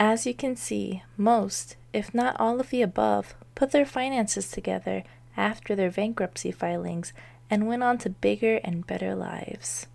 As 0.00 0.24
you 0.24 0.32
can 0.32 0.56
see, 0.56 1.02
most, 1.18 1.76
if 1.92 2.14
not 2.14 2.40
all 2.40 2.58
of 2.58 2.70
the 2.70 2.80
above, 2.80 3.34
put 3.54 3.72
their 3.72 3.84
finances 3.84 4.50
together 4.50 5.04
after 5.36 5.76
their 5.76 5.90
bankruptcy 5.90 6.50
filings 6.50 7.12
and 7.50 7.68
went 7.68 7.82
on 7.82 7.98
to 7.98 8.08
bigger 8.08 8.60
and 8.64 8.86
better 8.86 9.14
lives. 9.14 9.88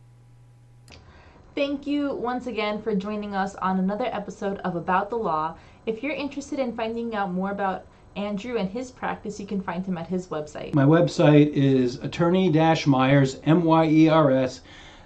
Thank 1.55 1.87
you 1.87 2.13
once 2.13 2.45
again 2.45 2.83
for 2.83 2.93
joining 2.93 3.33
us 3.33 3.55
on 3.55 3.79
another 3.79 4.05
episode 4.05 4.59
of 4.59 4.75
About 4.75 5.09
the 5.09 5.17
Law. 5.17 5.55
If 5.87 6.03
you're 6.03 6.13
interested 6.13 6.59
in 6.59 6.75
finding 6.75 7.15
out 7.15 7.31
more 7.31 7.49
about 7.49 7.87
Andrew 8.15 8.57
and 8.57 8.69
his 8.69 8.91
practice, 8.91 9.39
you 9.39 9.45
can 9.45 9.61
find 9.61 9.85
him 9.85 9.97
at 9.97 10.07
his 10.07 10.27
website. 10.27 10.73
My 10.73 10.85
website 10.85 11.49
is 11.53 11.95
attorney-myers, 11.97 13.39
M-Y-E-R-S, 13.43 14.61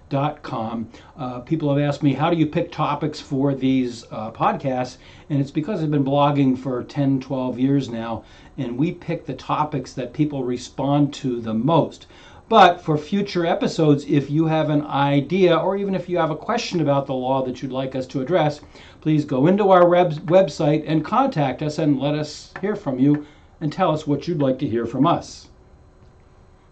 dot 0.10 0.44
com. 0.44 0.88
Uh, 1.18 1.40
people 1.40 1.74
have 1.74 1.84
asked 1.84 2.04
me, 2.04 2.14
how 2.14 2.30
do 2.30 2.38
you 2.38 2.46
pick 2.46 2.72
topics 2.72 3.20
for 3.20 3.56
these 3.56 4.06
uh, 4.12 4.30
podcasts? 4.32 4.98
And 5.30 5.42
it's 5.42 5.50
because 5.50 5.82
I've 5.82 5.90
been 5.90 6.06
blogging 6.06 6.56
for 6.58 6.84
10, 6.84 7.20
12 7.20 7.58
years 7.58 7.90
now, 7.90 8.24
and 8.58 8.78
we 8.78 8.92
pick 8.92 9.26
the 9.26 9.34
topics 9.34 9.94
that 9.94 10.14
people 10.14 10.44
respond 10.44 11.14
to 11.16 11.42
the 11.42 11.56
most. 11.56 12.06
But 12.50 12.82
for 12.82 12.98
future 12.98 13.46
episodes, 13.46 14.06
if 14.06 14.30
you 14.30 14.46
have 14.46 14.70
an 14.70 14.86
idea 14.86 15.56
or 15.56 15.78
even 15.78 15.96
if 15.96 16.10
you 16.10 16.18
have 16.18 16.30
a 16.30 16.36
question 16.36 16.82
about 16.82 17.06
the 17.06 17.14
law 17.14 17.44
that 17.44 17.62
you'd 17.62 17.72
like 17.72 17.96
us 17.96 18.06
to 18.08 18.22
address, 18.22 18.60
please 19.02 19.26
go 19.26 19.48
into 19.48 19.70
our 19.70 19.88
web- 19.88 20.26
website 20.28 20.84
and 20.86 21.06
contact 21.06 21.62
us 21.62 21.80
and 21.80 22.00
let 22.00 22.16
us 22.16 22.54
hear 22.62 22.76
from 22.76 23.00
you 23.00 23.26
and 23.62 23.72
tell 23.72 23.92
us 23.92 24.06
what 24.06 24.28
you'd 24.28 24.42
like 24.42 24.60
to 24.60 24.68
hear 24.68 24.86
from 24.86 25.08
us. 25.08 25.48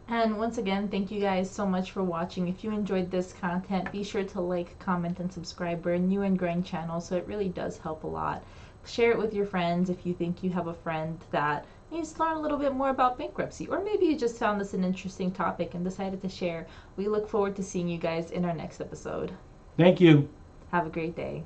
And 0.10 0.38
once 0.38 0.58
again, 0.58 0.90
thank 0.90 1.10
you 1.10 1.22
guys 1.22 1.50
so 1.50 1.66
much 1.66 1.92
for 1.92 2.04
watching. 2.04 2.50
If 2.50 2.66
you 2.66 2.72
enjoyed 2.72 3.10
this 3.10 3.32
content, 3.32 3.94
be 3.94 4.04
sure 4.04 4.26
to 4.26 4.42
like, 4.42 4.78
comment, 4.78 5.20
and 5.20 5.32
subscribe. 5.32 5.86
We're 5.86 5.94
a 5.94 6.00
new 6.00 6.24
and 6.24 6.38
growing 6.38 6.64
channel, 6.64 7.00
so 7.00 7.16
it 7.16 7.26
really 7.28 7.48
does 7.48 7.78
help 7.78 8.04
a 8.04 8.08
lot. 8.08 8.44
Share 8.86 9.12
it 9.12 9.18
with 9.18 9.34
your 9.34 9.46
friends 9.46 9.90
if 9.90 10.06
you 10.06 10.14
think 10.14 10.44
you 10.44 10.50
have 10.50 10.68
a 10.68 10.74
friend 10.74 11.18
that 11.32 11.66
needs 11.92 12.10
just 12.10 12.20
learn 12.20 12.38
a 12.38 12.40
little 12.40 12.58
bit 12.58 12.74
more 12.74 12.90
about 12.90 13.18
bankruptcy. 13.18 13.68
Or 13.68 13.84
maybe 13.84 14.06
you 14.06 14.18
just 14.18 14.38
found 14.38 14.60
this 14.60 14.74
an 14.74 14.84
interesting 14.84 15.32
topic 15.32 15.74
and 15.74 15.84
decided 15.84 16.22
to 16.22 16.30
share. 16.30 16.68
We 16.96 17.08
look 17.08 17.30
forward 17.30 17.56
to 17.58 17.64
seeing 17.64 17.88
you 17.88 17.98
guys 17.98 18.32
in 18.32 18.46
our 18.46 18.54
next 18.54 18.82
episode. 18.82 19.34
Thank 19.78 20.00
you. 20.00 20.30
Have 20.72 20.88
a 20.88 20.90
great 20.90 21.16
day. 21.16 21.44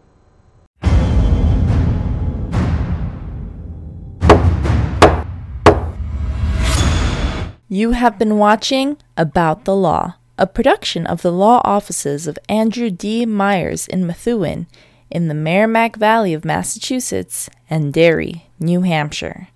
You 7.68 7.92
have 7.92 8.20
been 8.20 8.38
watching 8.38 8.98
About 9.18 9.66
the 9.66 9.76
Law, 9.76 10.16
a 10.38 10.46
production 10.46 11.08
of 11.08 11.24
the 11.24 11.32
law 11.32 11.62
offices 11.64 12.28
of 12.28 12.38
Andrew 12.48 12.92
D. 12.92 13.26
Myers 13.26 13.88
in 13.88 14.06
Methuen 14.06 14.68
in 15.10 15.28
the 15.28 15.34
Merrimack 15.34 15.96
Valley 15.96 16.34
of 16.34 16.46
Massachusetts 16.46 17.50
and 17.70 17.92
Derry, 17.92 18.48
New 18.60 18.82
Hampshire. 18.82 19.48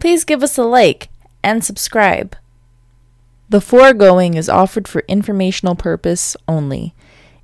Please 0.00 0.24
give 0.24 0.42
us 0.42 0.56
a 0.56 0.64
like 0.64 1.08
and 1.42 1.64
subscribe. 1.64 2.36
The 3.48 3.60
foregoing 3.60 4.34
is 4.34 4.48
offered 4.48 4.86
for 4.86 5.02
informational 5.08 5.74
purpose 5.74 6.36
only. 6.46 6.94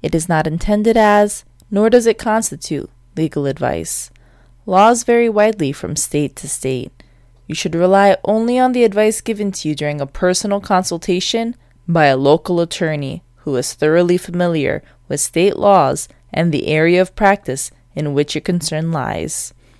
It 0.03 0.15
is 0.15 0.29
not 0.29 0.47
intended 0.47 0.97
as, 0.97 1.45
nor 1.71 1.91
does 1.91 2.07
it 2.07 2.19
constitute, 2.19 2.91
legal 3.17 3.47
advice. 3.47 4.11
Laws 4.67 5.03
vary 5.03 5.29
widely 5.29 5.73
from 5.73 5.97
state 5.97 6.37
to 6.37 6.49
state. 6.49 6.93
You 7.47 7.55
should 7.55 7.75
rely 7.75 8.17
only 8.25 8.59
on 8.59 8.73
the 8.73 8.85
advice 8.85 9.21
given 9.21 9.51
to 9.53 9.69
you 9.69 9.75
during 9.75 10.01
a 10.01 10.07
personal 10.07 10.61
consultation 10.61 11.57
by 11.89 12.07
a 12.07 12.17
local 12.17 12.61
attorney 12.61 13.23
who 13.39 13.57
is 13.57 13.75
thoroughly 13.75 14.17
familiar 14.17 14.83
with 15.09 15.21
state 15.21 15.57
laws 15.57 16.09
and 16.33 16.53
the 16.53 16.69
area 16.69 17.01
of 17.01 17.17
practice 17.17 17.71
in 17.95 18.15
which 18.15 18.35
your 18.35 18.43
concern 18.43 18.93
lies. 18.93 19.53